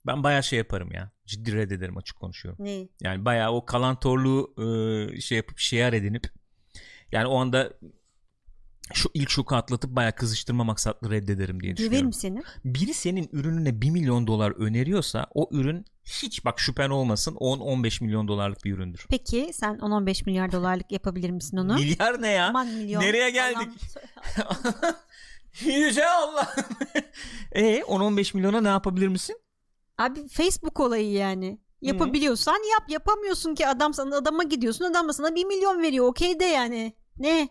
Ben 0.05 0.23
bayağı 0.23 0.43
şey 0.43 0.57
yaparım 0.59 0.91
ya. 0.91 1.11
Ciddi 1.25 1.53
reddederim 1.55 1.97
açık 1.97 2.17
konuşuyorum. 2.19 2.65
ne? 2.65 2.87
Yani 3.01 3.25
bayağı 3.25 3.51
o 3.51 3.65
kalantorluğu 3.65 4.53
e, 5.17 5.21
şey 5.21 5.35
yapıp 5.37 5.59
şiar 5.59 5.93
edinip 5.93 6.27
yani 7.11 7.27
o 7.27 7.37
anda 7.39 7.73
şu 8.93 9.09
ilk 9.13 9.29
şoku 9.29 9.55
atlatıp 9.55 9.91
bayağı 9.95 10.11
kızıştırma 10.11 10.63
maksatlı 10.63 11.11
reddederim 11.11 11.63
diye 11.63 11.77
düşünüyorum. 11.77 11.97
Döverim 11.97 12.13
seni. 12.13 12.43
Biri 12.65 12.93
senin 12.93 13.29
ürününe 13.31 13.81
1 13.81 13.89
milyon 13.89 14.27
dolar 14.27 14.51
öneriyorsa 14.51 15.27
o 15.33 15.49
ürün 15.51 15.85
hiç 16.05 16.45
bak 16.45 16.59
şüphen 16.59 16.89
olmasın 16.89 17.35
10-15 17.35 18.03
milyon 18.03 18.27
dolarlık 18.27 18.63
bir 18.65 18.73
üründür. 18.73 19.05
Peki 19.09 19.49
sen 19.53 19.75
10-15 19.75 20.25
milyar 20.25 20.51
dolarlık 20.51 20.91
yapabilir 20.91 21.29
misin 21.29 21.57
onu? 21.57 21.73
Milyar 21.75 22.21
ne 22.21 22.27
ya? 22.27 22.47
Aman 22.47 22.67
milyon. 22.67 23.01
Nereye 23.01 23.29
geldik? 23.29 23.67
Yüce 25.65 26.09
Allah. 26.09 26.55
e 27.51 27.79
10-15 27.79 28.37
milyona 28.37 28.61
ne 28.61 28.67
yapabilir 28.67 29.07
misin? 29.07 29.41
Abi 29.99 30.27
Facebook 30.27 30.79
olayı 30.79 31.11
yani. 31.11 31.61
Yapabiliyorsan 31.81 32.71
yap. 32.71 32.89
Yapamıyorsun 32.89 33.55
ki 33.55 33.67
adam 33.67 33.93
sana 33.93 34.15
adama 34.15 34.43
gidiyorsun. 34.43 34.85
Adam 34.85 35.07
da 35.07 35.13
sana 35.13 35.35
1 35.35 35.45
milyon 35.45 35.81
veriyor. 35.81 36.05
Okey 36.07 36.39
de 36.39 36.45
yani. 36.45 36.93
Ne? 37.17 37.49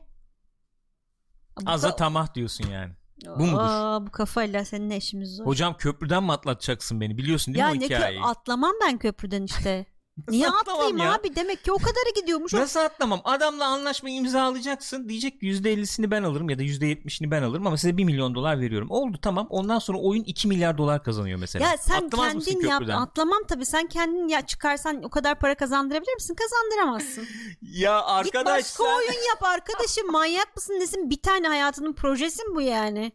Bu 1.61 1.71
Aza 1.71 1.89
ka- 1.89 1.97
tamah 1.97 2.35
diyorsun 2.35 2.69
yani. 2.71 2.93
bu 3.39 3.43
mudur? 3.47 3.59
Aa, 3.63 4.07
bu 4.07 4.11
kafayla 4.11 4.65
senin 4.65 4.91
eşimiz 4.91 5.37
zor. 5.37 5.47
Hocam 5.47 5.77
köprüden 5.77 6.23
mi 6.25 6.33
atlatacaksın 6.33 7.01
beni? 7.01 7.19
Biliyorsun 7.19 7.55
değil 7.55 7.61
ya 7.65 7.71
mi 7.71 7.77
o 7.79 7.81
ne 7.81 7.87
kö- 7.87 7.97
hikayeyi? 7.97 8.23
atlamam 8.23 8.73
ben 8.87 8.99
köprüden 8.99 9.43
işte. 9.43 9.87
Niye 10.29 10.49
atlayayım 10.49 10.99
ya? 10.99 11.15
abi? 11.15 11.37
Demek 11.37 11.65
ki 11.65 11.73
o 11.73 11.79
kadara 11.79 12.21
gidiyormuş. 12.21 12.53
Nasıl 12.53 12.81
atlamam? 12.81 13.21
Adamla 13.25 13.67
anlaşma 13.67 14.11
imzalayacaksın. 14.11 15.09
Diyecek 15.09 15.41
ki 15.41 15.47
%50'sini 15.47 16.11
ben 16.11 16.23
alırım 16.23 16.51
ya 16.51 16.59
da 16.59 16.63
%70'ini 16.63 17.31
ben 17.31 17.43
alırım 17.43 17.67
ama 17.67 17.77
size 17.77 17.97
1 17.97 18.05
milyon 18.05 18.35
dolar 18.35 18.61
veriyorum. 18.61 18.91
Oldu 18.91 19.19
tamam. 19.23 19.47
Ondan 19.51 19.79
sonra 19.79 19.99
oyun 19.99 20.25
2 20.25 20.49
milyar 20.49 20.79
dolar 20.79 21.03
kazanıyor 21.05 21.39
mesela. 21.39 21.71
Ya 21.71 21.77
sen 21.77 22.07
Atlamaz 22.07 22.45
kendin 22.45 22.69
yap. 22.69 22.83
Atlamam 22.91 23.43
tabii. 23.49 23.67
Sen 23.67 23.87
kendin 23.87 24.29
ya 24.29 24.47
çıkarsan 24.47 25.03
o 25.03 25.11
kadar 25.11 25.39
para 25.39 25.55
kazandırabilir 25.55 26.15
misin? 26.15 26.35
Kazandıramazsın. 26.35 27.27
Ya 27.63 27.99
Git 28.25 28.35
arkadaş 28.37 28.59
başka 28.59 28.85
sen- 28.85 28.97
oyun 28.97 29.29
yap 29.29 29.43
arkadaşım. 29.45 30.07
Manyak 30.13 30.57
mısın 30.57 30.73
nesin? 30.81 31.11
Bir 31.11 31.23
tane 31.23 31.49
hayatının 31.49 31.93
projesi 31.93 32.45
mi 32.45 32.55
bu 32.55 32.61
yani? 32.61 33.13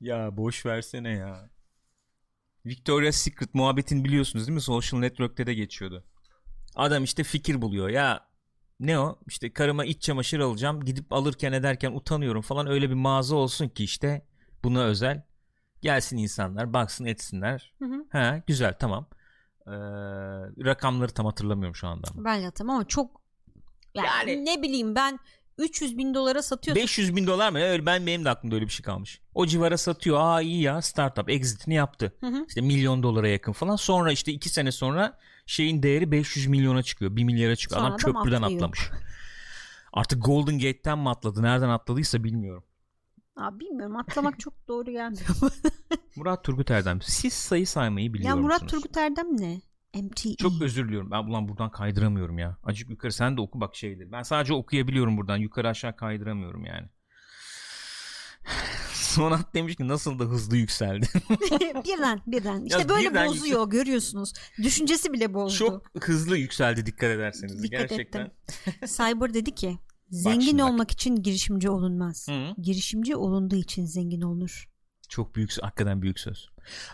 Ya 0.00 0.36
boş 0.36 0.66
versene 0.66 1.10
ya. 1.10 1.50
Victoria's 2.66 3.16
Secret 3.16 3.54
muhabbetini 3.54 4.04
biliyorsunuz 4.04 4.46
değil 4.46 4.54
mi? 4.54 4.60
Social 4.60 5.00
Network'te 5.00 5.46
de 5.46 5.54
geçiyordu. 5.54 6.04
Adam 6.76 7.04
işte 7.04 7.24
fikir 7.24 7.62
buluyor. 7.62 7.88
Ya 7.88 8.26
ne 8.80 8.98
o? 8.98 9.18
İşte 9.26 9.52
karıma 9.52 9.84
iç 9.84 10.02
çamaşır 10.02 10.40
alacağım. 10.40 10.84
Gidip 10.84 11.12
alırken 11.12 11.52
ederken 11.52 11.92
utanıyorum 11.92 12.42
falan. 12.42 12.66
Öyle 12.66 12.90
bir 12.90 12.94
mağaza 12.94 13.36
olsun 13.36 13.68
ki 13.68 13.84
işte 13.84 14.26
buna 14.64 14.82
özel. 14.84 15.22
Gelsin 15.82 16.16
insanlar 16.16 16.72
baksın 16.72 17.04
etsinler. 17.04 17.72
Hı 17.78 17.84
hı. 17.84 18.04
Ha 18.12 18.42
güzel 18.46 18.74
tamam. 18.78 19.06
Ee, 19.66 19.70
rakamları 20.64 21.12
tam 21.12 21.26
hatırlamıyorum 21.26 21.74
şu 21.74 21.86
anda. 21.88 22.08
ama. 22.14 22.24
Ben 22.24 22.42
de 22.42 22.50
tamam 22.50 22.76
ama 22.76 22.86
çok 22.86 23.22
yani, 23.94 24.06
Yani- 24.06 24.44
ne 24.44 24.62
bileyim 24.62 24.94
ben 24.94 25.18
300 25.58 25.98
bin 25.98 26.14
dolara 26.14 26.42
satıyorsun. 26.42 26.82
500 26.82 27.16
bin 27.16 27.26
dolar 27.26 27.50
mı? 27.52 27.58
Öyle, 27.58 27.86
ben 27.86 28.06
benim 28.06 28.24
de 28.24 28.30
aklımda 28.30 28.54
öyle 28.54 28.64
bir 28.66 28.70
şey 28.70 28.84
kalmış. 28.84 29.20
O 29.34 29.46
civara 29.46 29.78
satıyor. 29.78 30.18
Aa 30.20 30.40
iyi 30.42 30.62
ya 30.62 30.82
startup 30.82 31.30
exit'ini 31.30 31.74
yaptı. 31.74 32.12
Hı 32.20 32.26
hı. 32.26 32.44
İşte 32.48 32.60
milyon 32.60 33.02
dolara 33.02 33.28
yakın 33.28 33.52
falan. 33.52 33.76
Sonra 33.76 34.12
işte 34.12 34.32
iki 34.32 34.48
sene 34.48 34.72
sonra 34.72 35.18
şeyin 35.46 35.82
değeri 35.82 36.12
500 36.12 36.46
milyona 36.46 36.82
çıkıyor. 36.82 37.16
1 37.16 37.24
milyara 37.24 37.56
çıkıyor. 37.56 37.80
Sonra 37.80 37.94
Adam 37.94 37.98
köprüden 37.98 38.42
atlıyor. 38.42 38.60
atlamış. 38.60 38.90
Artık 39.92 40.24
Golden 40.24 40.58
Gate'ten 40.58 40.98
mi 40.98 41.08
atladı? 41.08 41.42
Nereden 41.42 41.68
atladıysa 41.68 42.24
bilmiyorum. 42.24 42.64
Abi 43.36 43.60
bilmiyorum 43.60 43.96
atlamak 43.96 44.40
çok 44.40 44.68
doğru 44.68 44.90
gelmiyor. 44.90 45.26
Murat 46.16 46.44
Turgut 46.44 46.70
Erdem. 46.70 47.02
Siz 47.02 47.32
sayı 47.32 47.66
saymayı 47.66 48.14
biliyor 48.14 48.28
ya 48.28 48.36
Murat 48.36 48.62
musunuz? 48.62 48.82
Turgut 48.82 48.96
Erdem 48.96 49.40
ne? 49.40 49.60
MTE. 50.02 50.36
Çok 50.36 50.62
özür 50.62 50.88
diliyorum. 50.88 51.10
Ben 51.10 51.24
ulan 51.24 51.48
buradan 51.48 51.70
kaydıramıyorum 51.70 52.38
ya. 52.38 52.56
Acık 52.64 52.90
yukarı 52.90 53.12
sen 53.12 53.36
de 53.36 53.40
oku 53.40 53.60
bak 53.60 53.76
şeyleri. 53.76 54.12
Ben 54.12 54.22
sadece 54.22 54.54
okuyabiliyorum 54.54 55.16
buradan. 55.16 55.36
Yukarı 55.36 55.68
aşağı 55.68 55.96
kaydıramıyorum 55.96 56.64
yani. 56.64 56.88
Sonat 59.14 59.54
demiş 59.54 59.76
ki 59.76 59.88
nasıl 59.88 60.18
da 60.18 60.24
hızlı 60.24 60.56
yükseldi. 60.56 61.06
birden 61.84 62.20
birden. 62.26 62.64
İşte 62.64 62.78
Ya 62.78 62.88
böyle 62.88 63.10
birden 63.10 63.28
bozuyor 63.28 63.70
görüyorsunuz. 63.70 64.32
Düşüncesi 64.58 65.12
bile 65.12 65.34
bozdu. 65.34 65.56
Çok 65.56 65.82
hızlı 66.00 66.38
yükseldi 66.38 66.86
dikkat 66.86 67.10
ederseniz. 67.10 67.62
Dikkat 67.62 67.88
Gerçekten. 67.88 68.30
Cyber 68.86 69.34
dedi 69.34 69.54
ki 69.54 69.78
zengin 70.10 70.58
bak. 70.58 70.70
olmak 70.70 70.90
için 70.90 71.16
girişimci 71.16 71.70
olunmaz. 71.70 72.26
Hı. 72.28 72.62
Girişimci 72.62 73.16
olunduğu 73.16 73.56
için 73.56 73.86
zengin 73.86 74.20
olunur. 74.20 74.68
Çok 75.08 75.34
büyük, 75.34 75.62
hakikaten 75.62 76.02
büyük 76.02 76.20
söz. 76.20 76.48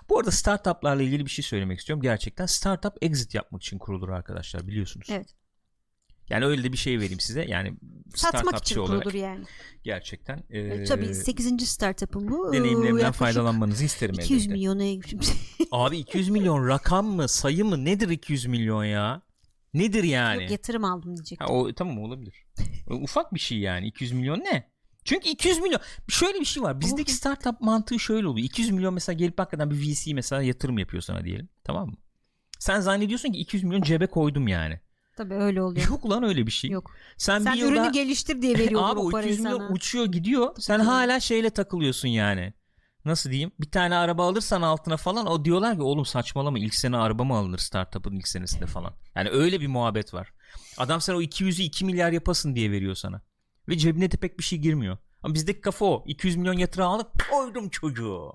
Bu 0.08 0.18
arada 0.18 0.30
startuplarla 0.30 1.02
ilgili 1.02 1.24
bir 1.26 1.30
şey 1.30 1.44
söylemek 1.44 1.78
istiyorum. 1.78 2.02
Gerçekten 2.02 2.46
startup 2.46 2.92
exit 3.00 3.34
yapmak 3.34 3.62
için 3.62 3.78
kurulur 3.78 4.08
arkadaşlar 4.08 4.66
biliyorsunuz. 4.66 5.06
Evet. 5.10 5.34
Yani 6.30 6.44
öyle 6.44 6.64
de 6.64 6.72
bir 6.72 6.76
şey 6.76 6.98
vereyim 6.98 7.20
size. 7.20 7.44
Yani 7.48 7.74
Satmak 8.14 8.56
için 8.58 8.80
olarak 8.80 9.02
kurulur 9.02 9.14
yani. 9.14 9.44
gerçekten 9.84 10.44
e, 10.50 10.58
E, 10.60 10.84
Tabii 10.84 11.14
8. 11.14 11.68
startup'ım 11.68 12.28
bu. 12.28 12.52
deneyimlerimden 12.52 12.98
Yaklaşık 12.98 13.14
faydalanmanızı 13.18 13.84
isterim 13.84 14.14
200 14.14 14.42
elbette. 14.42 14.52
milyona 14.52 14.82
Abi 15.72 15.98
200 15.98 16.28
milyon 16.28 16.68
rakam 16.68 17.06
mı 17.06 17.28
sayı 17.28 17.64
mı 17.64 17.84
nedir 17.84 18.08
200 18.08 18.46
milyon 18.46 18.84
ya? 18.84 19.22
Nedir 19.74 20.04
yani? 20.04 20.42
Yok, 20.42 20.50
yatırım 20.50 20.84
aldım 20.84 21.16
diyecektim. 21.16 21.46
Ha, 21.46 21.52
o 21.52 21.72
tamam 21.72 21.98
olabilir. 21.98 22.46
E, 22.90 22.94
Ufak 22.94 23.34
bir 23.34 23.40
şey 23.40 23.58
yani 23.58 23.86
200 23.86 24.12
milyon 24.12 24.38
ne? 24.38 24.70
Çünkü 25.04 25.28
200 25.28 25.58
milyon 25.58 25.80
şöyle 26.08 26.40
bir 26.40 26.44
şey 26.44 26.62
var. 26.62 26.80
Bizdeki 26.80 27.12
startup 27.12 27.60
mantığı 27.60 27.98
şöyle 27.98 28.26
oluyor. 28.28 28.44
200 28.46 28.70
milyon 28.70 28.94
mesela 28.94 29.16
gelip 29.16 29.38
hakikaten 29.38 29.70
bir 29.70 29.76
VC 29.76 30.14
mesela 30.14 30.42
yatırım 30.42 30.78
yapıyor 30.78 31.02
sana 31.02 31.24
diyelim. 31.24 31.48
Tamam 31.64 31.88
mı? 31.88 31.96
Sen 32.58 32.80
zannediyorsun 32.80 33.32
ki 33.32 33.38
200 33.38 33.64
milyon 33.64 33.82
cebe 33.82 34.06
koydum 34.06 34.48
yani. 34.48 34.80
Tabii 35.18 35.34
öyle 35.34 35.62
oluyor. 35.62 35.88
Yok 35.88 36.10
lan 36.10 36.22
öyle 36.22 36.46
bir 36.46 36.50
şey. 36.50 36.70
Yok. 36.70 36.90
Sen, 37.16 37.40
Sen 37.40 37.54
bir 37.56 37.62
ürünü 37.62 37.76
yılda 37.76 37.88
geliştir 37.88 38.42
diye 38.42 38.58
veriyorlar 38.58 38.92
abi 38.92 39.00
o 39.00 39.08
o 39.08 39.10
parayı 39.10 39.28
200 39.28 39.40
milyon 39.44 39.58
sana. 39.58 39.72
uçuyor 39.72 40.06
gidiyor. 40.06 40.54
Sen 40.58 40.80
hala 40.80 41.20
şeyle 41.20 41.50
takılıyorsun 41.50 42.08
yani. 42.08 42.52
Nasıl 43.04 43.30
diyeyim? 43.30 43.50
Bir 43.60 43.70
tane 43.70 43.96
araba 43.96 44.28
alırsan 44.28 44.62
altına 44.62 44.96
falan 44.96 45.26
o 45.26 45.44
diyorlar 45.44 45.76
ki 45.76 45.82
oğlum 45.82 46.04
saçmalama 46.06 46.58
ilk 46.58 46.74
sene 46.74 46.96
araba 46.96 47.24
mı 47.24 47.34
alınır 47.34 47.58
startup'ın 47.58 48.16
ilk 48.16 48.28
senesinde 48.28 48.66
falan. 48.66 48.92
Yani 49.14 49.28
öyle 49.30 49.60
bir 49.60 49.66
muhabbet 49.66 50.14
var. 50.14 50.32
Adam 50.78 51.00
sen 51.00 51.14
o 51.14 51.22
200'ü 51.22 51.62
2 51.62 51.84
milyar 51.84 52.12
yapasın 52.12 52.54
diye 52.54 52.70
veriyor 52.70 52.94
sana. 52.94 53.22
Ve 53.68 53.78
cebine 53.78 54.10
de 54.10 54.16
pek 54.16 54.38
bir 54.38 54.44
şey 54.44 54.58
girmiyor. 54.58 54.98
Ama 55.22 55.34
bizdeki 55.34 55.60
kafa 55.60 55.84
o. 55.84 56.04
200 56.06 56.36
milyon 56.36 56.58
yatırım 56.58 56.86
alıp 56.86 57.30
koydum 57.30 57.68
çocuğu. 57.68 58.32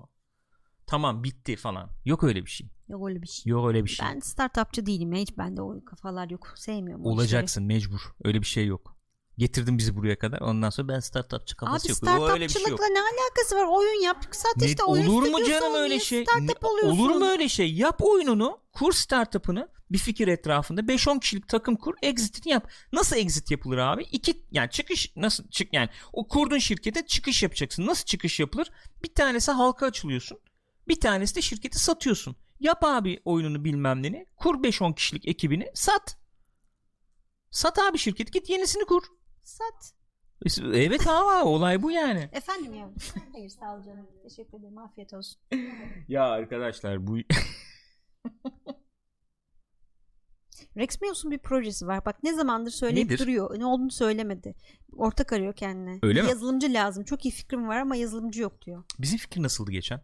Tamam 0.86 1.24
bitti 1.24 1.56
falan. 1.56 1.90
Yok 2.04 2.24
öyle 2.24 2.44
bir 2.44 2.50
şey. 2.50 2.68
Yok 2.88 3.08
öyle 3.08 3.22
bir 3.22 3.26
şey. 3.26 3.50
Yok 3.50 3.68
öyle 3.68 3.84
bir 3.84 3.90
şey. 3.90 4.06
Ben 4.06 4.20
startupçı 4.20 4.86
değilim. 4.86 5.14
Hiç 5.14 5.38
bende 5.38 5.62
o 5.62 5.84
kafalar 5.84 6.30
yok. 6.30 6.52
Sevmiyorum 6.56 7.06
o 7.06 7.08
işleri. 7.08 7.20
Olacaksın 7.20 7.64
mecbur. 7.64 8.00
Öyle 8.24 8.40
bir 8.40 8.46
şey 8.46 8.66
yok. 8.66 8.94
Getirdin 9.38 9.78
bizi 9.78 9.96
buraya 9.96 10.18
kadar. 10.18 10.40
Ondan 10.40 10.70
sonra 10.70 10.88
ben 10.88 11.00
startupçı 11.00 11.56
kafası 11.56 11.86
Abi 11.86 11.90
yok. 11.90 12.02
Bir 12.02 12.06
şey 12.06 12.16
startupçılıkla 12.16 12.84
yok. 12.86 12.94
ne 12.94 13.00
alakası 13.00 13.56
var? 13.56 13.64
Oyun 13.64 14.02
yap, 14.02 14.26
sat 14.30 14.56
Ne- 14.56 14.66
işte 14.66 14.84
oyun 14.84 15.06
olur 15.06 15.28
mu 15.28 15.44
canım 15.44 15.74
öyle 15.74 16.00
şey? 16.00 16.24
Startup 16.24 16.64
oluyorsun. 16.64 16.98
olur 16.98 17.10
mu 17.10 17.26
öyle 17.26 17.48
şey? 17.48 17.74
Yap 17.74 18.02
oyununu, 18.02 18.58
kur 18.72 18.92
startup'ını 18.92 19.68
bir 19.90 19.98
fikir 19.98 20.28
etrafında 20.28 20.80
5-10 20.80 21.20
kişilik 21.20 21.48
takım 21.48 21.76
kur, 21.76 21.94
exit'ini 22.02 22.52
yap. 22.52 22.70
Nasıl 22.92 23.16
exit 23.16 23.50
yapılır 23.50 23.78
abi? 23.78 24.02
İki 24.02 24.42
yani 24.50 24.70
çıkış 24.70 25.12
nasıl 25.16 25.48
çık 25.48 25.74
yani 25.74 25.88
o 26.12 26.28
kurduğun 26.28 26.58
şirkete 26.58 27.06
çıkış 27.06 27.42
yapacaksın. 27.42 27.86
Nasıl 27.86 28.04
çıkış 28.04 28.40
yapılır? 28.40 28.70
Bir 29.04 29.14
tanesi 29.14 29.52
halka 29.52 29.86
açılıyorsun. 29.86 30.38
Bir 30.88 31.00
tanesi 31.00 31.34
de 31.36 31.42
şirketi 31.42 31.78
satıyorsun. 31.78 32.36
Yap 32.60 32.84
abi 32.84 33.20
oyununu 33.24 33.64
bilmem 33.64 34.02
neni. 34.02 34.26
Kur 34.36 34.54
5-10 34.54 34.94
kişilik 34.94 35.28
ekibini 35.28 35.66
sat. 35.74 36.18
Sat 37.50 37.78
abi 37.78 37.98
şirketi 37.98 38.32
git 38.32 38.50
yenisini 38.50 38.84
kur. 38.84 39.02
Sat. 39.42 39.94
Evet 40.74 41.06
abi 41.08 41.44
olay 41.48 41.82
bu 41.82 41.90
yani. 41.90 42.28
Efendim 42.32 42.74
yavrum. 42.74 42.94
Hayır 43.32 43.48
sağ 43.48 43.74
ol 43.76 43.82
canım. 43.82 44.06
Teşekkür 44.22 44.58
ederim. 44.58 44.78
Afiyet 44.78 45.14
olsun. 45.14 45.40
Ya 46.08 46.24
arkadaşlar 46.24 47.06
bu 47.06 47.16
Rex 50.76 51.00
Meos'un 51.00 51.30
bir 51.30 51.38
projesi 51.38 51.86
var. 51.86 52.04
Bak 52.06 52.22
ne 52.22 52.34
zamandır 52.34 52.70
söyleyip 52.70 53.10
Nedir? 53.10 53.18
duruyor. 53.18 53.58
Ne 53.58 53.66
olduğunu 53.66 53.90
söylemedi. 53.90 54.54
Ortak 54.96 55.32
arıyor 55.32 55.54
kendine. 55.56 55.98
Öyle 56.02 56.18
bir 56.20 56.24
mi? 56.24 56.28
Yazılımcı 56.30 56.72
lazım. 56.72 57.04
Çok 57.04 57.24
iyi 57.24 57.30
fikrim 57.30 57.68
var 57.68 57.76
ama 57.80 57.96
yazılımcı 57.96 58.42
yok 58.42 58.62
diyor. 58.62 58.84
bizim 58.98 59.18
fikir 59.18 59.42
nasıldı 59.42 59.70
geçen? 59.70 60.00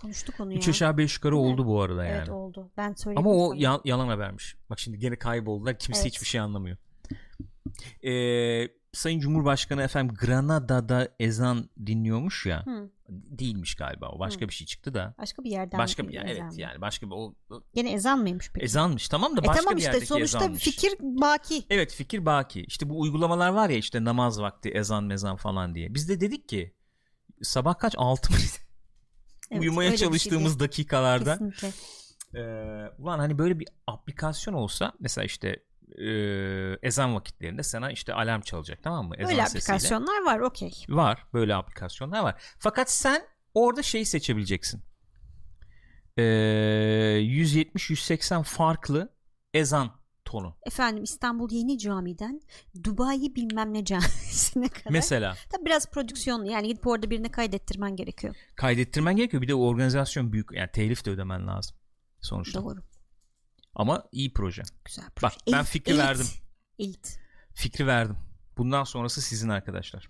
Konuştuk 0.00 0.40
onu 0.40 0.52
ya. 0.52 0.58
3 0.58 0.68
aşağı 0.68 0.98
5 0.98 1.14
yukarı 1.16 1.32
Değil 1.34 1.44
mi? 1.44 1.52
oldu 1.52 1.66
bu 1.66 1.82
arada 1.82 2.04
yani. 2.04 2.16
Evet 2.18 2.28
oldu. 2.28 2.70
Ben 2.76 2.94
söyledim. 2.94 3.26
Ama 3.26 3.36
o 3.36 3.48
sana. 3.50 3.60
ya- 3.60 3.80
yalan 3.84 4.08
habermiş. 4.08 4.56
Bak 4.70 4.78
şimdi 4.80 4.98
gene 4.98 5.16
kayboldular. 5.16 5.78
Kimse 5.78 6.00
Evet. 6.00 6.12
hiçbir 6.12 6.26
şey 6.26 6.40
anlamıyor. 6.40 6.76
Ee, 8.04 8.68
Sayın 8.92 9.20
Cumhurbaşkanı 9.20 9.82
efendim 9.82 10.16
Granada'da 10.20 11.08
ezan 11.20 11.70
dinliyormuş 11.86 12.46
ya. 12.46 12.66
Hı. 12.66 12.90
Değilmiş 13.08 13.74
galiba 13.74 14.08
o. 14.08 14.18
Başka 14.18 14.44
Hı. 14.44 14.48
bir 14.48 14.54
şey 14.54 14.66
çıktı 14.66 14.94
da. 14.94 15.14
Başka 15.18 15.44
bir 15.44 15.50
yerden. 15.50 15.78
Başka 15.78 16.08
bir 16.08 16.14
ezan 16.14 16.26
evet 16.26 16.42
mı? 16.42 16.50
yani 16.56 16.80
başka 16.80 17.06
bir 17.06 17.12
o, 17.12 17.34
o- 17.50 17.62
Gene 17.74 17.92
ezan 17.92 18.18
mıymış 18.18 18.50
peki? 18.54 18.64
ezanmış 18.64 19.08
tamam 19.08 19.36
da 19.36 19.40
e 19.40 19.46
başka 19.46 19.62
tamam 19.62 19.72
bir 19.76 19.78
işte 19.80 19.90
yerdeki 19.90 20.06
sonuçta 20.06 20.38
ezanmış. 20.38 20.62
fikir 20.64 20.92
baki. 21.00 21.64
Evet 21.70 21.92
fikir 21.92 22.26
baki. 22.26 22.62
İşte 22.64 22.88
bu 22.90 23.00
uygulamalar 23.00 23.48
var 23.50 23.68
ya 23.70 23.76
işte 23.76 24.04
namaz 24.04 24.40
vakti 24.40 24.68
ezan 24.68 25.04
mezan 25.04 25.36
falan 25.36 25.74
diye. 25.74 25.94
Biz 25.94 26.08
de 26.08 26.20
dedik 26.20 26.48
ki 26.48 26.74
sabah 27.42 27.78
kaç 27.78 27.94
6 27.98 28.32
mı? 28.32 28.38
Evet, 29.50 29.62
Uyumaya 29.62 29.90
şey 29.90 29.98
çalıştığımız 29.98 30.60
değil. 30.60 30.70
dakikalarda 30.70 31.32
Kesinlikle. 31.32 31.72
Ee, 32.34 32.40
ulan 32.98 33.18
hani 33.18 33.38
böyle 33.38 33.58
bir 33.58 33.68
aplikasyon 33.86 34.54
olsa 34.54 34.92
mesela 35.00 35.24
işte 35.24 35.48
e, 35.98 36.08
ezan 36.82 37.14
vakitlerinde 37.14 37.62
sana 37.62 37.90
işte 37.92 38.14
alarm 38.14 38.40
çalacak 38.40 38.82
tamam 38.82 39.08
mı? 39.08 39.14
Ezan 39.18 39.30
Böyle 39.30 39.42
sesiyle. 39.46 39.74
aplikasyonlar 39.76 40.22
var 40.24 40.38
okey. 40.40 40.72
Var 40.88 41.26
böyle 41.34 41.54
aplikasyonlar 41.54 42.22
var. 42.22 42.42
Fakat 42.58 42.90
sen 42.90 43.22
orada 43.54 43.82
şeyi 43.82 44.06
seçebileceksin. 44.06 44.82
Ee, 46.16 46.22
170-180 46.22 48.42
farklı 48.42 49.12
ezan 49.54 49.90
tonu. 50.28 50.56
Efendim 50.66 51.04
İstanbul 51.04 51.50
Yeni 51.52 51.78
Cami'den 51.78 52.40
Dubai 52.84 53.34
bilmem 53.36 53.74
ne 53.74 53.84
camisine 53.84 54.68
kadar. 54.68 54.90
Mesela 54.90 55.36
Tabii 55.50 55.64
biraz 55.66 55.90
prodüksiyonlu 55.90 56.50
yani 56.50 56.68
gidip 56.68 56.86
orada 56.86 57.10
birini 57.10 57.30
kaydettirmen 57.30 57.96
gerekiyor. 57.96 58.34
kaydettirmen 58.56 59.16
gerekiyor. 59.16 59.42
Bir 59.42 59.48
de 59.48 59.54
organizasyon 59.54 60.32
büyük. 60.32 60.52
Yani 60.52 60.70
telif 60.72 61.04
de 61.04 61.10
ödemen 61.10 61.46
lazım 61.46 61.76
sonuçta. 62.20 62.62
Doğru. 62.64 62.80
Ama 63.74 64.04
iyi 64.12 64.32
proje. 64.32 64.62
Güzel 64.84 65.04
proje. 65.16 65.34
Bak, 65.36 65.42
ben 65.52 65.58
Elit, 65.58 65.66
fikri 65.68 65.92
elit, 65.92 66.00
verdim. 66.02 66.26
Elit. 66.78 67.18
Fikri 67.54 67.86
verdim. 67.86 68.16
Bundan 68.56 68.84
sonrası 68.84 69.22
sizin 69.22 69.48
arkadaşlar. 69.48 70.08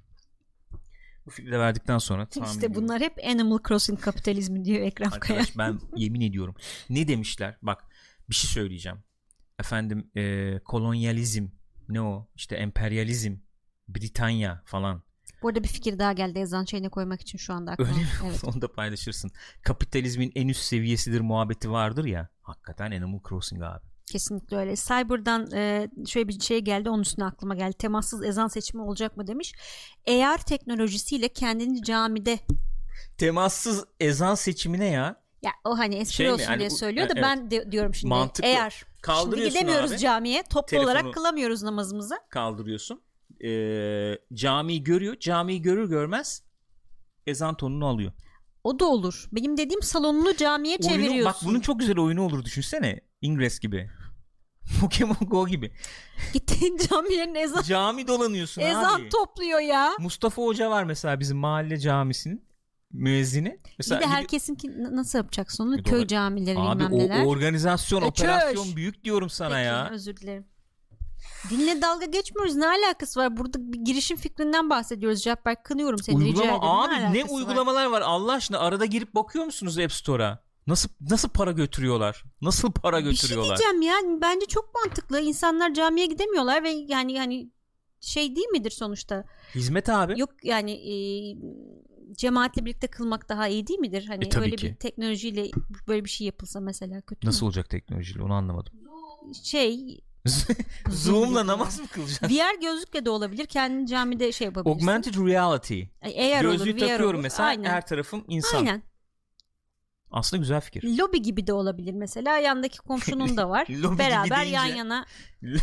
Bu 1.27 1.31
fikri 1.31 1.53
de 1.53 1.59
verdikten 1.59 1.99
sonra 1.99 2.27
tahmin 2.27 2.47
İşte 2.49 2.59
ediyorum. 2.67 2.83
bunlar 2.85 3.01
hep 3.01 3.19
Animal 3.27 3.59
Crossing 3.69 4.01
kapitalizmi 4.01 4.65
diyor 4.65 4.81
Ekrem 4.81 5.11
Kaya. 5.11 5.21
Arkadaş 5.41 5.59
ben 5.59 5.81
yemin 5.97 6.21
ediyorum. 6.21 6.55
Ne 6.91 7.09
demişler? 7.09 7.59
Bak 7.63 7.85
bir 8.31 8.35
şey 8.35 8.51
söyleyeceğim. 8.51 8.99
Efendim 9.59 10.11
e, 10.17 10.55
kolonyalizm 10.65 11.49
ne 11.89 12.01
o? 12.01 12.29
İşte 12.35 12.57
emperyalizm 12.57 13.37
Britanya 13.89 14.63
falan. 14.65 15.03
Bu 15.43 15.49
arada 15.49 15.63
bir 15.63 15.69
fikir 15.69 15.99
daha 15.99 16.13
geldi 16.13 16.39
ezan 16.39 16.65
şeyine 16.65 16.89
koymak 16.89 17.21
için 17.21 17.39
şu 17.39 17.53
anda 17.53 17.71
aklıma. 17.71 17.91
Öyle 17.91 18.01
mi? 18.01 18.09
Evet. 18.27 18.45
Onu 18.45 18.63
da 18.63 18.73
paylaşırsın. 18.73 19.31
Kapitalizmin 19.63 20.33
en 20.35 20.49
üst 20.49 20.63
seviyesidir 20.63 21.21
muhabbeti 21.21 21.71
vardır 21.71 22.05
ya. 22.05 22.29
Hakikaten 22.43 22.91
Animal 22.91 23.21
Crossing 23.29 23.63
abi. 23.63 23.85
Kesinlikle 24.07 24.57
öyle. 24.57 24.77
Cyber'dan 24.77 25.51
e, 25.53 25.91
şöyle 26.07 26.29
bir 26.29 26.41
şey 26.41 26.61
geldi 26.61 26.91
onun 26.91 27.03
üstüne 27.03 27.25
aklıma 27.25 27.55
geldi. 27.55 27.73
Temassız 27.73 28.25
ezan 28.25 28.49
seçimi 28.49 28.83
olacak 28.83 29.17
mı 29.17 29.27
demiş. 29.27 29.55
AR 30.09 30.39
teknolojisiyle 30.39 31.29
kendini 31.29 31.83
camide 31.83 32.39
Temassız 33.19 33.85
ezan 34.01 34.35
seçimine 34.35 34.87
ya. 34.87 35.23
Ya 35.43 35.51
o 35.65 35.79
hani 35.79 35.95
espri 35.95 36.15
Şey 36.15 36.27
mi? 36.27 36.33
olsun 36.33 36.45
Hani 36.45 36.59
diye 36.59 36.71
bu- 36.71 36.75
söylüyor 36.77 37.09
da 37.09 37.13
evet. 37.13 37.23
ben 37.25 37.51
de, 37.51 37.73
diyorum 37.73 37.95
şimdi 37.95 38.09
Mantıklı. 38.15 38.49
eğer 38.49 38.83
şimdi 39.23 39.45
gidemiyoruz 39.45 39.93
abi. 39.93 39.99
camiye 39.99 40.43
toplu 40.43 40.67
Telefonu- 40.77 40.85
olarak 40.85 41.15
kılamıyoruz 41.15 41.63
namazımızı. 41.63 42.15
Kaldırıyorsun. 42.31 43.01
E, 43.45 43.51
camiyi 44.35 44.85
görüyor. 44.85 45.17
Camiyi 45.21 45.63
görür 45.63 45.89
görmez 45.89 46.43
ezan 47.27 47.55
tonunu 47.57 47.87
alıyor. 47.87 48.13
O 48.65 48.79
da 48.79 48.85
olur. 48.85 49.29
Benim 49.33 49.57
dediğim 49.57 49.83
salonunu 49.83 50.37
camiye 50.37 50.77
Oyunu, 50.83 50.93
çeviriyorsun. 50.95 51.25
bak 51.25 51.37
bunun 51.45 51.61
çok 51.61 51.81
güzel 51.81 51.99
oyunu 51.99 52.23
olur 52.23 52.45
düşünsene. 52.45 53.01
Ingress 53.21 53.59
gibi. 53.61 53.91
Pokemon 54.81 55.17
Go 55.21 55.47
gibi. 55.47 55.73
Gittiğin 56.33 56.77
camilerin 56.77 57.35
ezan, 57.35 57.63
Cami 57.63 58.07
dolanıyorsun 58.09 58.63
ezan 58.63 59.01
abi. 59.01 59.09
topluyor 59.09 59.61
ya. 59.61 59.93
Mustafa 59.99 60.43
Hoca 60.43 60.71
var 60.71 60.85
mesela 60.85 61.21
bizim 61.21 61.37
mahalle 61.39 61.79
camisinin 61.79 62.48
müezzini. 62.93 63.61
Mesela 63.79 63.99
bir 64.01 64.05
de 64.05 64.09
gidip- 64.09 64.17
herkesinki 64.17 64.69
n- 64.71 64.97
nasıl 64.97 65.19
yapacaksın 65.19 65.65
onu? 65.67 65.83
Köy 65.83 66.07
camileri 66.07 66.59
Abi 66.59 66.79
bilmem 66.85 66.93
o 66.93 66.99
neler. 66.99 67.25
organizasyon, 67.25 68.03
E, 68.03 68.05
operasyon 68.05 68.65
çöş. 68.65 68.77
büyük 68.77 69.05
diyorum 69.05 69.31
sana 69.31 69.49
Peki, 69.55 69.65
ya. 69.67 69.91
Özür 69.93 70.17
dilerim. 70.17 70.47
Dinle 71.51 71.83
dalga 71.83 72.07
geçmiyoruz. 72.07 72.57
Ne 72.57 72.67
alakası 72.67 73.21
var? 73.21 73.37
Burada 73.37 73.73
bir 73.73 73.79
girişim 73.85 74.17
fikrinden 74.17 74.71
bahsediyoruz. 74.71 75.23
Cabbar 75.23 75.63
kınıyorum 75.63 75.99
seni 75.99 76.25
rica 76.25 76.43
Uygulama 76.43 76.87
ederim. 76.95 77.07
abi 77.09 77.19
ne 77.19 77.23
var? 77.25 77.29
uygulamalar 77.31 77.87
var 77.87 78.01
Allah 78.01 78.33
aşkına 78.33 78.59
arada 78.59 78.85
girip 78.85 79.15
bakıyor 79.15 79.45
musunuz 79.45 79.79
App 79.79 79.93
Store'a? 79.93 80.39
Nasıl 80.67 80.89
nasıl 81.01 81.29
para 81.29 81.53
götürüyorlar? 81.53 82.25
Nasıl 82.41 82.73
para 82.73 82.99
Bir 82.99 83.03
şey 83.03 83.11
götürüyorlar? 83.13 83.59
diyeceğim 83.59 83.83
ya. 83.83 83.95
Bence 84.23 84.47
çok 84.47 84.71
mantıklı. 84.75 85.21
İnsanlar 85.21 85.75
camiye 85.75 86.07
gidemiyorlar 86.07 86.63
ve 86.63 86.71
yani 86.71 87.13
yani 87.13 87.51
şey 88.01 88.37
değil 88.37 88.49
midir 88.49 88.71
sonuçta? 88.71 89.25
Hizmet 89.55 89.89
abi. 89.89 90.21
Yok 90.21 90.31
yani 90.43 90.73
e, 90.73 90.95
cemaatle 92.17 92.65
birlikte 92.65 92.87
kılmak 92.87 93.29
daha 93.29 93.49
iyi 93.49 93.67
değil 93.67 93.81
midir? 93.81 94.05
Hani 94.07 94.25
E, 94.35 94.39
öyle 94.41 94.57
ki. 94.57 94.67
bir 94.67 94.75
teknolojiyle 94.75 95.51
böyle 95.89 96.05
bir 96.05 96.11
şey 96.11 96.27
yapılsa 96.27 96.61
mesela 96.61 97.01
kötü 97.01 97.27
mü? 97.27 97.29
Nasıl 97.29 97.47
olacak 97.47 97.71
teknolojiyle 97.71 98.23
onu 98.23 98.33
anlamadım. 98.35 98.73
Şey 99.43 100.01
Zoom'la 100.89 101.47
namaz 101.47 101.81
mı 101.81 101.87
kılacaksın? 101.87 102.29
VR 102.29 102.61
gözlükle 102.61 103.05
de 103.05 103.11
olabilir. 103.11 103.47
Kendini 103.47 103.87
camide 103.87 104.33
şey 104.33 104.45
yapabilirsin. 104.45 104.87
Augmented 104.87 105.15
reality. 105.27 105.83
Eğer 106.03 106.43
Gözlüğü 106.43 106.71
olur, 106.73 106.79
takıyorum 106.81 107.15
olur. 107.17 107.23
mesela 107.23 107.49
Aynen. 107.49 107.71
her 107.71 107.87
tarafım 107.87 108.25
insan. 108.29 108.59
Aynen. 108.59 108.83
Aslında 110.11 110.41
güzel 110.41 110.61
fikir. 110.61 110.99
Lobi 110.99 111.23
gibi 111.23 111.47
de 111.47 111.53
olabilir 111.53 111.93
mesela. 111.95 112.39
Yandaki 112.39 112.79
komşunun 112.79 113.37
da 113.37 113.49
var. 113.49 113.67
Beraber 113.99 114.45
yan 114.45 114.67
deyince- 114.69 114.79
yana. 114.79 115.07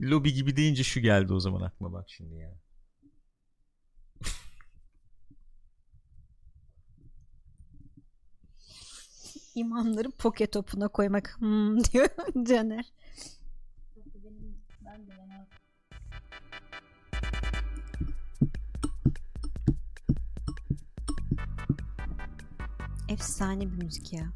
Lobi 0.00 0.32
gibi 0.32 0.56
deyince 0.56 0.82
şu 0.84 1.00
geldi 1.00 1.32
o 1.32 1.40
zaman 1.40 1.60
aklıma 1.62 1.92
bak 1.92 2.04
şimdi 2.10 2.34
ya. 2.34 2.58
İmamları 9.54 10.10
poke 10.10 10.46
topuna 10.46 10.88
koymak 10.88 11.36
hmm, 11.38 11.84
diyor 11.92 12.08
Caner. 12.48 12.92
Efsane 23.08 23.60
bir 23.60 23.82
müzik 23.82 24.12
ya. 24.12 24.32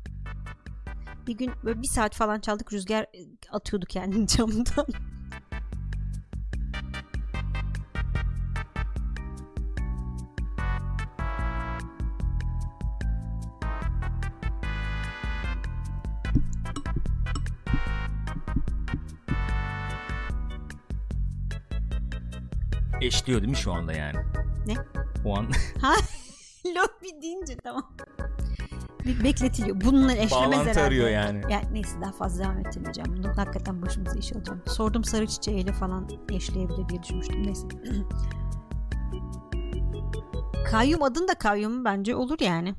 Bir 1.26 1.38
gün 1.38 1.52
böyle 1.64 1.82
bir 1.82 1.88
saat 1.88 2.14
falan 2.14 2.40
çaldık 2.40 2.72
rüzgar 2.72 3.02
e, 3.02 3.20
atıyordu 3.50 3.86
kendini 3.86 4.26
camdan. 4.36 4.86
Eşliyor 23.00 23.40
değil 23.40 23.50
mi 23.50 23.56
şu 23.56 23.72
anda 23.72 23.92
yani? 23.92 24.18
Ne? 24.66 24.74
O 25.24 25.38
an 25.38 25.46
Lobi 26.66 27.22
deyince 27.22 27.56
tamam. 27.56 27.92
bir 29.04 29.24
bekletiliyor. 29.24 29.80
Bununla 29.80 30.12
eşlemez 30.12 30.32
Bağlantı 30.32 30.56
herhalde. 30.70 30.80
arıyor 30.80 31.08
yani. 31.08 31.42
Yani 31.50 31.64
neyse 31.72 32.00
daha 32.00 32.12
fazla 32.12 32.44
devam 32.44 32.58
ettirmeyeceğim. 32.58 33.16
Bunu 33.16 33.36
hakikaten 33.36 33.82
başımıza 33.82 34.18
iş 34.18 34.32
alacağım. 34.32 34.62
Sordum 34.66 35.04
sarı 35.04 35.26
çiçeğiyle 35.26 35.72
falan 35.72 36.08
eşleyebilir 36.32 36.88
diye 36.88 37.02
düşünmüştüm. 37.02 37.42
Neyse. 37.46 37.66
kayyum 40.70 41.02
adın 41.02 41.28
da 41.28 41.34
kayyum 41.34 41.84
bence 41.84 42.14
olur 42.14 42.38
yani. 42.40 42.74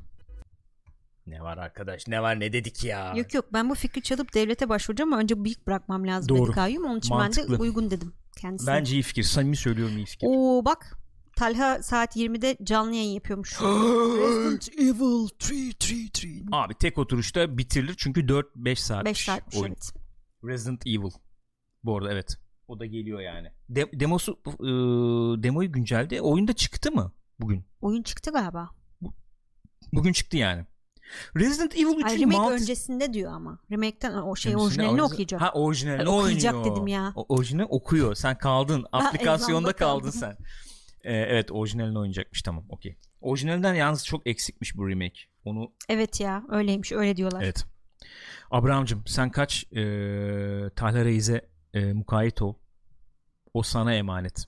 Ne 1.26 1.42
var 1.42 1.58
arkadaş 1.58 2.08
ne 2.08 2.22
var 2.22 2.40
ne 2.40 2.52
dedik 2.52 2.84
ya. 2.84 3.12
Yok 3.16 3.34
yok 3.34 3.44
ben 3.52 3.70
bu 3.70 3.74
fikri 3.74 4.02
çalıp 4.02 4.34
devlete 4.34 4.68
başvuracağım 4.68 5.12
ama 5.12 5.22
önce 5.22 5.44
büyük 5.44 5.66
bırakmam 5.66 6.06
lazım 6.06 6.28
Doğru. 6.28 6.46
dedi 6.46 6.54
kayyum. 6.54 6.84
Onun 6.84 6.98
için 6.98 7.10
ben 7.10 7.18
Mantıklı. 7.18 7.58
de 7.58 7.62
uygun 7.62 7.90
dedim 7.90 8.12
kendisine. 8.36 8.70
Bence 8.74 8.92
iyi 8.92 9.02
fikir. 9.02 9.22
Samimi 9.22 9.56
söylüyorum 9.56 9.96
iyi 9.96 10.06
fikir. 10.06 10.26
Oo 10.30 10.64
bak 10.64 10.96
Talha 11.36 11.82
saat 11.82 12.16
20'de 12.16 12.56
canlı 12.62 12.94
yayın 12.94 13.10
yapıyormuş. 13.14 13.52
Resident 13.60 14.68
Evil 14.78 15.28
333. 15.40 16.26
Abi 16.52 16.74
tek 16.74 16.98
oturuşta 16.98 17.58
bitirilir 17.58 17.94
çünkü 17.98 18.20
4-5 18.20 18.76
saat. 18.76 19.04
5 19.04 19.24
saatmiş 19.24 19.56
oyun. 19.56 19.66
evet. 19.66 19.92
Resident 20.44 20.86
Evil. 20.86 21.10
Bu 21.84 21.96
arada 21.96 22.12
evet. 22.12 22.36
O 22.68 22.80
da 22.80 22.86
geliyor 22.86 23.20
yani. 23.20 23.48
De- 23.68 24.00
demosu 24.00 24.32
e, 24.46 24.68
demoyu 25.42 25.72
güncelde. 25.72 26.20
Oyunda 26.20 26.52
çıktı 26.52 26.92
mı 26.92 27.12
bugün? 27.38 27.64
Oyun 27.80 28.02
çıktı 28.02 28.30
galiba. 28.32 28.70
Bugün 29.92 30.12
çıktı 30.12 30.36
yani. 30.36 30.66
Resident 31.36 31.74
Evil 31.74 31.84
3'ün 31.86 32.02
Ay, 32.02 32.18
remake 32.20 32.36
malt- 32.36 32.52
öncesinde 32.52 33.12
diyor 33.12 33.32
ama. 33.32 33.58
Remake'ten 33.70 34.12
o 34.12 34.36
şey 34.36 34.52
Öncesinde 34.52 34.66
orijinalini 34.66 35.00
orijinal- 35.00 35.12
okuyacak. 35.12 35.40
Ha 35.40 35.52
orijinalini 35.52 36.04
Ha, 36.10 36.16
okuyacak 36.18 36.54
oynuyor. 36.54 36.72
dedim 36.76 36.86
ya. 36.86 37.12
O, 37.16 37.26
orijinali 37.36 37.66
okuyor. 37.66 38.14
Sen 38.14 38.38
kaldın. 38.38 38.86
Aplikasyonda 38.92 39.72
kaldın 39.72 40.10
sen. 40.10 40.36
Ee, 41.04 41.12
evet 41.16 41.50
orijinalini 41.52 41.98
oynayacakmış 41.98 42.42
tamam 42.42 42.64
okey. 42.68 42.96
Orijinalinden 43.20 43.74
yalnız 43.74 44.06
çok 44.06 44.26
eksikmiş 44.26 44.76
bu 44.76 44.88
remake. 44.88 45.20
Onu 45.44 45.72
Evet 45.88 46.20
ya 46.20 46.42
öyleymiş 46.48 46.92
öyle 46.92 47.16
diyorlar. 47.16 47.42
evet. 47.42 47.64
Abraham'cım 48.50 49.02
sen 49.06 49.30
kaç 49.30 49.64
e, 49.72 49.76
Talha 50.76 51.04
Reis'e 51.04 51.48
e, 51.74 51.92
mukayyet 51.92 52.42
ol. 52.42 52.54
O 53.54 53.62
sana 53.62 53.94
emanet. 53.94 54.46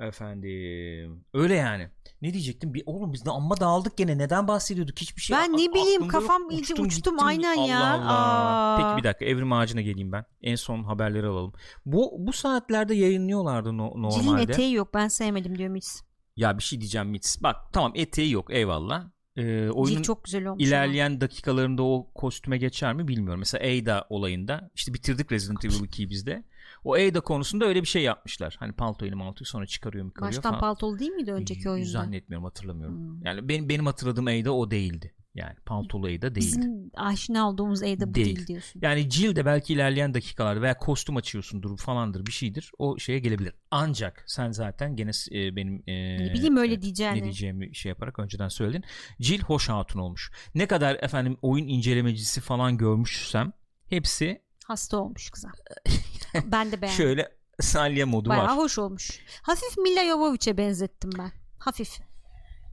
Efendim. 0.00 1.24
Öyle 1.34 1.54
yani. 1.54 1.88
Ne 2.22 2.32
diyecektim? 2.32 2.74
Bir, 2.74 2.82
oğlum 2.86 3.12
biz 3.12 3.24
de 3.24 3.30
amma 3.30 3.56
dağıldık 3.60 3.96
gene. 3.96 4.18
Neden 4.18 4.48
bahsediyorduk? 4.48 4.98
Hiçbir 4.98 5.22
şey 5.22 5.36
Ben 5.36 5.52
ne 5.52 5.56
bileyim, 5.74 6.08
kafam 6.08 6.42
yok. 6.42 6.52
iyice 6.52 6.72
Uçtum, 6.74 6.86
uçtum, 6.86 7.12
gittim. 7.14 7.26
aynen 7.26 7.54
ya. 7.54 7.80
Allah 7.80 7.94
Allah. 7.94 8.74
Aa. 8.74 8.76
Peki 8.78 8.98
bir 8.98 9.08
dakika. 9.08 9.24
Evrim 9.24 9.52
ağacına 9.52 9.80
geleyim 9.80 10.12
ben. 10.12 10.24
En 10.42 10.54
son 10.56 10.82
haberleri 10.84 11.26
alalım. 11.26 11.52
Bu 11.86 12.12
bu 12.18 12.32
saatlerde 12.32 12.94
yayınlıyorlardı 12.94 13.78
no- 13.78 14.10
Cilin 14.10 14.26
normalde. 14.26 14.52
eteği 14.52 14.74
yok 14.74 14.94
ben 14.94 15.08
sevmedim 15.08 15.58
diyor 15.58 15.70
Mitz. 15.70 16.02
Ya 16.36 16.58
bir 16.58 16.62
şey 16.62 16.80
diyeceğim 16.80 17.08
Mitz. 17.08 17.42
Bak 17.42 17.56
tamam 17.72 17.92
eteği 17.94 18.32
yok 18.32 18.54
eyvallah. 18.54 19.04
Ee, 19.38 19.70
oyunun 19.70 19.96
Cil 19.96 20.02
çok 20.02 20.24
güzel 20.24 20.46
olmuş. 20.46 20.62
ama. 20.62 20.68
ilerleyen 20.68 21.20
dakikalarında 21.20 21.82
o 21.82 22.10
kostüme 22.14 22.58
geçer 22.58 22.94
mi 22.94 23.08
bilmiyorum. 23.08 23.38
Mesela 23.38 23.64
Ada 23.64 24.06
olayında 24.10 24.70
işte 24.74 24.94
bitirdik 24.94 25.32
Resident 25.32 25.64
Evil 25.64 25.74
2'yi 25.74 26.10
bizde. 26.10 26.44
O 26.84 26.94
Ada 26.94 27.20
konusunda 27.20 27.64
öyle 27.64 27.82
bir 27.82 27.86
şey 27.86 28.02
yapmışlar. 28.02 28.56
Hani 28.58 28.72
paltoyu 28.72 29.16
maltoyu 29.16 29.46
sonra 29.46 29.66
çıkarıyor 29.66 30.04
mu 30.04 30.10
çıkarıyor 30.10 30.28
Baştan 30.36 30.50
falan. 30.50 30.60
paltolu 30.60 30.98
değil 30.98 31.10
miydi 31.10 31.32
önceki 31.32 31.70
oyunda? 31.70 31.88
Zannetmiyorum 31.90 32.44
hatırlamıyorum. 32.44 32.96
Hmm. 32.96 33.24
Yani 33.26 33.48
benim 33.48 33.68
benim 33.68 33.86
hatırladığım 33.86 34.26
Ada 34.26 34.52
o 34.52 34.70
değildi. 34.70 35.14
Yani 35.38 35.54
paltolu 35.66 36.06
Ada 36.06 36.34
değil. 36.34 36.46
Bizim 36.46 36.90
aşina 36.94 37.48
olduğumuz 37.48 37.82
Ada 37.82 38.08
bu 38.10 38.14
Değil. 38.14 38.36
değil, 38.36 38.46
diyorsun. 38.46 38.80
Yani 38.84 39.10
Jill 39.10 39.36
de 39.36 39.46
belki 39.46 39.72
ilerleyen 39.74 40.14
dakikalarda 40.14 40.62
veya 40.62 40.78
kostüm 40.78 41.16
açıyorsundur 41.16 41.78
falandır 41.78 42.26
bir 42.26 42.32
şeydir. 42.32 42.72
O 42.78 42.98
şeye 42.98 43.18
gelebilir. 43.18 43.52
Ancak 43.70 44.24
sen 44.26 44.52
zaten 44.52 44.96
gene 44.96 45.10
e, 45.32 45.56
benim 45.56 45.82
e, 45.86 46.18
ne 46.26 46.32
bileyim 46.34 46.56
öyle 46.56 46.82
diyeceğini. 46.82 47.18
ne 47.18 47.22
diyeceğimi 47.22 47.74
şey 47.74 47.88
yaparak 47.90 48.18
önceden 48.18 48.48
söyledin. 48.48 48.84
Jill 49.20 49.42
hoş 49.42 49.68
hatun 49.68 50.00
olmuş. 50.00 50.30
Ne 50.54 50.66
kadar 50.66 50.94
efendim 50.94 51.36
oyun 51.42 51.68
incelemecisi 51.68 52.40
falan 52.40 52.78
görmüşsem 52.78 53.52
hepsi 53.88 54.42
Hasta 54.64 54.96
olmuş 54.98 55.30
kıza. 55.30 55.48
ben 56.44 56.72
de 56.72 56.82
beğendim. 56.82 56.96
şöyle 56.96 57.28
salya 57.60 58.06
modu 58.06 58.28
Bayağı 58.28 58.46
var. 58.46 58.56
hoş 58.56 58.78
olmuş. 58.78 59.20
Hafif 59.42 59.78
Mila 59.78 60.04
Jovovich'e 60.04 60.56
benzettim 60.58 61.10
ben. 61.18 61.32
Hafif. 61.58 62.07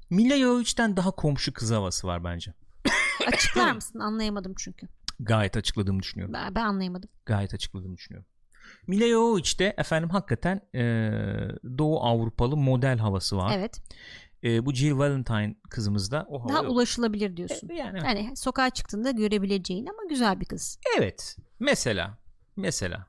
Mila 0.09 0.37
Jovovich'ten 0.37 0.97
daha 0.97 1.11
komşu 1.11 1.53
kız 1.53 1.71
havası 1.71 2.07
var 2.07 2.23
bence. 2.23 2.53
Açıklar 3.27 3.71
mısın? 3.71 3.99
Anlayamadım 3.99 4.53
çünkü. 4.57 4.87
Gayet 5.19 5.57
açıkladığımı 5.57 5.99
düşünüyorum. 6.01 6.33
Ben, 6.33 6.55
ben 6.55 6.65
anlayamadım. 6.65 7.09
Gayet 7.25 7.53
açıkladığımı 7.53 7.97
düşünüyorum. 7.97 8.27
Mila 8.87 9.07
Jovovich 9.07 9.59
de 9.59 9.73
efendim 9.77 10.09
hakikaten 10.09 10.61
e, 10.75 10.81
Doğu 11.77 11.99
Avrupalı 12.03 12.57
model 12.57 12.97
havası 12.97 13.37
var. 13.37 13.53
Evet. 13.57 13.81
E, 14.43 14.65
bu 14.65 14.73
Jill 14.73 14.97
Valentine 14.97 15.55
kızımızda 15.69 16.25
o 16.29 16.39
hava 16.41 16.49
Daha 16.49 16.63
yok. 16.63 16.71
ulaşılabilir 16.71 17.37
diyorsun. 17.37 17.69
E, 17.69 17.73
yani, 17.73 17.97
Yani 17.99 18.37
sokağa 18.37 18.69
çıktığında 18.69 19.11
görebileceğin 19.11 19.85
ama 19.85 19.97
güzel 20.09 20.39
bir 20.39 20.45
kız. 20.45 20.79
evet. 20.97 21.37
Mesela 21.59 22.17
mesela 22.55 23.07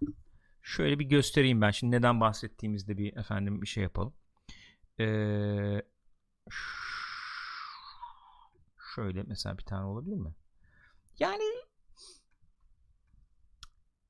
şöyle 0.62 0.98
bir 0.98 1.04
göstereyim 1.04 1.60
ben 1.60 1.70
şimdi 1.70 1.96
neden 1.96 2.20
bahsettiğimizde 2.20 2.98
bir 2.98 3.16
efendim 3.16 3.62
bir 3.62 3.66
şey 3.66 3.82
yapalım. 3.82 4.12
Ee, 5.00 5.82
şöyle 8.96 9.22
mesela 9.22 9.58
bir 9.58 9.64
tane 9.64 9.84
olabilir 9.84 10.16
mi? 10.16 10.34
Yani 11.18 11.42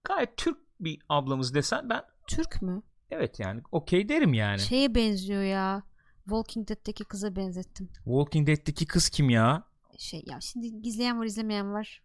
gayet 0.04 0.36
Türk 0.36 0.58
bir 0.80 0.98
ablamız 1.08 1.54
desen 1.54 1.88
ben 1.88 2.02
Türk 2.26 2.62
mü? 2.62 2.82
evet 3.10 3.40
yani 3.40 3.62
okey 3.72 4.08
derim 4.08 4.34
yani. 4.34 4.60
Şeye 4.60 4.94
benziyor 4.94 5.42
ya. 5.42 5.82
Walking 6.24 6.68
Dead'teki 6.68 7.04
kıza 7.04 7.36
benzettim. 7.36 7.88
Walking 7.94 8.48
Dead'deki 8.48 8.86
kız 8.86 9.08
kim 9.08 9.30
ya? 9.30 9.64
Şey 9.98 10.22
ya 10.26 10.40
şimdi 10.40 10.66
izleyen 10.66 11.20
var 11.20 11.24
izlemeyen 11.24 11.72
var. 11.72 12.02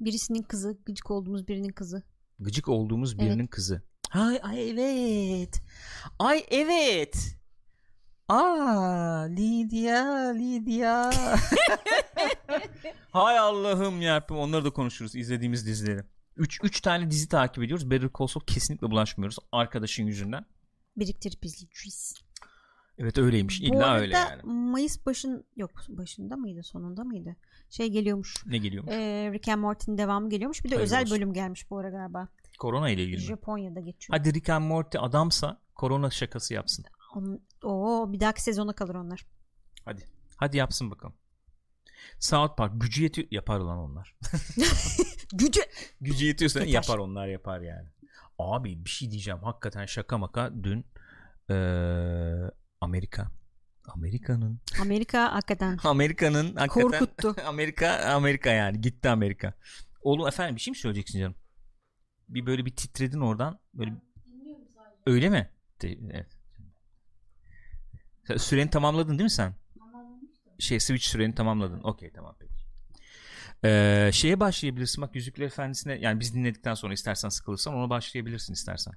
Birisinin 0.00 0.42
kızı, 0.42 0.78
gıcık 0.86 1.10
olduğumuz 1.10 1.48
birinin 1.48 1.72
kızı. 1.72 2.02
Gıcık 2.38 2.68
olduğumuz 2.68 3.18
birinin 3.18 3.46
kızı. 3.46 3.82
Ay 4.12 4.40
ay 4.42 4.70
evet. 4.70 5.60
Ay 6.18 6.44
evet. 6.50 7.36
Aa 8.28 9.22
Lydia 9.28 10.30
Lydia. 10.34 11.10
Hay 13.10 13.38
Allah'ım 13.38 14.02
yarabbim 14.02 14.36
onları 14.36 14.64
da 14.64 14.70
konuşuruz 14.70 15.14
izlediğimiz 15.14 15.66
dizileri. 15.66 16.00
3 16.36 16.60
3 16.62 16.80
tane 16.80 17.10
dizi 17.10 17.28
takip 17.28 17.64
ediyoruz. 17.64 17.90
Better 17.90 18.10
Call 18.18 18.26
Saul 18.26 18.44
kesinlikle 18.46 18.90
bulaşmıyoruz 18.90 19.36
arkadaşın 19.52 20.06
yüzünden. 20.06 20.44
Biriktirip 20.96 21.44
izleyeceğiz. 21.44 22.14
Evet 22.98 23.18
öyleymiş. 23.18 23.60
Bu 23.60 23.64
İlla 23.64 23.86
arada 23.86 24.00
öyle 24.00 24.16
yani. 24.16 24.42
Mayıs 24.42 25.06
başın 25.06 25.44
yok 25.56 25.70
başında 25.88 26.36
mıydı 26.36 26.62
sonunda 26.62 27.04
mıydı? 27.04 27.36
Şey 27.70 27.88
geliyormuş. 27.90 28.46
Ne 28.46 28.58
geliyormuş? 28.58 28.92
Ee, 28.94 29.30
Rick 29.32 29.48
and 29.48 29.60
Morty'nin 29.60 29.98
devamı 29.98 30.30
geliyormuş. 30.30 30.64
Bir 30.64 30.70
de 30.70 30.74
Hayırlı 30.74 30.84
özel 30.84 31.02
olsun. 31.02 31.16
bölüm 31.16 31.32
gelmiş 31.32 31.70
bu 31.70 31.78
ara 31.78 31.90
galiba. 31.90 32.28
Korona 32.58 32.90
ile 32.90 33.04
ilgili? 33.04 33.20
Japonya'da 33.20 33.80
geçiyor. 33.80 34.18
Hadi 34.18 34.34
Rick 34.34 34.50
and 34.50 34.64
Morty 34.64 34.98
adamsa 35.00 35.60
korona 35.74 36.10
şakası 36.10 36.54
yapsın. 36.54 36.84
Onun, 37.16 37.42
oo, 37.64 38.12
bir 38.12 38.20
dahaki 38.20 38.42
sezona 38.42 38.72
kalır 38.72 38.94
onlar. 38.94 39.26
Hadi. 39.84 40.04
Hadi 40.36 40.56
yapsın 40.56 40.90
bakalım. 40.90 41.14
South 42.18 42.56
Park 42.56 42.80
gücü 42.80 43.02
yetiyor. 43.02 43.28
Yapar 43.30 43.60
lan 43.60 43.78
onlar. 43.78 44.16
Gücü. 45.34 45.60
Gücü 46.00 46.24
yetiyorsa 46.26 46.60
Yeter. 46.60 46.72
yapar 46.72 46.98
onlar 46.98 47.26
yapar 47.28 47.60
yani. 47.60 47.88
Abi 48.38 48.84
bir 48.84 48.90
şey 48.90 49.10
diyeceğim. 49.10 49.40
Hakikaten 49.42 49.86
şaka 49.86 50.18
maka 50.18 50.50
dün 50.62 50.84
eee, 51.50 52.50
Amerika. 52.80 53.30
Amerika'nın 53.88 54.60
Amerika 54.82 55.32
hakikaten 55.32 55.78
Amerika'nın 55.84 56.56
hakikaten 56.56 56.98
korkuttu. 56.98 57.34
Amerika 57.46 57.96
Amerika 58.14 58.50
yani 58.50 58.80
gitti 58.80 59.08
Amerika. 59.08 59.54
Oğlum 60.02 60.28
efendim 60.28 60.56
bir 60.56 60.60
şey 60.60 60.70
mi 60.72 60.76
söyleyeceksin 60.76 61.18
canım? 61.20 61.34
Bir 62.28 62.46
böyle 62.46 62.64
bir 62.66 62.76
titredin 62.76 63.20
oradan 63.20 63.58
böyle 63.74 63.92
öyle 65.06 65.28
mi? 65.28 65.50
Evet. 65.84 66.26
Süreni 68.38 68.70
tamamladın 68.70 69.10
değil 69.10 69.22
mi 69.22 69.30
sen? 69.30 69.54
Şey 70.58 70.80
switch 70.80 71.04
süreni 71.06 71.34
tamamladın. 71.34 71.80
Okey 71.82 72.12
tamam 72.12 72.36
peki. 72.38 72.52
Ee, 73.64 74.10
şeye 74.12 74.40
başlayabilirsin 74.40 75.02
bak 75.02 75.14
Yüzükler 75.14 75.46
Efendisi'ne 75.46 75.94
yani 75.94 76.20
biz 76.20 76.34
dinledikten 76.34 76.74
sonra 76.74 76.92
istersen 76.94 77.28
sıkılırsan 77.28 77.74
ona 77.74 77.90
başlayabilirsin 77.90 78.52
istersen. 78.52 78.94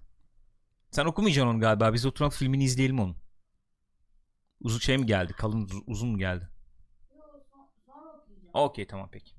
Sen 0.91 1.05
okumayacaksın 1.05 1.49
onu 1.49 1.59
galiba. 1.59 1.93
Biz 1.93 2.05
oturan 2.05 2.29
filmini 2.29 2.63
izleyelim 2.63 2.99
onu. 2.99 3.15
Uzun 4.61 4.79
şey 4.79 4.97
mi 4.97 5.05
geldi? 5.05 5.33
Kalın 5.33 5.61
uz- 5.65 5.83
uzun 5.87 6.09
mu 6.09 6.17
geldi? 6.17 6.49
Okey 8.53 8.87
tamam 8.87 9.09
peki. 9.11 9.31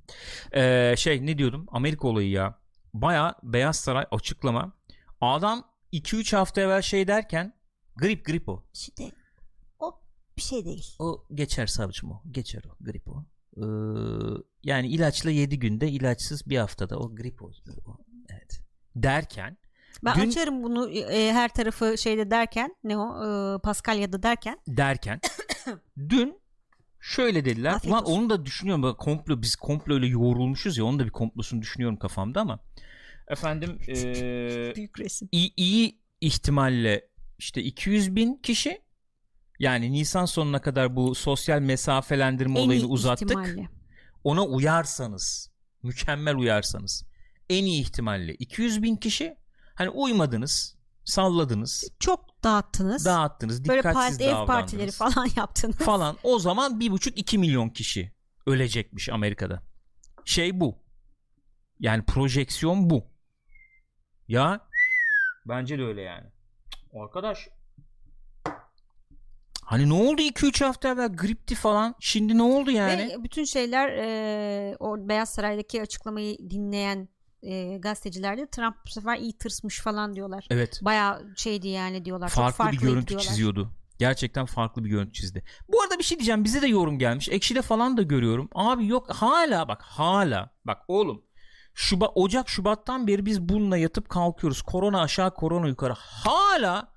Ee, 0.55 0.95
şey 0.99 1.27
ne 1.27 1.39
diyordum? 1.39 1.67
Amerika 1.69 2.09
olayı 2.09 2.31
ya. 2.31 2.59
Baya 2.95 3.35
Beyaz 3.43 3.77
Saray 3.77 4.07
açıklama. 4.11 4.73
Adam 5.21 5.71
2-3 5.93 6.37
hafta 6.37 6.61
evvel 6.61 6.83
şey 6.83 7.09
derken 7.09 7.55
grip 7.97 8.25
grip 8.27 8.49
o. 8.49 8.53
O 8.53 9.11
bir 10.37 10.43
şey 10.43 10.65
değil. 10.65 10.95
O 10.99 11.25
geçer 11.35 11.67
savcım 11.67 12.11
o. 12.11 12.23
Geçer 12.31 12.63
o. 12.65 12.85
Grip 12.85 13.09
o. 13.09 13.25
Ee, 13.57 13.63
yani 14.63 14.89
ilaçla 14.89 15.31
7 15.31 15.59
günde 15.59 15.89
ilaçsız 15.89 16.49
bir 16.51 16.57
haftada 16.59 16.99
o 16.99 17.15
grip 17.17 17.43
o. 17.43 17.51
Evet. 18.31 18.61
Derken 18.97 19.59
Ben 20.05 20.15
Dün- 20.17 20.29
açarım 20.29 20.63
bunu 20.63 20.91
e, 20.91 21.33
her 21.33 21.49
tarafı 21.55 21.99
şeyde 21.99 22.31
derken 22.31 22.77
ne 22.85 22.99
o 22.99 23.25
e, 23.57 23.59
Paskalya'da 23.59 24.23
derken 24.23 24.59
derken 24.69 25.21
dün 26.09 26.39
Şöyle 27.01 27.45
dediler. 27.45 27.73
Afiyet 27.73 27.93
Ulan 27.95 28.05
olsun. 28.05 28.13
onu 28.21 28.31
da 28.31 28.47
düşünüyorum. 28.47 28.83
Bak, 28.83 28.99
komplo 28.99 29.43
biz 29.43 29.57
komplo 29.57 29.95
öyle 29.95 30.07
yoğrulmuşuz 30.07 30.79
ya. 30.79 30.85
Onun 30.85 30.99
da 30.99 31.05
bir 31.05 31.11
komplosunu 31.11 31.63
düşünüyorum 31.63 31.97
kafamda 31.99 32.41
ama 32.41 32.61
efendim 33.29 33.79
eee 33.89 34.73
Büyük 34.77 35.01
resim. 35.01 35.29
iyi, 35.33 35.53
iyi 35.57 36.01
ihtimalle 36.21 37.09
işte 37.39 37.63
200 37.63 38.15
bin 38.17 38.35
kişi 38.37 38.83
yani 39.59 39.93
Nisan 39.93 40.25
sonuna 40.25 40.61
kadar 40.61 40.97
bu 40.97 41.15
sosyal 41.15 41.61
mesafelendirme 41.61 42.61
En 42.61 42.65
olayını 42.67 42.87
uzattık. 42.87 43.29
ihtimalle. 43.31 43.69
Ona 44.25 44.43
uyarsanız 44.45 45.51
mükemmel 45.83 46.37
uyarsanız 46.37 47.05
en 47.51 47.65
iyi 47.65 47.81
ihtimalle 47.83 48.35
200 48.35 48.83
bin 48.83 48.97
kişi 48.97 49.37
hani 49.75 49.89
uymadınız 49.91 50.77
salladınız 51.05 51.85
Çok 52.01 52.45
dağıttınız. 52.45 53.05
dağıttınız 53.05 53.69
Böyle 53.69 53.79
dikkatsiz 53.79 54.19
parti, 54.19 54.25
ev 54.25 54.47
partileri 54.47 54.91
falan 54.91 55.29
yaptınız. 55.37 55.77
falan 55.77 56.17
o 56.23 56.39
zaman 56.39 56.81
bir 56.81 56.91
buçuk 56.91 57.19
iki 57.19 57.39
milyon 57.39 57.69
kişi 57.69 58.13
ölecekmiş 58.47 59.09
Amerika'da 59.09 59.63
şey 60.25 60.61
bu 60.61 60.79
yani 61.81 62.05
projeksiyon 62.05 62.91
bu 62.91 63.07
ya 64.29 64.61
bence 65.49 65.79
de 65.79 65.83
öyle 65.85 66.03
yani 66.03 66.27
arkadaş 67.03 67.49
hani 69.67 69.89
ne 69.89 69.93
oldu 69.95 70.23
2-3 70.23 70.65
hafta 70.65 70.89
evvel 70.89 71.17
gripti 71.17 71.55
falan 71.55 71.95
şimdi 72.01 72.39
ne 72.39 72.43
oldu 72.43 72.71
yani 72.71 73.09
Ve 73.19 73.25
bütün 73.25 73.45
şeyler 73.45 73.89
e, 73.89 74.77
o 74.81 75.09
Beyaz 75.09 75.29
Saray'daki 75.29 75.83
açıklamayı 75.83 76.39
dinleyen 76.51 77.09
e, 77.43 77.79
gazeteciler 77.79 78.39
de 78.39 78.47
Trump 78.47 78.77
bu 78.87 78.91
sefer 78.91 79.17
iyi 79.19 79.39
tırsmış 79.39 79.81
falan 79.81 80.15
diyorlar. 80.15 80.47
evet 80.51 80.81
Baya 80.83 81.21
şeydi 81.37 81.69
yani 81.69 82.05
diyorlar. 82.05 82.29
Çok 82.29 82.51
farklı 82.51 82.79
bir 82.79 82.83
görüntü 82.83 83.09
diyorlar. 83.09 83.29
çiziyordu. 83.29 83.71
Gerçekten 83.99 84.47
farklı 84.47 84.85
bir 84.85 84.91
görüntü 84.91 85.13
çizdi. 85.13 85.45
Bu 85.69 85.83
arada 85.83 85.99
bir 85.99 86.05
şey 86.05 86.19
diyeceğim. 86.19 86.45
Bize 86.45 86.63
de 86.63 86.67
yorum 86.67 86.99
gelmiş. 86.99 87.29
Ekşi'de 87.29 87.63
falan 87.63 87.97
da 87.97 88.03
görüyorum. 88.03 88.49
Abi 88.55 88.87
yok 88.87 89.11
hala 89.15 89.69
bak 89.69 89.83
hala. 89.83 90.51
Bak 90.65 90.83
oğlum. 90.89 91.23
Şubat, 91.75 92.11
Ocak 92.15 92.49
Şubat'tan 92.49 93.07
beri 93.07 93.27
biz 93.27 93.41
bununla 93.41 93.77
yatıp 93.77 94.09
kalkıyoruz. 94.09 94.63
Korona 94.63 95.01
aşağı 95.01 95.35
korona 95.35 95.69
yukarı. 95.69 95.95
Hala 95.97 96.96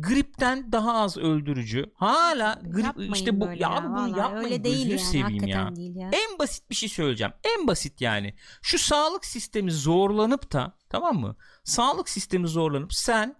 gripten 0.00 0.72
daha 0.72 0.92
az 0.92 1.16
öldürücü. 1.16 1.92
Hala 1.94 2.60
grip 2.64 2.84
Yapmayın 2.84 3.12
işte 3.12 3.40
bu 3.40 3.46
böyle 3.46 3.62
ya, 3.62 3.70
abi 3.70 3.88
bunu 3.88 4.18
yapmayın. 4.18 4.44
Öyle 4.44 4.64
değil 4.64 4.86
yani 4.88 4.98
seveyim 5.00 5.46
ya. 5.46 5.76
değil 5.76 5.96
ya. 5.96 6.10
En 6.12 6.38
basit 6.38 6.70
bir 6.70 6.74
şey 6.74 6.88
söyleyeceğim. 6.88 7.32
En 7.58 7.66
basit 7.66 8.00
yani. 8.00 8.34
Şu 8.62 8.78
sağlık 8.78 9.24
sistemi 9.26 9.72
zorlanıp 9.72 10.52
da 10.52 10.72
tamam 10.88 11.16
mı? 11.16 11.36
Sağlık 11.64 12.08
sistemi 12.08 12.48
zorlanıp 12.48 12.94
sen 12.94 13.36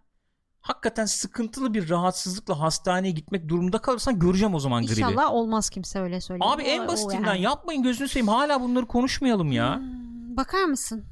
hakikaten 0.61 1.04
sıkıntılı 1.06 1.74
bir 1.74 1.90
rahatsızlıkla 1.90 2.61
hastaneye 2.61 3.11
gitmek 3.11 3.48
durumunda 3.48 3.78
kalırsan 3.78 4.18
göreceğim 4.18 4.54
o 4.54 4.59
zaman 4.61 4.82
gribi. 4.86 4.92
İnşallah 5.00 5.32
olmaz 5.32 5.70
kimse 5.70 6.00
öyle 6.00 6.20
söylüyor. 6.20 6.50
Abi 6.54 6.62
en 6.62 6.80
O- 6.80 6.84
o 6.84 6.88
basitinden 6.88 7.26
yani. 7.34 7.42
yapmayın 7.42 7.82
gözünü 7.82 8.09
seveyim. 8.09 8.28
Hala 8.28 8.61
bunları 8.62 8.86
konuşmayalım 8.86 9.52
ya. 9.52 9.76
Hmm, 9.76 10.36
bakar 10.36 10.64
mısın? 10.64 11.04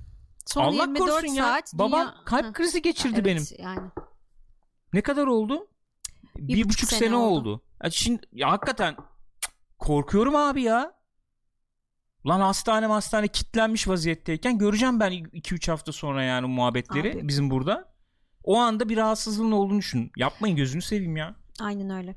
Son 0.46 0.62
Allah 0.64 0.82
24 0.82 0.98
korusun 1.10 1.26
ya. 1.34 1.44
saat 1.44 1.74
Babam 1.74 2.00
dünya- 2.00 2.24
kalp 2.24 2.44
Heh, 2.46 2.52
krizi 2.52 2.82
geçirdi 2.82 3.14
evet, 3.14 3.24
benim. 3.24 3.44
Yani. 3.58 3.80
Ne 4.92 5.00
kadar 5.02 5.26
oldu? 5.26 5.68
Bir, 6.38 6.54
buçuk 6.56 6.68
buçuk 6.70 6.88
sene 6.90 6.98
sene, 7.00 7.16
oldu. 7.16 7.50
oldu. 7.50 7.62
Ya 7.84 7.90
şimdi 7.90 8.22
ya 8.32 8.50
hakikaten 8.50 8.96
korkuyorum 9.78 10.36
abi 10.36 10.62
ya. 10.62 10.96
Lan 12.26 12.40
hastane 12.40 12.86
hastane 12.86 13.28
kitlenmiş 13.28 13.88
vaziyetteyken 13.88 14.58
göreceğim 14.58 15.00
ben 15.00 15.12
2-3 15.12 15.70
hafta 15.70 15.92
sonra 15.92 16.22
yani 16.22 16.46
muhabbetleri 16.46 17.12
Abi. 17.12 17.28
bizim 17.28 17.50
burada. 17.50 17.92
O 18.44 18.56
anda 18.58 18.88
bir 18.88 18.96
rahatsızlığın 18.96 19.50
olduğunu 19.52 19.78
düşün. 19.78 20.12
Yapmayın 20.16 20.56
gözünü 20.56 20.82
seveyim 20.82 21.16
ya. 21.16 21.36
Aynen 21.60 21.90
öyle. 21.90 22.16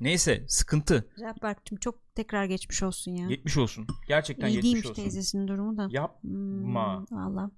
Neyse 0.00 0.44
sıkıntı. 0.48 1.08
Berk'cim 1.42 1.78
çok 1.78 2.14
tekrar 2.14 2.44
geçmiş 2.44 2.82
olsun 2.82 3.12
ya. 3.12 3.28
Geçmiş 3.28 3.56
olsun. 3.56 3.86
Gerçekten 4.08 4.48
İyi 4.48 4.54
geçmiş 4.60 4.86
olsun. 4.86 4.94
teyzesinin 4.94 5.48
durumu 5.48 5.76
da. 5.76 5.88
Yapma. 5.90 7.04
Hmm, 7.10 7.18
Valla. 7.18 7.50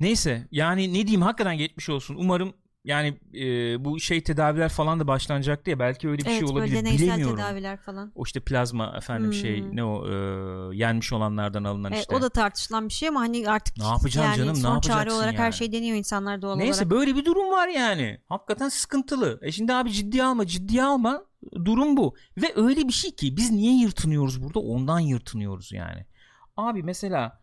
Neyse 0.00 0.48
yani 0.50 0.88
ne 0.90 0.94
diyeyim 1.06 1.22
hakikaten 1.22 1.56
geçmiş 1.58 1.88
olsun. 1.88 2.16
Umarım 2.18 2.52
yani 2.84 3.18
e, 3.34 3.44
bu 3.84 4.00
şey 4.00 4.20
tedaviler 4.22 4.68
falan 4.68 5.00
da 5.00 5.06
başlanacaktı 5.06 5.70
ya 5.70 5.78
belki 5.78 6.08
öyle 6.08 6.18
bir 6.18 6.26
evet 6.26 6.38
şey 6.38 6.42
böyle 6.48 6.52
olabilir 6.58 6.76
deneysel 6.76 7.06
bilemiyorum. 7.06 7.36
tedaviler 7.36 7.76
falan. 7.76 8.12
O 8.14 8.22
işte 8.24 8.40
plazma 8.40 8.94
efendim 8.96 9.32
şey 9.32 9.60
Hmm. 9.62 9.76
ne 9.76 9.84
o 9.84 10.06
e, 10.08 10.76
yenmiş 10.76 11.12
olanlardan 11.12 11.64
alınan 11.64 11.92
Evet, 11.92 12.00
işte. 12.00 12.16
o 12.16 12.22
da 12.22 12.28
tartışılan 12.28 12.88
bir 12.88 12.92
şey 12.92 13.08
ama 13.08 13.20
hani 13.20 13.48
artık 13.48 13.76
Ne 13.76 13.84
yapacaksın 13.84 14.20
yani 14.22 14.36
canım, 14.36 14.50
ne 14.54 14.60
son 14.60 14.80
çare 14.80 14.92
yapacaksın 14.94 15.18
olarak 15.18 15.38
her 15.38 15.44
yani? 15.44 15.52
şey 15.54 15.72
deniyor 15.72 15.96
insanlar 15.96 16.42
doğal 16.42 16.56
Neyse 16.56 16.72
olarak. 16.84 16.90
böyle 16.90 17.16
bir 17.16 17.24
durum 17.24 17.50
var 17.52 17.68
yani. 17.68 18.20
Hakikaten 18.28 18.68
sıkıntılı. 18.68 19.38
E 19.42 19.52
şimdi 19.52 19.74
abi 19.74 19.92
ciddiye 19.92 20.24
alma 20.24 20.46
ciddiye 20.46 20.82
alma. 20.84 21.24
Durum 21.64 21.96
bu. 21.96 22.14
Ve 22.42 22.52
öyle 22.56 22.88
bir 22.88 22.92
şey 22.92 23.10
ki 23.10 23.36
biz 23.36 23.50
niye 23.50 23.80
yırtınıyoruz 23.80 24.42
burada? 24.42 24.58
Ondan 24.58 25.00
yırtınıyoruz 25.00 25.72
yani. 25.72 26.06
Abi 26.56 26.82
mesela 26.82 27.40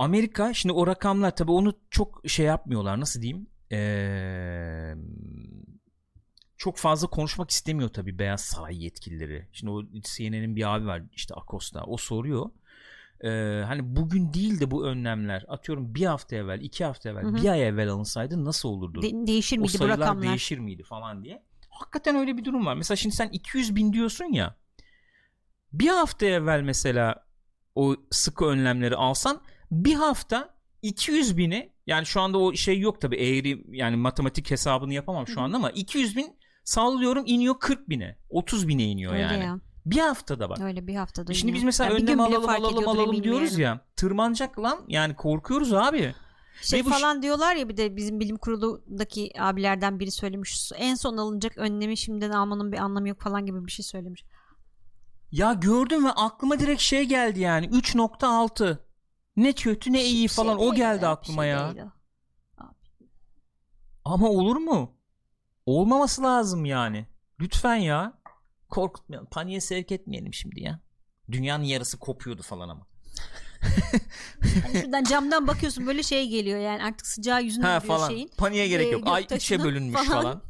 Amerika 0.00 0.54
şimdi 0.54 0.72
o 0.72 0.86
rakamlar 0.86 1.36
tabii 1.36 1.50
onu 1.50 1.74
çok 1.90 2.22
şey 2.26 2.46
yapmıyorlar 2.46 3.00
nasıl 3.00 3.22
diyeyim? 3.22 3.46
Ee, 3.72 4.94
çok 6.56 6.76
fazla 6.76 7.08
konuşmak 7.08 7.50
istemiyor 7.50 7.88
tabii 7.88 8.18
Beyaz 8.18 8.40
Saray 8.40 8.84
yetkilileri. 8.84 9.48
Şimdi 9.52 9.72
o 9.72 9.82
CNN'in 9.82 10.56
bir 10.56 10.74
abi 10.74 10.86
var 10.86 11.02
işte 11.12 11.34
Acosta 11.34 11.84
o 11.84 11.96
soruyor. 11.96 12.50
Ee, 13.24 13.28
hani 13.66 13.96
bugün 13.96 14.32
değil 14.32 14.60
de 14.60 14.70
bu 14.70 14.86
önlemler 14.86 15.44
atıyorum 15.48 15.94
bir 15.94 16.06
hafta 16.06 16.36
evvel 16.36 16.60
iki 16.60 16.84
hafta 16.84 17.08
evvel 17.08 17.22
Hı 17.24 17.28
hı. 17.28 17.36
bir 17.36 17.48
ay 17.48 17.68
evvel 17.68 17.88
alınsaydı 17.88 18.44
nasıl 18.44 18.68
olurdu? 18.68 19.02
De- 19.02 19.26
değişir 19.26 19.58
o 19.58 19.60
miydi 19.60 19.74
bu 19.74 19.78
sayılar 19.78 20.00
rakamlar? 20.00 20.28
değişir 20.28 20.58
miydi 20.58 20.82
falan 20.82 21.24
diye. 21.24 21.42
Hakikaten 21.70 22.16
öyle 22.16 22.36
bir 22.36 22.44
durum 22.44 22.66
var. 22.66 22.74
Mesela 22.74 22.96
şimdi 22.96 23.14
sen 23.16 23.28
200 23.28 23.76
bin 23.76 23.92
diyorsun 23.92 24.32
ya 24.32 24.56
bir 25.72 25.88
hafta 25.88 26.26
evvel 26.26 26.60
mesela 26.60 27.24
o 27.74 27.96
sıkı 28.10 28.44
önlemleri 28.44 28.96
alsan 28.96 29.42
bir 29.70 29.94
hafta 29.94 30.54
200 30.82 31.36
bini 31.36 31.72
yani 31.86 32.06
şu 32.06 32.20
anda 32.20 32.38
o 32.38 32.54
şey 32.54 32.78
yok 32.80 33.00
tabi 33.00 33.16
eğri 33.16 33.64
yani 33.76 33.96
matematik 33.96 34.50
hesabını 34.50 34.94
yapamam 34.94 35.26
şu 35.26 35.40
anda 35.40 35.56
ama 35.56 35.70
200 35.70 36.16
bin 36.16 36.36
sallıyorum 36.64 37.22
iniyor 37.26 37.54
40 37.60 37.88
bine 37.88 38.18
30 38.30 38.68
bine 38.68 38.84
iniyor 38.84 39.12
Öyle 39.12 39.22
yani. 39.22 39.44
ya. 39.44 39.60
Bir 39.86 39.98
haftada 39.98 40.50
bak. 40.50 40.60
Öyle 40.60 40.86
bir 40.86 40.94
haftada. 40.94 41.32
E 41.32 41.34
Şimdi 41.34 41.54
biz 41.54 41.62
mesela 41.62 41.90
Ya 41.90 41.96
bir 41.96 42.02
önlem 42.02 42.20
alalım 42.20 42.48
alalım 42.48 42.88
alalım 42.88 43.22
diyoruz 43.24 43.52
yani. 43.52 43.62
ya. 43.62 43.86
Tırmanacak 43.96 44.58
lan 44.58 44.80
yani 44.88 45.16
korkuyoruz 45.16 45.72
abi. 45.74 46.14
Şey 46.62 46.80
Ve 46.80 46.84
bu 46.84 46.90
falan 46.90 47.22
diyorlar 47.22 47.56
ya 47.56 47.68
bir 47.68 47.76
de 47.76 47.96
bizim 47.96 48.20
bilim 48.20 48.36
kurulundaki 48.36 49.32
abilerden 49.38 50.00
biri 50.00 50.10
söylemiş. 50.10 50.72
En 50.76 50.94
son 50.94 51.16
alınacak 51.16 51.58
önlemi 51.58 51.96
şimdiden 51.96 52.30
almanın 52.30 52.72
bir 52.72 52.78
anlamı 52.78 53.08
yok 53.08 53.20
falan 53.20 53.46
gibi 53.46 53.66
bir 53.66 53.72
şey 53.72 53.84
söylemiş. 53.84 54.24
Ya 55.32 55.52
gördüm 55.52 56.04
ve 56.04 56.10
aklıma 56.10 56.58
direkt 56.58 56.80
şey 56.82 57.04
geldi 57.04 57.40
yani 57.40 57.66
3.6 57.66 58.78
ne 59.44 59.52
kötü 59.52 59.92
ne 59.92 60.04
iyi 60.04 60.28
falan 60.28 60.58
şey 60.58 60.68
o 60.68 60.74
geldi 60.74 61.06
aklıma 61.06 61.42
şey 61.42 61.50
ya. 61.50 61.74
Ama 64.04 64.28
olur 64.28 64.56
mu? 64.56 64.96
Olmaması 65.66 66.22
lazım 66.22 66.64
yani. 66.64 67.06
Lütfen 67.40 67.74
ya. 67.74 68.20
Korkutmayalım. 68.68 69.28
Paniğe 69.30 69.60
sevk 69.60 69.92
etmeyelim 69.92 70.34
şimdi 70.34 70.60
ya. 70.62 70.80
Dünyanın 71.32 71.64
yarısı 71.64 71.98
kopuyordu 71.98 72.42
falan 72.42 72.68
ama. 72.68 72.86
Hani 74.62 74.80
şuradan 74.80 75.04
camdan 75.04 75.46
bakıyorsun 75.46 75.86
böyle 75.86 76.02
şey 76.02 76.28
geliyor 76.28 76.58
yani 76.58 76.82
artık 76.84 77.06
sıcağı 77.06 77.42
yüzüne 77.42 77.66
Ha 77.66 77.80
falan. 77.80 78.08
şeyin. 78.08 78.30
Paniğe 78.36 78.68
gerek 78.68 78.86
Ee, 78.86 78.90
yok. 78.90 79.02
Ay 79.06 79.26
içe 79.36 79.62
bölünmüş 79.62 79.94
falan. 80.08 80.22
falan. 80.22 80.42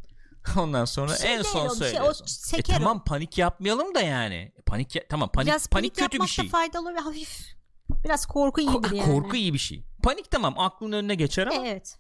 Ondan 0.59 0.85
sonra 0.85 1.17
şey 1.17 1.35
en 1.35 1.43
son 1.43 1.59
şey, 1.61 1.69
o 1.69 1.75
söylüyorsun. 1.75 2.25
E 2.25 2.29
seker 2.29 2.75
o. 2.75 2.79
tamam 2.79 3.05
panik 3.05 3.39
yapmayalım 3.39 3.95
da 3.95 4.01
yani. 4.01 4.53
Panik 4.67 4.97
ya- 4.97 5.09
tamam 5.09 5.29
panik 5.33 5.47
Biraz 5.49 5.67
panik, 5.67 5.97
panik, 5.97 6.11
kötü 6.13 6.23
bir 6.23 6.29
şey. 6.29 6.45
da 6.47 6.51
faydalı 6.51 6.95
ve 6.95 6.99
hafif. 6.99 7.60
Biraz 8.05 8.27
korku 8.27 8.61
iyidir 8.61 8.73
Ko- 8.75 8.95
yani. 8.97 9.13
Korku 9.13 9.37
iyi 9.37 9.53
bir 9.55 9.59
şey. 9.59 9.85
Panik 10.03 10.31
tamam 10.31 10.55
aklın 10.59 10.93
önüne 10.93 11.15
geçer 11.15 11.47
ama 11.47 11.67
Evet. 11.67 11.99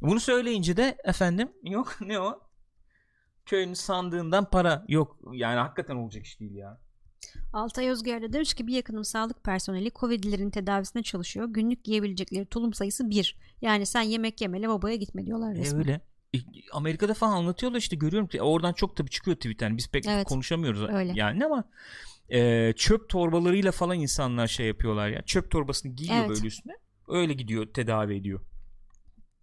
bunu 0.00 0.20
söyleyince 0.20 0.76
de 0.76 0.96
efendim 1.04 1.52
yok 1.62 1.96
ne 2.06 2.20
o? 2.20 2.40
Köyün 3.46 3.74
sandığından 3.74 4.50
para 4.50 4.84
yok. 4.88 5.18
Yani 5.32 5.58
hakikaten 5.58 5.96
olacak 5.96 6.24
iş 6.26 6.40
değil 6.40 6.54
ya. 6.54 6.80
Altay 7.52 7.88
Özger 7.88 8.22
de 8.22 8.32
demiş 8.32 8.54
ki 8.54 8.66
bir 8.66 8.72
yakınım 8.74 9.04
sağlık 9.04 9.44
personeli 9.44 9.90
Covid'lilerin 9.90 10.50
tedavisine 10.50 11.02
çalışıyor. 11.02 11.46
Günlük 11.50 11.88
yiyebilecekleri 11.88 12.46
tulum 12.46 12.74
sayısı 12.74 13.10
bir. 13.10 13.36
Yani 13.62 13.86
sen 13.86 14.02
yemek 14.02 14.40
yemeli 14.40 14.68
babaya 14.68 14.96
gitme 14.96 15.26
diyorlar 15.26 15.52
E 15.52 15.58
resmen. 15.58 15.78
öyle. 15.80 16.00
E, 16.34 16.38
Amerika'da 16.72 17.14
falan 17.14 17.32
anlatıyorlar 17.36 17.78
işte 17.78 17.96
görüyorum 17.96 18.28
ki 18.28 18.42
oradan 18.42 18.72
çok 18.72 18.96
tabii 18.96 19.10
çıkıyor 19.10 19.36
Twitter'den 19.36 19.76
biz 19.76 19.88
pek 19.90 20.06
Evet. 20.06 20.26
konuşamıyoruz 20.28 20.82
Öyle. 20.82 21.12
yani 21.14 21.44
ama 21.46 21.64
e, 22.30 22.72
çöp 22.76 23.08
torbalarıyla 23.08 23.72
falan 23.72 23.98
insanlar 23.98 24.46
şey 24.46 24.66
yapıyorlar 24.66 25.08
ya 25.08 25.22
çöp 25.22 25.50
torbasını 25.50 25.92
giyiyor 25.92 26.18
Evet. 26.18 26.28
böyle 26.28 26.46
üstüne 26.46 26.72
öyle 27.08 27.32
gidiyor 27.32 27.66
tedavi 27.66 28.14
ediyor. 28.16 28.40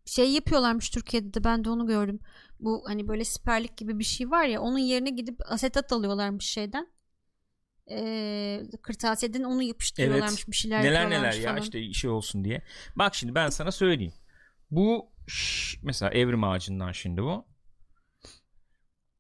Şey 0.05 0.31
yapıyorlarmış 0.31 0.89
Türkiye'de 0.89 1.33
de 1.33 1.43
ben 1.43 1.63
de 1.65 1.69
onu 1.69 1.88
gördüm. 1.88 2.19
Bu 2.59 2.83
hani 2.88 3.07
böyle 3.07 3.23
siperlik 3.23 3.77
gibi 3.77 3.99
bir 3.99 4.03
şey 4.03 4.31
var 4.31 4.45
ya 4.45 4.61
onun 4.61 4.77
yerine 4.77 5.09
gidip 5.09 5.39
asetat 5.45 5.91
alıyorlarmış 5.91 6.45
şeyden. 6.45 6.88
Ee, 7.91 8.61
kırtasiyeden 8.81 9.43
onu 9.43 9.63
yapıştırıyorlarmış 9.63 10.47
bir 10.47 10.55
şeyler 10.55 10.83
neler 10.83 11.09
neler 11.09 11.33
ya 11.33 11.49
falan. 11.49 11.61
işte 11.61 11.93
şey 11.93 12.09
olsun 12.09 12.43
diye. 12.43 12.61
Bak 12.95 13.15
şimdi 13.15 13.36
ben 13.36 13.49
sana 13.49 13.71
söyleyeyim. 13.71 14.13
Bu 14.71 15.11
şş, 15.27 15.79
mesela 15.83 16.11
evrim 16.11 16.43
ağacından 16.43 16.91
şimdi 16.91 17.21
bu. 17.21 17.45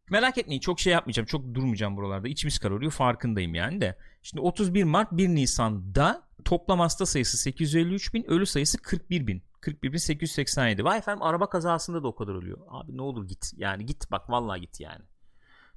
Merak 0.09 0.37
etmeyin 0.37 0.59
çok 0.59 0.79
şey 0.79 0.93
yapmayacağım. 0.93 1.25
Çok 1.25 1.53
durmayacağım 1.53 1.97
buralarda. 1.97 2.27
İçimiz 2.27 2.59
kararıyor 2.59 2.91
farkındayım 2.91 3.55
yani 3.55 3.81
de. 3.81 3.97
Şimdi 4.21 4.41
31 4.41 4.83
Mart 4.83 5.11
1 5.11 5.27
Nisan'da 5.29 6.27
toplam 6.45 6.79
hasta 6.79 7.05
sayısı 7.05 7.37
853 7.37 8.13
bin. 8.13 8.23
Ölü 8.23 8.45
sayısı 8.45 8.77
41 8.77 9.27
bin. 9.27 9.43
41 9.61 9.93
bin 9.93 9.97
887. 9.97 10.83
Vay 10.83 10.97
efendim 10.97 11.23
araba 11.23 11.49
kazasında 11.49 12.03
da 12.03 12.07
o 12.07 12.15
kadar 12.15 12.35
ölüyor. 12.35 12.57
Abi 12.69 12.97
ne 12.97 13.01
olur 13.01 13.27
git. 13.27 13.51
Yani 13.57 13.85
git 13.85 14.11
bak 14.11 14.29
vallahi 14.29 14.61
git 14.61 14.79
yani. 14.79 15.01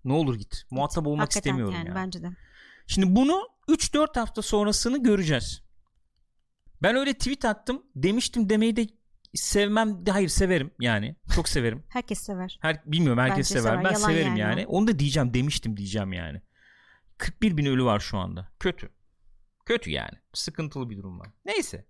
Ne 0.05 0.13
olur 0.13 0.35
git. 0.35 0.67
Muhatap 0.71 1.07
olmak 1.07 1.23
Hakikaten 1.23 1.51
istemiyorum 1.51 1.75
yani, 1.75 1.89
yani. 1.89 1.95
bence 1.95 2.23
de. 2.23 2.31
Şimdi 2.87 3.17
bunu 3.17 3.49
3-4 3.69 4.19
hafta 4.19 4.43
sonrasını 4.43 5.03
göreceğiz. 5.03 5.63
Ben 6.83 6.97
öyle 6.97 7.15
tweet 7.15 7.45
attım. 7.45 7.83
Demiştim 7.97 8.49
demeyi 8.49 8.77
de 8.77 8.87
sevmem. 9.35 10.05
Hayır 10.11 10.29
severim 10.29 10.71
yani. 10.81 11.17
Çok 11.35 11.49
severim. 11.49 11.85
Herkes 11.89 12.19
sever. 12.21 12.59
Her, 12.63 12.83
bilmiyorum 12.87 13.19
herkes 13.23 13.37
Bence 13.37 13.61
sever. 13.61 13.71
sever. 13.71 13.85
Ben 13.85 13.91
Yalan 13.91 14.09
severim 14.09 14.37
yani 14.37 14.61
yani. 14.61 14.67
Onu 14.67 14.87
da 14.87 14.99
diyeceğim 14.99 15.35
demiştim 15.35 15.77
diyeceğim 15.77 16.13
yani. 16.13 16.43
41 17.19 17.57
bin 17.57 17.67
ölü 17.67 17.85
var 17.85 18.01
şu 18.01 18.19
anda. 18.19 18.49
Kötü. 18.61 18.89
Kötü 19.67 19.91
yani. 19.91 20.19
Sıkıntılı 20.35 20.91
bir 20.91 20.97
durum 20.97 21.21
var. 21.21 21.29
Neyse. 21.45 21.87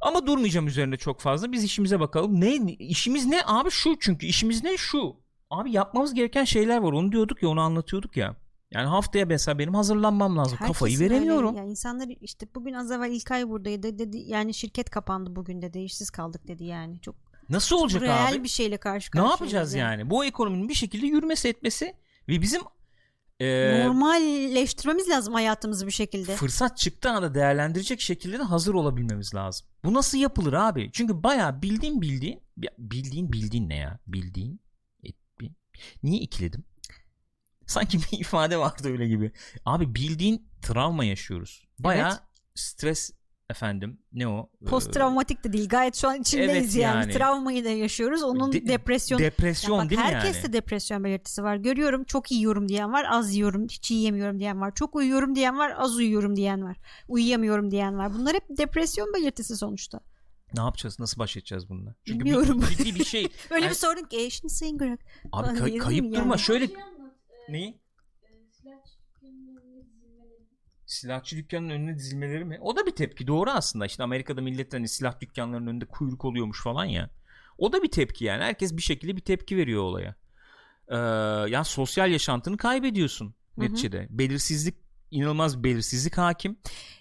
Ama 0.00 0.26
durmayacağım 0.26 0.66
üzerinde 0.66 0.96
çok 0.96 1.20
fazla. 1.20 1.52
Biz 1.52 1.64
işimize 1.64 2.00
bakalım. 2.00 2.40
Ne 2.40 2.54
işimiz 2.78 3.26
ne 3.26 3.42
abi 3.46 3.70
şu 3.70 3.96
çünkü 4.00 4.26
işimiz 4.26 4.64
ne 4.64 4.76
şu. 4.76 5.16
Abi 5.50 5.72
yapmamız 5.72 6.14
gereken 6.14 6.44
şeyler 6.44 6.78
var. 6.78 6.92
Onu 6.92 7.12
diyorduk 7.12 7.42
ya, 7.42 7.48
onu 7.48 7.60
anlatıyorduk 7.60 8.16
ya. 8.16 8.36
Yani 8.70 8.86
haftaya 8.86 9.26
mesela 9.26 9.58
benim 9.58 9.74
hazırlanmam 9.74 10.36
lazım. 10.38 10.58
Kafayı 10.58 10.92
Herkesin 10.94 11.04
öyle. 11.04 11.14
veremiyorum. 11.14 11.56
Yani 11.56 11.70
insanlar 11.70 12.08
işte 12.20 12.46
bugün 12.54 12.72
az 12.72 12.90
evvel 12.90 13.10
İlkay 13.12 13.48
buradaydı 13.48 13.98
dedi 13.98 14.18
yani 14.18 14.54
şirket 14.54 14.90
kapandı 14.90 15.36
bugün 15.36 15.62
dedi 15.62 15.78
işsiz 15.78 16.10
kaldık 16.10 16.48
dedi 16.48 16.64
yani 16.64 17.00
çok 17.00 17.14
Nasıl 17.48 17.76
olacak 17.76 18.02
real 18.02 18.32
abi? 18.32 18.44
bir 18.44 18.48
şeyle 18.48 18.76
karşı 18.76 19.06
Ne 19.08 19.10
karşıyayız 19.10 19.40
yapacağız 19.40 19.74
yani? 19.74 20.10
Bu 20.10 20.24
ekonominin 20.24 20.68
bir 20.68 20.74
şekilde 20.74 21.06
yürümesi 21.06 21.48
etmesi 21.48 21.94
ve 22.28 22.40
bizim 22.40 22.62
e, 23.40 23.84
Normalleştirmemiz 23.86 25.08
lazım 25.08 25.34
hayatımızı 25.34 25.86
bir 25.86 25.92
şekilde. 25.92 26.36
fırsat 26.36 26.78
çıktığı 26.78 27.10
anda 27.10 27.34
değerlendirecek 27.34 28.00
şekilde 28.00 28.38
de 28.38 28.42
hazır 28.42 28.74
olabilmemiz 28.74 29.34
lazım. 29.34 29.66
Bu 29.84 29.94
nasıl 29.94 30.18
yapılır 30.18 30.52
abi? 30.52 30.90
Çünkü 30.92 31.22
bayağı 31.22 31.62
bildiğin 31.62 32.00
bildiğin 32.02 32.40
bildiğin 32.78 33.32
bildiğin 33.32 33.68
ne 33.68 33.76
ya? 33.76 33.98
Bildiğin 34.06 34.60
e, 35.04 35.08
bi- 35.40 35.52
niye 36.02 36.20
ikiledim? 36.20 36.64
Sanki 37.66 37.98
bir 38.12 38.18
ifade 38.18 38.56
vardı 38.58 38.88
öyle 38.88 39.08
gibi. 39.08 39.32
Abi 39.64 39.94
bildiğin 39.94 40.48
travma 40.62 41.04
yaşıyoruz. 41.04 41.66
Bayağı 41.78 42.08
Evet. 42.10 42.20
stres 42.54 43.10
efendim 43.50 44.00
ne 44.12 44.28
o? 44.28 44.50
Post 44.66 44.88
Ee, 44.88 44.90
travmatik 44.90 45.44
de 45.44 45.52
değil 45.52 45.68
gayet 45.68 45.96
şu 45.96 46.08
an 46.08 46.20
içindeyiz 46.20 46.50
evet 46.76 46.84
yani. 46.84 46.96
yani. 47.00 47.12
Travmayı 47.12 47.64
da 47.64 47.68
yaşıyoruz 47.68 48.22
onun 48.22 48.52
de- 48.52 48.68
depresyon. 48.68 49.18
Depresyon 49.20 49.76
Ya 49.76 49.82
bak, 49.82 49.90
değil 49.90 50.00
mi 50.00 50.06
herkeste 50.06 50.42
yani? 50.42 50.52
depresyon 50.52 51.04
belirtisi 51.04 51.42
var. 51.42 51.56
Görüyorum 51.56 52.04
çok 52.04 52.30
yiyorum 52.32 52.68
diyen 52.68 52.92
var, 52.92 53.06
az 53.10 53.34
yiyorum, 53.34 53.64
hiç 53.68 53.90
yiyemiyorum 53.90 54.38
diyen 54.38 54.60
var. 54.60 54.72
Çok 54.74 54.94
uyuyorum 54.96 55.34
diyen 55.34 55.58
var, 55.58 55.72
az 55.76 55.96
uyuyorum 55.96 56.36
diyen 56.36 56.62
var. 56.64 56.76
Uyuyamıyorum 57.08 57.70
diyen 57.70 57.98
var. 57.98 58.14
Bunlar 58.14 58.34
hep 58.34 58.44
depresyon 58.58 59.14
belirtisi 59.14 59.56
sonuçta. 59.56 60.00
Ne 60.54 60.60
yapacağız? 60.62 60.98
Nasıl 61.00 61.18
baş 61.18 61.36
edeceğiz 61.36 61.68
bununla? 61.68 61.94
Çünkü 62.06 62.18
Bilmiyorum. 62.24 62.60
bir, 62.70 62.76
ciddi 62.76 62.94
bir 62.94 63.04
şey. 63.04 63.22
Öyle 63.50 63.64
Yani- 63.64 63.70
bir 63.70 63.76
sorun 63.76 64.04
ki 64.04 64.16
e, 64.20 64.30
şimdi 64.30 64.54
sayın 64.54 64.78
Greg. 64.78 64.98
Abi 65.32 65.58
kay- 65.58 65.76
kayıp 65.78 66.04
mi 66.04 66.12
durma. 66.12 66.24
yani? 66.34 66.38
Şöyle 66.38 66.68
neyi? 67.48 67.80
silah 68.50 68.76
dükkanının 69.14 69.56
önüne 69.56 69.84
dizilmeleri. 69.84 70.46
Silahçı 70.86 71.36
dükkanının 71.36 71.70
önüne 71.70 71.98
dizilmeleri 71.98 72.44
mi? 72.44 72.58
O 72.60 72.76
da 72.76 72.86
bir 72.86 72.90
tepki 72.90 73.26
doğru 73.26 73.50
aslında. 73.50 73.86
İşte 73.86 74.02
Amerika'da 74.02 74.40
millet 74.40 74.74
hani 74.74 74.88
silah 74.88 75.20
dükkanlarının 75.20 75.66
önünde 75.66 75.84
kuyruk 75.84 76.24
oluyormuş 76.24 76.62
falan 76.62 76.84
ya. 76.84 77.10
O 77.58 77.72
da 77.72 77.82
bir 77.82 77.90
tepki 77.90 78.24
yani. 78.24 78.42
Herkes 78.44 78.76
bir 78.76 78.82
şekilde 78.82 79.16
bir 79.16 79.20
tepki 79.20 79.56
veriyor 79.56 79.82
olaya. 79.82 80.14
Ee, 80.88 80.96
yani 81.50 81.64
sosyal 81.64 82.10
yaşantını 82.10 82.56
kaybediyorsun 82.56 83.26
Hı 83.26 83.32
hı. 83.60 83.64
neticede. 83.64 84.06
Belirsizlik 84.10 84.74
inanılmaz 85.10 85.64
belirsizlik 85.64 86.18
hakim. 86.18 86.56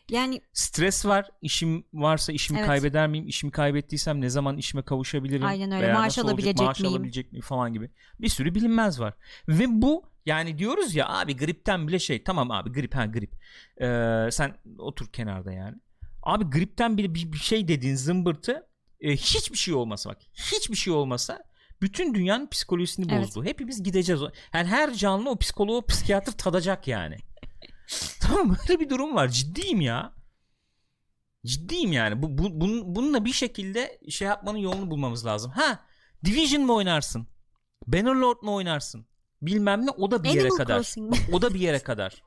Yani 0.09 0.41
Stres 0.53 1.05
var. 1.05 1.29
İşim 1.41 1.85
varsa 1.93 2.33
işimi 2.33 2.59
Evet. 2.59 2.67
kaybeder 2.67 3.07
miyim? 3.07 3.27
İşimi 3.27 3.51
kaybettiysem 3.51 4.21
ne 4.21 4.29
zaman 4.29 4.57
işime 4.57 4.83
kavuşabilirim? 4.83 5.45
Aynen 5.45 5.71
öyle. 5.71 5.83
Veya 5.83 5.93
Maaş 5.93 6.05
nasıl 6.05 6.21
olacak? 6.21 6.33
alabilecek 6.39 6.67
Maaş 6.67 6.79
miyim? 6.79 6.93
alabilecek 6.93 7.31
miyim 7.31 7.41
falan 7.43 7.73
gibi. 7.73 7.91
Bir 8.19 8.29
sürü 8.29 8.55
bilinmez 8.55 8.99
var. 8.99 9.13
Ve 9.47 9.65
bu 9.67 10.14
yani 10.25 10.57
diyoruz 10.57 10.95
ya 10.95 11.09
abi 11.09 11.37
gripten 11.37 11.87
bile 11.87 11.99
şey 11.99 12.23
tamam 12.23 12.51
abi 12.51 12.71
grip 12.71 12.95
ha 12.95 13.05
grip. 13.05 13.33
Ee, 13.81 14.31
sen 14.31 14.55
otur 14.77 15.11
kenarda 15.11 15.51
yani. 15.51 15.75
Abi 16.23 16.43
gripten 16.43 16.97
bile 16.97 17.13
bir, 17.13 17.31
bir 17.31 17.37
şey 17.37 17.67
dediğin 17.67 17.95
zımbırtı 17.95 18.67
e, 18.99 19.11
hiçbir 19.11 19.57
şey 19.57 19.73
olmasa 19.73 20.09
bak 20.09 20.17
hiçbir 20.33 20.75
şey 20.75 20.93
olmasa 20.93 21.43
bütün 21.81 22.13
dünyanın 22.13 22.47
psikolojisini 22.47 23.13
Evet. 23.13 23.21
bozdu. 23.27 23.43
Hepimiz 23.43 23.83
gideceğiz. 23.83 24.21
Yani 24.53 24.67
her 24.67 24.93
canlı 24.93 25.29
o 25.29 25.37
psikoloğu 25.37 25.77
o 25.77 25.85
psikiyatr 25.85 26.31
tadacak 26.31 26.87
yani. 26.87 27.17
tamam 28.21 28.55
böyle 28.57 28.79
bir 28.79 28.89
durum 28.89 29.15
var. 29.15 29.27
Ciddiyim 29.27 29.81
ya. 29.81 30.13
Ciddiyim 31.45 31.91
yani. 31.91 32.21
Bu, 32.21 32.37
bu 32.37 32.61
bunun, 32.61 32.95
bununla 32.95 33.25
bir 33.25 33.33
şekilde 33.33 33.99
şey 34.09 34.27
yapmanın 34.27 34.57
yolunu 34.57 34.91
bulmamız 34.91 35.25
lazım. 35.25 35.51
Ha, 35.51 35.85
Division 36.25 36.63
mı 36.63 36.73
oynarsın? 36.73 37.27
Bannerlord 37.87 38.41
mu 38.41 38.55
oynarsın? 38.55 39.07
Bilmem 39.45 39.85
ne 39.85 39.89
o 39.89 40.11
da 40.11 40.23
bir 40.23 40.29
yere 40.29 40.49
kadar. 40.49 40.93
Bak, 40.97 41.19
o 41.31 41.41
da 41.41 41.53
bir 41.53 41.59
yere 41.59 41.79
kadar. 41.79 42.23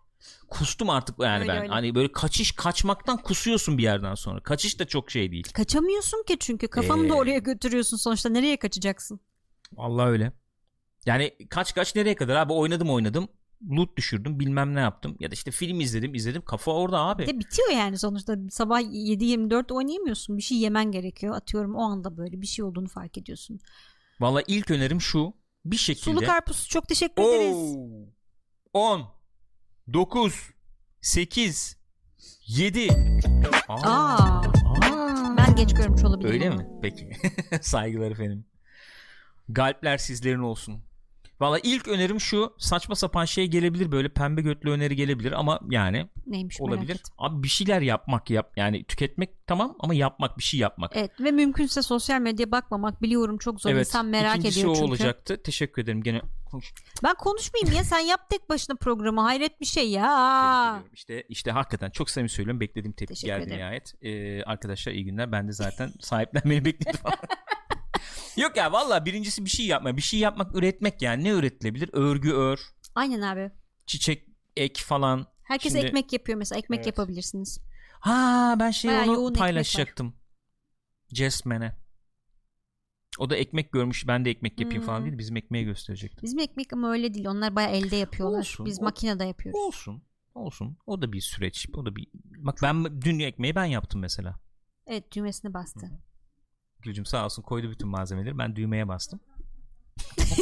Kustum 0.48 0.90
artık 0.90 1.16
yani 1.20 1.40
Öyle 1.40 1.48
ben. 1.52 1.62
öyle. 1.62 1.68
Hani 1.68 1.94
böyle 1.94 2.12
kaçış 2.12 2.52
kaçmaktan 2.52 3.16
kusuyorsun 3.16 3.78
bir 3.78 3.82
yerden 3.82 4.14
sonra. 4.14 4.40
Kaçış 4.40 4.78
da 4.78 4.84
çok 4.84 5.10
şey 5.10 5.32
değil. 5.32 5.46
Kaçamıyorsun 5.52 6.24
ki 6.26 6.36
çünkü 6.40 6.68
kafanı 6.68 7.06
Ee, 7.06 7.08
da 7.08 7.14
oraya 7.14 7.38
götürüyorsun 7.38 7.96
sonuçta 7.96 8.28
nereye 8.28 8.56
kaçacaksın? 8.56 9.20
Vallahi 9.72 10.08
öyle. 10.08 10.32
Yani 11.06 11.36
kaç 11.50 11.74
kaç 11.74 11.94
nereye 11.94 12.14
kadar 12.14 12.36
abi 12.36 12.52
oynadım 12.52 12.90
oynadım. 12.90 13.28
Loot 13.70 13.96
düşürdüm 13.96 14.40
bilmem 14.40 14.74
ne 14.74 14.80
yaptım. 14.80 15.16
Ya 15.20 15.30
da 15.30 15.34
işte 15.34 15.50
film 15.50 15.80
izledim 15.80 16.14
izledim. 16.14 16.42
Kafa 16.42 16.72
orada 16.72 17.00
abi. 17.00 17.26
De 17.26 17.38
bitiyor 17.38 17.70
yani 17.70 17.98
sonuçta 17.98 18.36
sabah 18.50 18.80
7-24 18.80 19.72
oynayamıyorsun 19.72 20.36
bir 20.36 20.42
şey 20.42 20.58
yemen 20.58 20.92
gerekiyor 20.92 21.36
atıyorum 21.36 21.74
o 21.74 21.80
anda 21.82 22.16
böyle 22.16 22.40
bir 22.40 22.46
şey 22.46 22.64
olduğunu 22.64 22.88
fark 22.88 23.18
ediyorsun. 23.18 23.60
Vallahi 24.20 24.44
ilk 24.46 24.70
önerim 24.70 25.00
şu. 25.00 25.32
Bir 25.64 25.76
şekilde. 25.76 26.04
Sulu 26.04 26.20
karpuz 26.26 26.68
çok 26.68 26.88
teşekkür 26.88 27.22
ederiz. 27.22 27.76
10 28.72 29.08
9 29.92 30.50
8 31.00 31.78
7 32.46 32.88
Aa, 33.68 34.42
ben 35.36 35.56
geç 35.56 35.74
görmüş 35.74 36.04
olabilirim. 36.04 36.32
Öyle 36.34 36.50
ama. 36.50 36.62
mi? 36.62 36.68
Peki. 36.82 37.10
Saygılar 37.62 38.10
efendim. 38.10 38.46
Galpler 39.48 39.98
sizlerin 39.98 40.38
olsun. 40.38 40.82
Valla 41.40 41.58
ilk 41.62 41.88
önerim 41.88 42.20
şu 42.20 42.54
saçma 42.58 42.94
sapan 42.94 43.24
şey 43.24 43.46
gelebilir 43.46 43.92
böyle 43.92 44.08
pembe 44.08 44.42
götlü 44.42 44.70
öneri 44.70 44.96
gelebilir 44.96 45.32
ama 45.32 45.60
yani 45.70 46.08
Neymiş 46.26 46.60
merak 46.60 46.68
olabilir. 46.72 46.94
ettim. 46.94 47.14
Abi 47.18 47.42
bir 47.42 47.48
şeyler 47.48 47.80
yapmak 47.80 48.30
yap 48.30 48.52
yani 48.56 48.84
tüketmek 48.84 49.30
tamam 49.46 49.76
ama 49.80 49.94
yapmak 49.94 50.38
bir 50.38 50.42
şey 50.42 50.60
yapmak. 50.60 50.92
Evet 50.94 51.10
ve 51.20 51.30
mümkünse 51.30 51.82
sosyal 51.82 52.20
medyaya 52.20 52.50
bakmamak 52.50 53.02
biliyorum 53.02 53.38
çok 53.38 53.60
zor 53.60 53.70
insan 53.70 54.06
merak 54.06 54.36
ikincisi 54.38 54.60
ediyor 54.60 54.72
o 54.72 54.74
çünkü. 54.74 54.88
olacaktı. 54.88 55.42
Teşekkür 55.42 55.82
ederim 55.82 56.02
gene. 56.02 56.22
Konuş. 56.50 56.72
Ben 57.04 57.14
konuşmayayım 57.14 57.76
ya 57.78 57.84
sen 57.84 57.98
yap 57.98 58.30
tek 58.30 58.48
başına 58.50 58.76
programı 58.76 59.20
hayret 59.20 59.60
bir 59.60 59.66
şey 59.66 59.90
ya. 59.90 60.82
İşte 60.92 61.22
işte 61.28 61.50
hakikaten 61.50 61.90
çok 61.90 62.10
samimi 62.10 62.28
söylüyorum. 62.28 62.60
Beklediğim 62.60 62.92
tepki 62.92 63.14
Teşekkür 63.14 63.34
geldi 63.34 63.42
ederim. 63.42 63.58
nihayet. 63.58 63.94
Ee, 64.02 64.42
arkadaşlar 64.42 64.92
iyi 64.92 65.04
günler. 65.04 65.32
Ben 65.32 65.48
de 65.48 65.52
zaten 65.52 65.90
sahiplenmeyi 66.00 66.64
bekledim. 66.64 67.00
Yok 68.36 68.56
ya 68.56 68.72
valla 68.72 69.04
birincisi 69.04 69.44
bir 69.44 69.50
şey 69.50 69.66
yapma. 69.66 69.96
Bir 69.96 70.02
şey 70.02 70.20
yapmak 70.20 70.56
üretmek 70.56 71.02
yani. 71.02 71.24
Ne 71.24 71.28
üretilebilir? 71.28 71.90
Örgü 71.92 72.32
ör, 72.32 72.60
Aynen 72.94 73.20
abi. 73.20 73.50
çiçek 73.86 74.28
ek 74.56 74.82
falan. 74.82 75.26
Herkes 75.42 75.72
Şimdi- 75.72 75.86
ekmek 75.86 76.12
yapıyor 76.12 76.38
mesela 76.38 76.58
ekmek 76.58 76.78
Evet. 76.78 76.86
yapabilirsiniz. 76.86 77.60
Ha 78.00 78.56
ben 78.60 78.70
şey 78.70 78.90
Bayağı 78.90 79.06
yoğun 79.06 79.16
onu 79.18 79.24
ekmek 79.28 79.38
paylaşacaktım. 79.38 80.14
Jasmine'e. 81.12 81.76
O 83.18 83.30
da 83.30 83.36
ekmek 83.36 83.72
görmüş. 83.72 84.06
Ben 84.08 84.24
de 84.24 84.30
ekmek 84.30 84.60
yapayım 84.60 84.82
falan 84.82 84.98
Hmm. 84.98 85.06
değil. 85.06 85.18
Bizim 85.18 85.36
ekmeği 85.36 85.64
gösterecektim. 85.64 86.22
Bizim 86.22 86.38
ekmek 86.38 86.72
ama 86.72 86.90
öyle 86.92 87.14
değil. 87.14 87.26
Onlar 87.26 87.56
bayağı 87.56 87.70
elde 87.70 87.96
yapıyorlar. 87.96 88.38
Olsun, 88.38 88.66
Biz 88.66 88.80
o- 88.80 88.84
makinede 88.84 89.24
yapıyoruz. 89.24 89.60
Olsun. 89.60 90.02
Olsun. 90.34 90.78
O 90.86 91.02
da 91.02 91.12
bir 91.12 91.20
süreç. 91.20 91.66
O 91.74 91.86
da 91.86 91.96
bir 91.96 92.06
Bak 92.14 92.58
ben 92.62 93.00
dün 93.00 93.18
ekmeği 93.18 93.54
ben 93.54 93.64
yaptım 93.64 94.00
mesela. 94.00 94.40
Evet 94.86 95.12
düğmesine 95.16 95.54
bastı. 95.54 95.90
Gülcüm 96.82 97.06
sağ 97.06 97.24
olsun 97.24 97.42
koydu 97.42 97.70
bütün 97.70 97.88
malzemeleri. 97.88 98.38
Ben 98.38 98.56
düğmeye 98.56 98.88
bastım. 98.88 99.20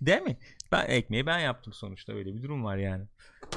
Değil 0.00 0.22
mi? 0.22 0.36
Ben 0.72 0.86
ekmeği 0.86 1.26
ben 1.26 1.38
yaptım 1.38 1.72
sonuçta 1.72 2.12
öyle 2.12 2.34
bir 2.34 2.42
durum 2.42 2.64
var 2.64 2.76
yani. 2.76 3.04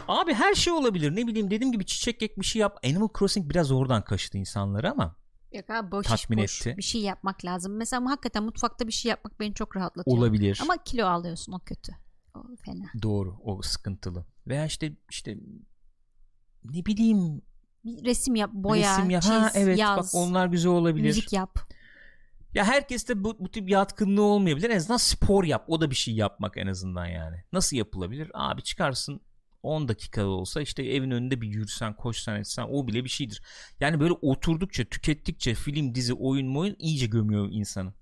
Abi 0.07 0.33
her 0.33 0.53
şey 0.53 0.73
olabilir. 0.73 1.15
Ne 1.15 1.27
bileyim 1.27 1.51
dediğim 1.51 1.71
gibi 1.71 1.85
çiçek 1.85 2.23
ek 2.23 2.33
bir 2.37 2.45
şey 2.45 2.59
yap. 2.59 2.79
Animal 2.85 3.07
Crossing 3.19 3.49
biraz 3.49 3.71
oradan 3.71 4.03
kaçtı 4.03 4.37
insanları 4.37 4.91
ama 4.91 5.15
Yok 5.51 5.69
abi 5.69 5.91
boş 5.91 6.07
Tatmin 6.07 6.37
boş. 6.39 6.61
etti. 6.61 6.77
Bir 6.77 6.83
şey 6.83 7.01
yapmak 7.01 7.45
lazım. 7.45 7.75
Mesela 7.77 7.97
ama 8.01 8.11
hakikaten 8.11 8.43
mutfakta 8.43 8.87
bir 8.87 8.91
şey 8.91 9.09
yapmak 9.09 9.39
beni 9.39 9.53
çok 9.53 9.75
rahatlatıyor. 9.75 10.17
olabilir. 10.17 10.59
Ama 10.61 10.77
kilo 10.83 11.05
alıyorsun 11.07 11.51
o 11.53 11.59
kötü. 11.59 11.91
O 12.35 12.39
fena. 12.65 12.85
Doğru. 13.01 13.37
O 13.43 13.61
sıkıntılı. 13.61 14.25
Veya 14.47 14.65
işte 14.65 14.93
işte 15.11 15.37
ne 16.63 16.85
bileyim 16.85 17.41
Bir 17.85 18.05
resim 18.05 18.35
yap, 18.35 18.49
boya, 18.53 18.97
resim 18.97 19.09
ya. 19.09 19.21
çiz, 19.21 19.31
Ha 19.31 19.51
evet 19.55 19.77
yaz, 19.79 19.97
bak 19.97 20.05
onlar 20.21 20.47
güzel 20.47 20.71
olabilir. 20.71 21.07
müzik 21.07 21.33
yap. 21.33 21.59
Ya 22.53 22.65
herkes 22.65 23.07
de 23.07 23.23
bu, 23.23 23.37
bu 23.39 23.51
tip 23.51 23.69
yatkınlığı 23.69 24.21
olmayabilir. 24.21 24.69
En 24.69 24.77
azından 24.77 24.97
spor 24.97 25.43
yap. 25.43 25.65
O 25.67 25.81
da 25.81 25.89
bir 25.89 25.95
şey 25.95 26.13
yapmak 26.13 26.57
en 26.57 26.67
azından 26.67 27.05
yani. 27.05 27.43
Nasıl 27.53 27.77
yapılabilir? 27.77 28.31
Abi 28.33 28.61
çıkarsın 28.61 29.21
10 29.63 29.87
dakika 29.87 30.25
olsa 30.25 30.61
işte 30.61 30.83
evin 30.83 31.11
önünde 31.11 31.41
bir 31.41 31.47
yürüsen 31.47 31.93
koşsan 31.95 32.39
etsen 32.39 32.67
o 32.71 32.87
bile 32.87 33.03
bir 33.03 33.09
şeydir. 33.09 33.41
Yani 33.79 33.99
böyle 33.99 34.13
oturdukça 34.13 34.85
tükettikçe 34.85 35.53
film 35.53 35.95
dizi 35.95 36.13
oyun 36.13 36.55
oyun 36.55 36.75
iyice 36.79 37.05
gömüyor 37.05 37.47
insanı. 37.51 37.93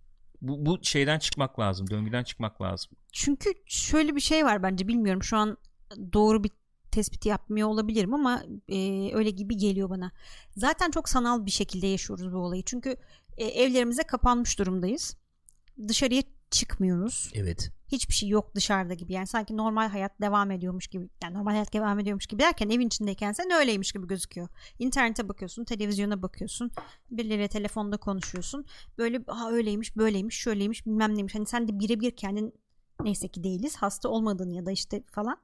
Bu, 0.42 0.66
bu 0.66 0.80
şeyden 0.82 1.20
çıkmak 1.20 1.60
lazım 1.60 1.90
döngüden 1.90 2.24
çıkmak 2.24 2.62
lazım. 2.62 2.92
Çünkü 3.12 3.50
şöyle 3.66 4.16
bir 4.16 4.22
şey 4.22 4.46
var 4.46 4.64
bence 4.64 4.88
bilmiyorum 4.88 5.24
şu 5.24 5.38
an 5.38 5.58
doğru 6.14 6.44
bir 6.44 6.52
tespiti 6.94 7.30
yapmıyor 7.30 7.68
olabilirim 7.68 8.14
ama 8.14 8.44
e, 8.70 9.10
öyle 9.14 9.30
gibi 9.30 9.58
geliyor 9.58 9.90
bana. 9.90 10.12
Zaten 10.56 10.92
çok 10.92 11.10
sanal 11.10 11.46
bir 11.46 11.52
şekilde 11.52 11.88
yaşıyoruz 11.88 12.34
bu 12.34 12.38
olayı. 12.38 12.64
Çünkü 12.66 12.96
e, 13.38 13.46
evlerimize 13.46 14.04
kapanmış 14.04 14.60
durumdayız. 14.60 15.18
Dışarıya 15.88 16.24
çıkmıyoruz. 16.52 17.32
Evet. 17.36 17.72
Hiçbir 17.92 18.14
şey 18.14 18.30
yok 18.30 18.56
dışarıda 18.56 18.94
gibi. 18.94 19.14
Yani 19.14 19.28
sanki 19.28 19.58
normal 19.58 19.90
hayat 19.90 20.22
devam 20.22 20.52
ediyormuş 20.52 20.88
gibi. 20.88 21.10
Yani 21.24 21.34
normal 21.34 21.52
hayat 21.52 21.74
devam 21.74 22.00
ediyormuş 22.00 22.28
gibi 22.28 22.42
derken 22.42 22.70
evin 22.70 22.88
içindeyken 22.88 23.32
sen 23.32 23.52
öyleymiş 23.52 23.92
gibi 23.92 24.08
gözüküyor. 24.08 24.48
İnternete 24.80 25.30
bakıyorsun, 25.30 25.64
televizyona 25.64 26.22
bakıyorsun. 26.22 26.72
Birileriyle 27.12 27.48
telefonda 27.48 27.98
konuşuyorsun. 27.98 28.66
Böyle 28.98 29.24
ha 29.28 29.52
öyleymiş, 29.52 29.98
böyleymiş, 29.98 30.36
şöyleymiş, 30.36 30.86
bilmem 30.86 31.16
neymiş. 31.16 31.36
Hani 31.36 31.46
sen 31.46 31.68
de 31.68 31.80
birebir 31.80 32.12
kendin 32.16 32.54
neyse 33.04 33.28
ki 33.28 33.44
değiliz. 33.44 33.76
Hasta 33.76 34.10
olmadın 34.10 34.50
ya 34.50 34.66
da 34.66 34.72
işte 34.72 35.04
falan. 35.12 35.38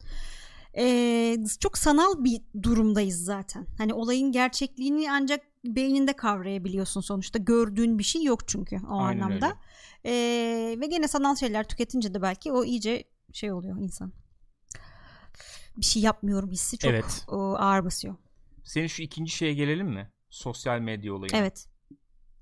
Ee, 0.78 1.38
çok 1.60 1.78
sanal 1.78 2.24
bir 2.24 2.42
durumdayız 2.64 3.24
zaten. 3.24 3.68
Hani 3.78 3.94
olayın 3.94 4.32
gerçekliğini 4.32 5.12
ancak 5.12 5.42
beyninde 5.66 6.14
kavrayabiliyorsun 6.14 7.02
sonuçta. 7.02 7.40
Gördüğün 7.40 8.00
bir 8.00 8.04
şey 8.04 8.24
yok 8.24 8.48
çünkü 8.48 8.80
o 8.90 9.00
Aynen 9.02 9.22
anlamda. 9.22 9.58
Ee, 10.06 10.76
ve 10.82 10.86
gene 10.86 11.08
sanal 11.08 11.36
şeyler 11.36 11.68
tüketince 11.68 12.14
de 12.14 12.22
belki 12.22 12.52
o 12.52 12.64
iyice 12.64 13.04
şey 13.34 13.52
oluyor 13.52 13.78
insan. 13.82 14.14
Bir 15.78 15.86
şey 15.86 16.02
yapmıyorum 16.02 16.52
hissi 16.52 16.78
çok 16.78 16.92
Evet. 16.92 17.26
o, 17.28 17.56
ağır 17.56 17.86
basıyor. 17.86 18.16
Senin 18.64 18.88
şu 18.88 19.04
ikinci 19.04 19.32
şeye 19.32 19.54
gelelim 19.54 19.88
mi? 19.88 20.12
Sosyal 20.30 20.80
medya 20.80 21.14
olayı. 21.14 21.32
Evet. 21.34 21.68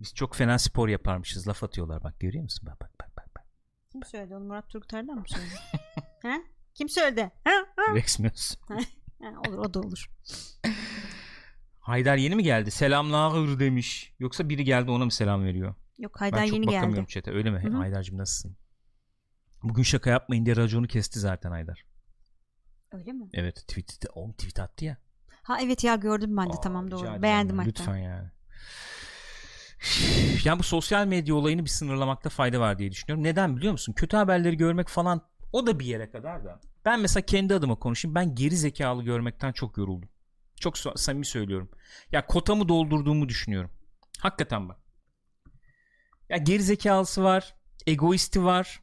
Biz 0.01 0.13
çok 0.13 0.36
fena 0.36 0.59
spor 0.59 0.89
yaparmışız. 0.89 1.47
Laf 1.47 1.63
atıyorlar 1.63 2.03
bak 2.03 2.19
görüyor 2.19 2.43
musun? 2.43 2.69
Bak 2.71 2.82
bak 2.82 2.91
bak 2.99 3.36
bak. 3.36 3.45
Kim 3.91 4.03
söyledi 4.03 4.36
onu 4.36 4.43
Murat 4.45 4.69
Turgutay'dan 4.69 5.15
mı 5.15 5.23
söyledi? 5.28 5.55
ha? 6.23 6.38
Kim 6.78 6.89
söyledi? 6.89 7.32
Ha? 7.43 7.51
Ha? 7.75 7.95
Rex 7.95 8.19
Mills. 8.19 8.55
Olur 9.47 9.57
o 9.57 9.73
da 9.73 9.80
olur. 9.80 10.09
Haydar 11.80 12.17
yeni 12.17 12.36
mi 12.36 12.43
geldi? 12.43 12.71
Selamlar 12.71 13.59
demiş. 13.59 14.13
Yoksa 14.19 14.49
biri 14.49 14.63
geldi 14.63 14.91
ona 14.91 15.05
mı 15.05 15.11
selam 15.11 15.43
veriyor? 15.43 15.75
Yok 15.97 16.21
Haydar 16.21 16.41
ben 16.41 16.45
çok 16.45 16.53
yeni 16.55 16.67
bakamıyorum 16.67 16.95
geldi. 16.95 17.07
chat'e 17.07 17.32
öyle 17.32 17.51
mi? 17.51 17.63
Hı 17.63 17.67
hı. 17.69 17.78
Haydar'cığım 17.78 18.17
nasılsın? 18.17 18.57
Bugün 19.63 19.84
şaka 19.84 20.09
yapmayın 20.09 20.45
diye 20.45 20.55
raconu 20.55 20.88
kesti 20.88 21.19
zaten 21.19 21.51
Haydar. 21.51 21.86
Öyle 22.91 23.11
mi? 23.11 23.30
Evet 23.34 23.55
tweet, 23.55 24.05
oğlum 24.13 24.34
tweet 24.34 24.59
attı 24.59 24.86
ya. 24.86 24.97
Ha 25.43 25.57
evet 25.61 25.84
ya 25.84 25.95
gördüm 25.95 26.38
ben 26.38 26.49
de 26.49 26.53
Aa, 26.53 26.61
tamam 26.61 26.91
doğru. 26.91 27.21
Beğendim 27.21 27.57
hatta. 27.57 27.69
Lütfen 27.69 27.97
yani. 27.97 28.30
Yani 30.43 30.59
bu 30.59 30.63
sosyal 30.63 31.07
medya 31.07 31.36
olayını 31.36 31.65
bir 31.65 31.69
sınırlamakta 31.69 32.30
fayda 32.30 32.59
var 32.59 32.80
diye 32.80 32.91
düşünüyorum. 32.91 33.23
Neden 33.23 33.57
biliyor 33.57 33.71
musun? 33.71 33.93
Kötü 33.93 34.17
haberleri 34.17 34.57
görmek 34.57 34.88
falan 34.88 35.21
o 35.54 35.68
da 35.68 35.80
bir 35.80 35.86
yere 35.86 36.12
kadar 36.12 36.45
da. 36.45 36.60
Ben 36.86 37.00
mesela 37.00 37.26
kendi 37.26 37.54
adıma 37.54 37.76
konuşayım. 37.76 38.16
Ben 38.16 38.36
geri 38.36 38.58
zekalı 38.58 39.04
görmekten 39.04 39.52
çok 39.52 39.78
yoruldum. 39.78 40.10
Çok 40.60 40.78
samimi 40.78 41.26
söylüyorum. 41.26 41.70
Ya 42.12 42.26
kotamı 42.26 42.70
doldurduğumu 42.70 43.30
düşünüyorum. 43.30 43.72
Hakikaten 44.20 44.70
bak. 44.70 44.78
Ya 46.30 46.38
geri 46.38 46.64
zekalısı 46.64 47.24
var, 47.24 47.56
egoisti 47.88 48.43
var. 48.43 48.82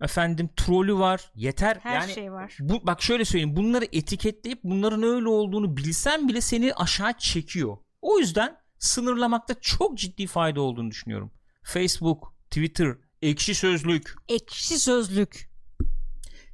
Efendim 0.00 0.50
trolü 0.56 0.94
var. 0.94 1.30
Yeter. 1.34 1.78
Her 1.82 2.00
yani 2.00 2.12
şey 2.12 2.32
var. 2.32 2.56
bu, 2.60 2.86
bak 2.86 3.02
şöyle 3.02 3.24
söyleyeyim 3.24 3.56
bunları 3.56 3.84
etiketleyip 3.92 4.60
bunların 4.64 5.02
öyle 5.02 5.28
olduğunu 5.28 5.76
bilsen 5.76 6.28
bile 6.28 6.40
seni 6.40 6.74
aşağı 6.74 7.18
çekiyor. 7.18 7.76
O 8.02 8.18
yüzden 8.18 8.56
sınırlamakta 8.78 9.54
çok 9.60 9.98
ciddi 9.98 10.26
fayda 10.26 10.60
olduğunu 10.60 10.90
düşünüyorum. 10.90 11.32
Facebook, 11.62 12.34
Twitter, 12.50 12.96
ekşi 13.22 13.54
sözlük. 13.54 14.14
Ekşi 14.28 14.78
sözlük. 14.78 15.51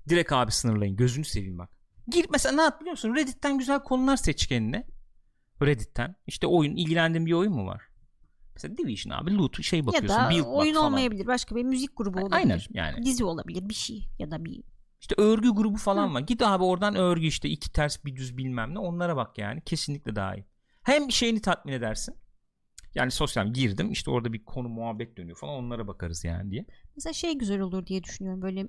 Direkt 0.09 0.32
abi 0.32 0.52
sınırlayın. 0.52 0.96
Gözünü 0.96 1.24
seveyim 1.24 1.59
bak. 1.59 1.70
Gir 2.09 2.26
mesela 2.32 2.54
ne 2.56 2.62
yap 2.62 2.80
biliyor 2.80 2.92
musun? 2.92 3.14
Reddit'ten 3.14 3.59
güzel 3.59 3.80
konular 3.82 4.16
seç 4.16 4.46
kendine. 4.46 4.86
Reddit'ten. 5.62 6.14
İşte 6.26 6.46
oyun 6.46 6.76
ilgilendiğin 6.76 7.26
bir 7.26 7.32
oyun 7.32 7.52
mu 7.52 7.66
var? 7.66 7.82
Mesela 8.54 8.76
Division 8.78 9.12
abi 9.18 9.34
loot 9.38 9.62
şey 9.62 9.78
Ya 9.78 9.86
bakıyorsun. 9.86 10.24
da 10.24 10.30
build 10.30 10.44
bak 10.44 10.52
oyun 10.54 10.74
falan. 10.74 10.86
olmayabilir. 10.86 11.26
Başka 11.26 11.56
bir 11.56 11.62
müzik 11.62 11.96
grubu 11.96 12.18
olabilir. 12.18 12.36
Aynen 12.36 12.61
yani. 12.70 13.04
Dizi 13.04 13.24
olabilir 13.24 13.68
bir 13.68 13.74
şey 13.74 14.09
ya 14.18 14.30
da 14.30 14.44
bir 14.44 14.62
İşte 15.00 15.14
örgü 15.18 15.50
grubu 15.50 15.76
falan 15.76 16.11
Hı. 16.11 16.14
var. 16.14 16.20
Git 16.20 16.42
abi 16.42 16.64
oradan 16.64 16.94
örgü 16.94 17.26
işte 17.26 17.48
iki 17.48 17.72
ters 17.72 18.04
bir 18.04 18.16
düz 18.16 18.36
bilmem 18.36 18.74
ne 18.74 18.78
onlara 18.78 19.16
bak 19.16 19.38
yani. 19.38 19.61
Kesinlikle 19.64 20.16
daha 20.16 20.34
iyi. 20.36 20.44
Hem 20.82 21.11
şeyini 21.12 21.40
tatmin 21.40 21.72
edersin. 21.72 22.14
Yani 22.94 23.11
sosyal 23.11 23.52
girdim 23.52 23.92
işte 23.92 24.11
orada 24.11 24.32
bir 24.32 24.44
konu 24.44 24.68
muhabbet 24.68 25.16
dönüyor 25.16 25.36
falan 25.36 25.54
onlara 25.54 25.86
bakarız 25.86 26.24
yani 26.24 26.50
diye. 26.50 26.66
Mesela 26.96 27.12
şey 27.12 27.38
güzel 27.38 27.61
olur 27.61 27.86
diye 27.86 28.04
düşünüyorum. 28.04 28.42
Böyle 28.42 28.68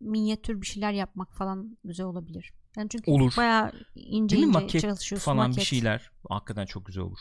minyatür 0.00 0.60
bir 0.60 0.66
şeyler 0.66 0.92
yapmak 0.92 1.34
falan 1.34 1.78
güzel 1.84 2.06
olabilir. 2.06 2.52
Yani 2.76 2.88
çünkü 2.88 3.10
Olur. 3.10 3.32
bayağı 3.36 3.72
ince 3.94 4.36
Değil 4.36 4.48
ince 4.48 4.58
Maket 4.58 4.82
çalışıyorsun. 4.82 5.24
falan 5.24 5.48
maket. 5.48 5.56
bir 5.58 5.64
şeyler 5.64 6.10
hakikaten 6.28 6.66
çok 6.66 6.86
güzel 6.86 7.04
olur. 7.04 7.18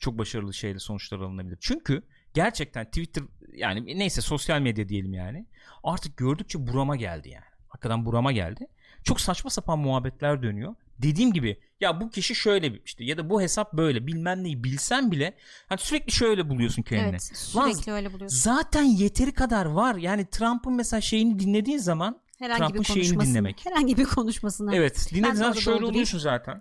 Çok 0.00 0.18
başarılı 0.18 0.54
şeyle 0.54 0.78
sonuçlar 0.78 1.20
alınabilir. 1.20 1.58
Çünkü 1.60 2.02
gerçekten 2.34 2.84
Twitter 2.84 3.24
yani 3.54 3.98
neyse 3.98 4.20
sosyal 4.20 4.60
medya 4.60 4.88
diyelim 4.88 5.14
yani. 5.14 5.46
Artık 5.84 6.16
gördükçe 6.16 6.66
burama 6.66 6.96
geldi 6.96 7.28
yani. 7.28 7.44
Hakikaten 7.68 8.04
burama 8.06 8.32
geldi. 8.32 8.66
Çok 9.04 9.20
saçma 9.20 9.50
sapan 9.50 9.78
muhabbetler 9.78 10.42
dönüyor. 10.42 10.74
Dediğim 11.02 11.32
gibi 11.32 11.60
ya 11.80 12.00
bu 12.00 12.10
kişi 12.10 12.34
şöyle 12.34 12.82
işte 12.84 13.04
ya 13.04 13.18
da 13.18 13.30
bu 13.30 13.42
hesap 13.42 13.72
böyle 13.72 14.06
bilmem 14.06 14.44
neyi 14.44 14.64
bilsen 14.64 15.10
bile 15.10 15.34
hani 15.68 15.78
sürekli 15.78 16.12
şöyle 16.12 16.48
buluyorsun 16.48 16.82
kendini. 16.82 17.08
Evet 17.08 17.22
sürekli 17.36 17.92
öyle 17.92 18.12
buluyorsun. 18.12 18.38
Zaten 18.38 18.82
yeteri 18.82 19.32
kadar 19.32 19.66
var. 19.66 19.94
Yani 19.94 20.26
Trump'ın 20.30 20.72
mesela 20.76 21.00
şeyini 21.00 21.38
dinlediğin 21.38 21.78
zaman 21.78 22.22
Herhangi 22.38 22.72
Trump'ın 22.72 22.82
şeyini 22.82 23.20
dinlemek. 23.20 23.66
Herhangi 23.66 23.96
bir 23.96 24.04
konuşmasını. 24.04 24.74
Evet 24.76 25.08
dinlediğin 25.10 25.34
zaman 25.34 25.52
şöyle 25.52 25.66
doldurayım. 25.66 25.94
oluyorsun 25.94 26.18
zaten. 26.18 26.60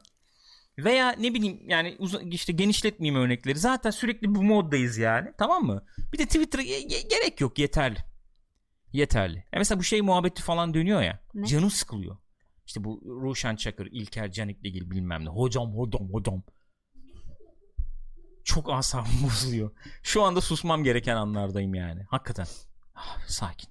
Veya 0.78 1.12
ne 1.12 1.34
bileyim 1.34 1.62
yani 1.70 1.98
işte 2.32 2.54
genişletmeyeyim 2.54 3.22
örnekleri. 3.24 3.60
Zaten 3.60 3.90
sürekli 3.92 4.36
bu 4.36 4.44
moddayız 4.44 4.98
yani. 4.98 5.30
Tamam 5.38 5.64
mı? 5.64 5.84
Bir 6.14 6.18
de 6.18 6.26
Twitter'a 6.26 6.62
ge- 6.64 6.88
ge- 6.88 7.10
gerek 7.10 7.42
yok 7.42 7.60
yeterli. 7.60 7.98
Yeterli. 8.94 9.36
Ya 9.38 9.44
mesela 9.60 9.80
bu 9.80 9.84
şey 9.84 10.02
muhabbeti 10.02 10.42
falan 10.42 10.74
dönüyor 10.74 11.02
ya. 11.02 11.20
Ne? 11.34 11.48
Canım 11.48 11.72
sıkılıyor. 11.72 12.18
İşte 12.68 12.84
bu 12.84 13.02
Ruşen 13.06 13.56
Çakır, 13.56 13.86
İlker 13.92 14.32
Canik'le 14.32 14.66
ilgili 14.66 14.92
bilmem 14.92 15.26
ne. 15.26 15.30
Hocam 15.30 15.78
hocam 15.78 16.14
hocam. 16.14 16.44
Çok 18.44 18.70
asabım 18.72 19.12
bozuluyor. 19.24 19.72
Şu 20.04 20.24
anda 20.24 20.42
susmam 20.42 20.84
gereken 20.84 21.16
anlardayım 21.16 21.74
yani. 21.74 22.04
Hakikaten. 22.10 22.48
Ah, 22.96 23.28
sakin. 23.28 23.70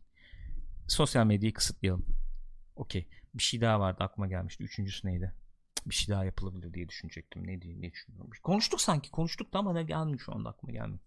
Sosyal 0.88 1.26
medyayı 1.26 1.54
kısıtlayalım. 1.54 2.06
Okey. 2.76 3.08
Bir 3.34 3.42
şey 3.42 3.60
daha 3.60 3.80
vardı 3.80 4.04
aklıma 4.04 4.26
gelmişti. 4.26 4.64
Üçüncüsü 4.64 5.06
neydi? 5.06 5.34
Bir 5.86 5.94
şey 5.94 6.14
daha 6.14 6.24
yapılabilir 6.24 6.74
diye 6.74 6.88
düşünecektim. 6.88 7.46
Ne 7.46 7.62
diye 7.62 7.80
ne 7.80 7.92
düşünüyorum? 7.92 8.30
Konuştuk 8.42 8.80
sanki. 8.80 9.10
Konuştuk 9.10 9.52
da 9.52 9.58
ama 9.58 9.72
ne 9.72 9.82
gelmiyor 9.82 10.18
şu 10.18 10.34
anda 10.34 10.48
aklıma 10.48 10.72
gelmiyor. 10.72 11.00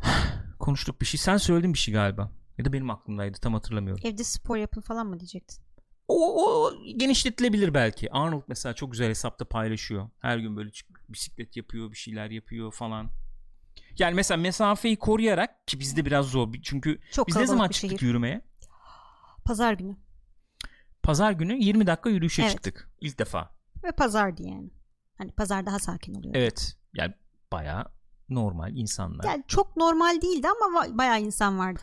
Konuştuk 0.58 1.00
bir 1.00 1.06
şey. 1.06 1.20
Sen 1.20 1.36
söyledin 1.36 1.72
bir 1.72 1.78
şey 1.78 1.94
galiba. 1.94 2.32
Ya 2.58 2.64
da 2.64 2.72
benim 2.72 2.90
aklımdaydı. 2.90 3.38
Tam 3.40 3.54
hatırlamıyorum. 3.54 4.02
Evde 4.06 4.24
spor 4.24 4.56
yapın 4.56 4.80
falan 4.80 5.06
mı 5.06 5.20
diyecektin? 5.20 5.65
O, 6.08 6.44
o 6.44 6.72
genişletilebilir 6.96 7.74
belki. 7.74 8.12
Arnold 8.12 8.42
mesela 8.48 8.74
çok 8.74 8.92
güzel 8.92 9.08
hesapta 9.08 9.44
paylaşıyor. 9.44 10.08
Her 10.18 10.38
gün 10.38 10.56
böyle 10.56 10.70
bisiklet 11.08 11.56
yapıyor, 11.56 11.90
bir 11.90 11.96
şeyler 11.96 12.30
yapıyor 12.30 12.72
falan. 12.72 13.10
Yani 13.98 14.14
mesela 14.14 14.38
mesafeyi 14.38 14.96
koruyarak 14.96 15.66
ki 15.66 15.80
bizde 15.80 16.04
biraz 16.04 16.26
zor. 16.26 16.54
Çünkü 16.62 16.98
Çok 17.12 17.28
biz 17.28 17.36
ne 17.36 17.46
zaman 17.46 17.68
çıktık 17.68 17.90
şehir. 18.00 18.08
yürümeye? 18.08 18.40
Pazar 19.44 19.72
günü. 19.72 19.96
Pazar 21.02 21.32
günü 21.32 21.56
20 21.64 21.86
dakika 21.86 22.10
yürüyüşe 22.10 22.42
Evet. 22.42 22.52
çıktık 22.52 22.90
ilk 23.00 23.18
defa. 23.18 23.50
Ve 23.84 23.92
pazardı 23.92 24.42
yani. 24.42 24.70
Hani 25.18 25.32
pazar 25.32 25.66
daha 25.66 25.78
sakin 25.78 26.14
oluyor. 26.14 26.34
Evet. 26.34 26.76
Yani 26.94 27.14
bayağı 27.52 27.84
normal 28.28 28.76
insanlar. 28.76 29.24
Yani, 29.24 29.44
çok 29.48 29.76
normal 29.76 30.20
değildi 30.22 30.48
ama 30.48 30.98
bayağı 30.98 31.20
insan 31.20 31.58
vardı. 31.58 31.80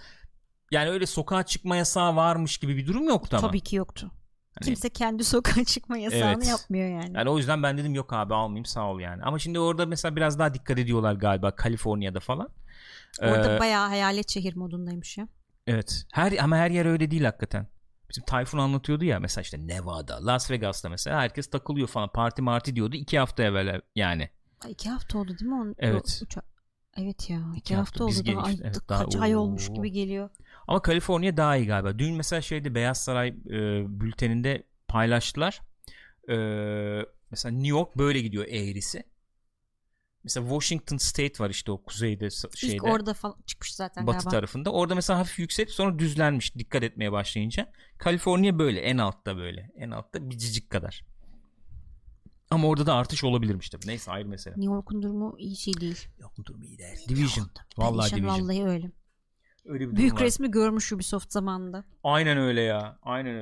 Öyle 0.81 1.05
sokağa 1.05 1.43
çıkma 1.43 1.75
yasağı 1.75 2.15
varmış 2.15 2.57
gibi 2.57 2.77
bir 2.77 2.87
durum 2.87 3.07
yoktu 3.07 3.37
ama. 3.39 3.47
Tabii 3.47 3.59
ki 3.61 3.75
yoktu. 3.75 4.11
Hani- 4.59 4.65
Kimse 4.65 4.89
kendi 4.89 5.23
sokağa 5.33 5.63
çıkma 5.63 5.97
yasağını 5.97 6.33
Evet. 6.33 6.47
yapmıyor 6.47 6.89
yani. 7.01 7.11
Yani 7.17 7.29
o 7.29 7.37
yüzden 7.37 7.63
ben 7.63 7.77
dedim 7.77 7.93
yok 7.93 8.13
abi 8.13 8.33
almayayım 8.33 8.65
sağ 8.65 8.89
ol 8.91 8.99
yani. 8.99 9.23
Ama 9.23 9.39
şimdi 9.39 9.59
orada 9.59 9.85
mesela 9.85 10.15
biraz 10.15 10.39
daha 10.39 10.53
dikkat 10.53 10.79
ediyorlar 10.79 11.13
galiba 11.13 11.55
Kaliforniya'da 11.55 12.19
falan. 12.19 12.49
Orada 13.21 13.55
Ee, 13.55 13.59
bayağı 13.59 13.87
hayalet 13.87 14.29
şehir 14.29 14.55
modundaymış 14.55 15.17
ya. 15.17 15.27
Evet. 15.67 16.03
Her 16.13 16.37
ama 16.37 16.57
her 16.57 16.71
yer 16.71 16.85
öyle 16.85 17.11
değil 17.11 17.23
hakikaten. 17.23 17.67
Bizim 18.09 18.23
Tayfun 18.25 18.57
anlatıyordu 18.57 19.05
ya 19.05 19.19
mesela 19.19 19.41
işte 19.41 19.67
Nevada, 19.67 20.25
Las 20.25 20.51
Vegas'ta 20.51 20.89
mesela 20.89 21.19
herkes 21.21 21.49
takılıyor 21.49 21.87
falan. 21.87 22.09
Parti 22.09 22.41
marti 22.41 22.75
diyordu 22.75 22.95
iki 22.95 23.19
hafta 23.19 23.43
evvel 23.43 23.81
yani. 23.95 24.29
Ay, 24.65 24.71
iki 24.71 24.89
hafta 24.89 25.17
oldu 25.17 25.27
değil 25.39 25.51
mi? 25.51 25.55
Onun, 25.55 25.75
Evet. 25.79 26.21
uça- 26.23 26.41
Evet 26.97 27.29
ya. 27.29 27.39
iki, 27.51 27.59
İki 27.59 27.75
hafta, 27.75 28.05
hafta 28.05 28.21
oldu 28.21 28.27
daha, 28.27 28.41
ay, 28.41 28.51
gelmişti. 28.55 28.61
Evet, 28.65 28.89
daha- 28.89 29.03
kaç 29.05 29.15
ay 29.15 29.35
olmuş 29.35 29.67
gibi 29.73 29.91
geliyor. 29.91 30.29
Ama 30.67 30.81
Kaliforniya 30.81 31.37
daha 31.37 31.57
iyi 31.57 31.67
galiba. 31.67 31.99
Dün 31.99 32.15
mesela 32.15 32.41
şeyde 32.41 32.75
Beyaz 32.75 33.03
Saray 33.03 33.27
e, 33.27 33.33
bülteninde 34.01 34.63
paylaştılar. 34.87 35.61
E, 36.29 36.35
mesela 37.31 37.53
New 37.53 37.67
York 37.67 37.97
böyle 37.97 38.21
gidiyor 38.21 38.45
eğrisi. 38.47 39.03
Mesela 40.23 40.47
Washington 40.49 40.97
State 40.97 41.43
var 41.43 41.49
işte 41.49 41.71
o 41.71 41.83
kuzeyde 41.83 42.29
şeyde. 42.55 42.75
İlk 42.75 42.83
orada 42.83 43.13
falan 43.13 43.35
çıkmış 43.45 43.75
zaten 43.75 44.07
batı 44.07 44.17
galiba. 44.17 44.29
tarafında. 44.29 44.71
Orada 44.71 44.95
mesela 44.95 45.19
hafif 45.19 45.39
yükselip 45.39 45.71
sonra 45.71 45.99
düzlenmiş 45.99 46.57
dikkat 46.57 46.83
etmeye 46.83 47.11
başlayınca. 47.11 47.71
Kaliforniya 47.97 48.59
böyle 48.59 48.81
en 48.81 48.97
altta 48.97 49.37
böyle. 49.37 49.71
En 49.77 49.91
altta 49.91 50.29
bir 50.29 50.37
cicik 50.37 50.69
kadar. 50.69 51.05
Ama 52.49 52.67
orada 52.67 52.85
da 52.85 52.93
artış 52.93 53.23
olabilirmiş 53.23 53.69
tabii. 53.69 53.87
Neyse 53.87 54.11
ayrı 54.11 54.27
mesele. 54.27 54.53
New 54.57 54.73
York'un 54.73 55.01
durumu 55.01 55.35
iyi 55.37 55.55
şey 55.55 55.73
değil. 55.73 56.07
Yok 56.19 56.33
bu 56.37 56.45
durum 56.45 56.63
iyi 56.63 56.77
değil. 56.77 57.09
Division. 57.09 57.49
Vallahi 57.77 58.09
perişan, 58.09 58.19
Division. 58.19 58.47
Vallahi 58.49 58.63
öyle. 58.63 58.91
Öyle 59.65 59.91
bir 59.91 59.95
Büyük 59.95 60.13
var. 60.13 60.21
resmi 60.21 60.51
görmüş 60.51 60.93
Ubisoft 60.93 61.31
zamanında. 61.33 61.83
Aynen 62.03 62.37
öyle 62.37 62.61
ya. 62.61 62.97
Aynen 63.03 63.31
öyle. 63.35 63.41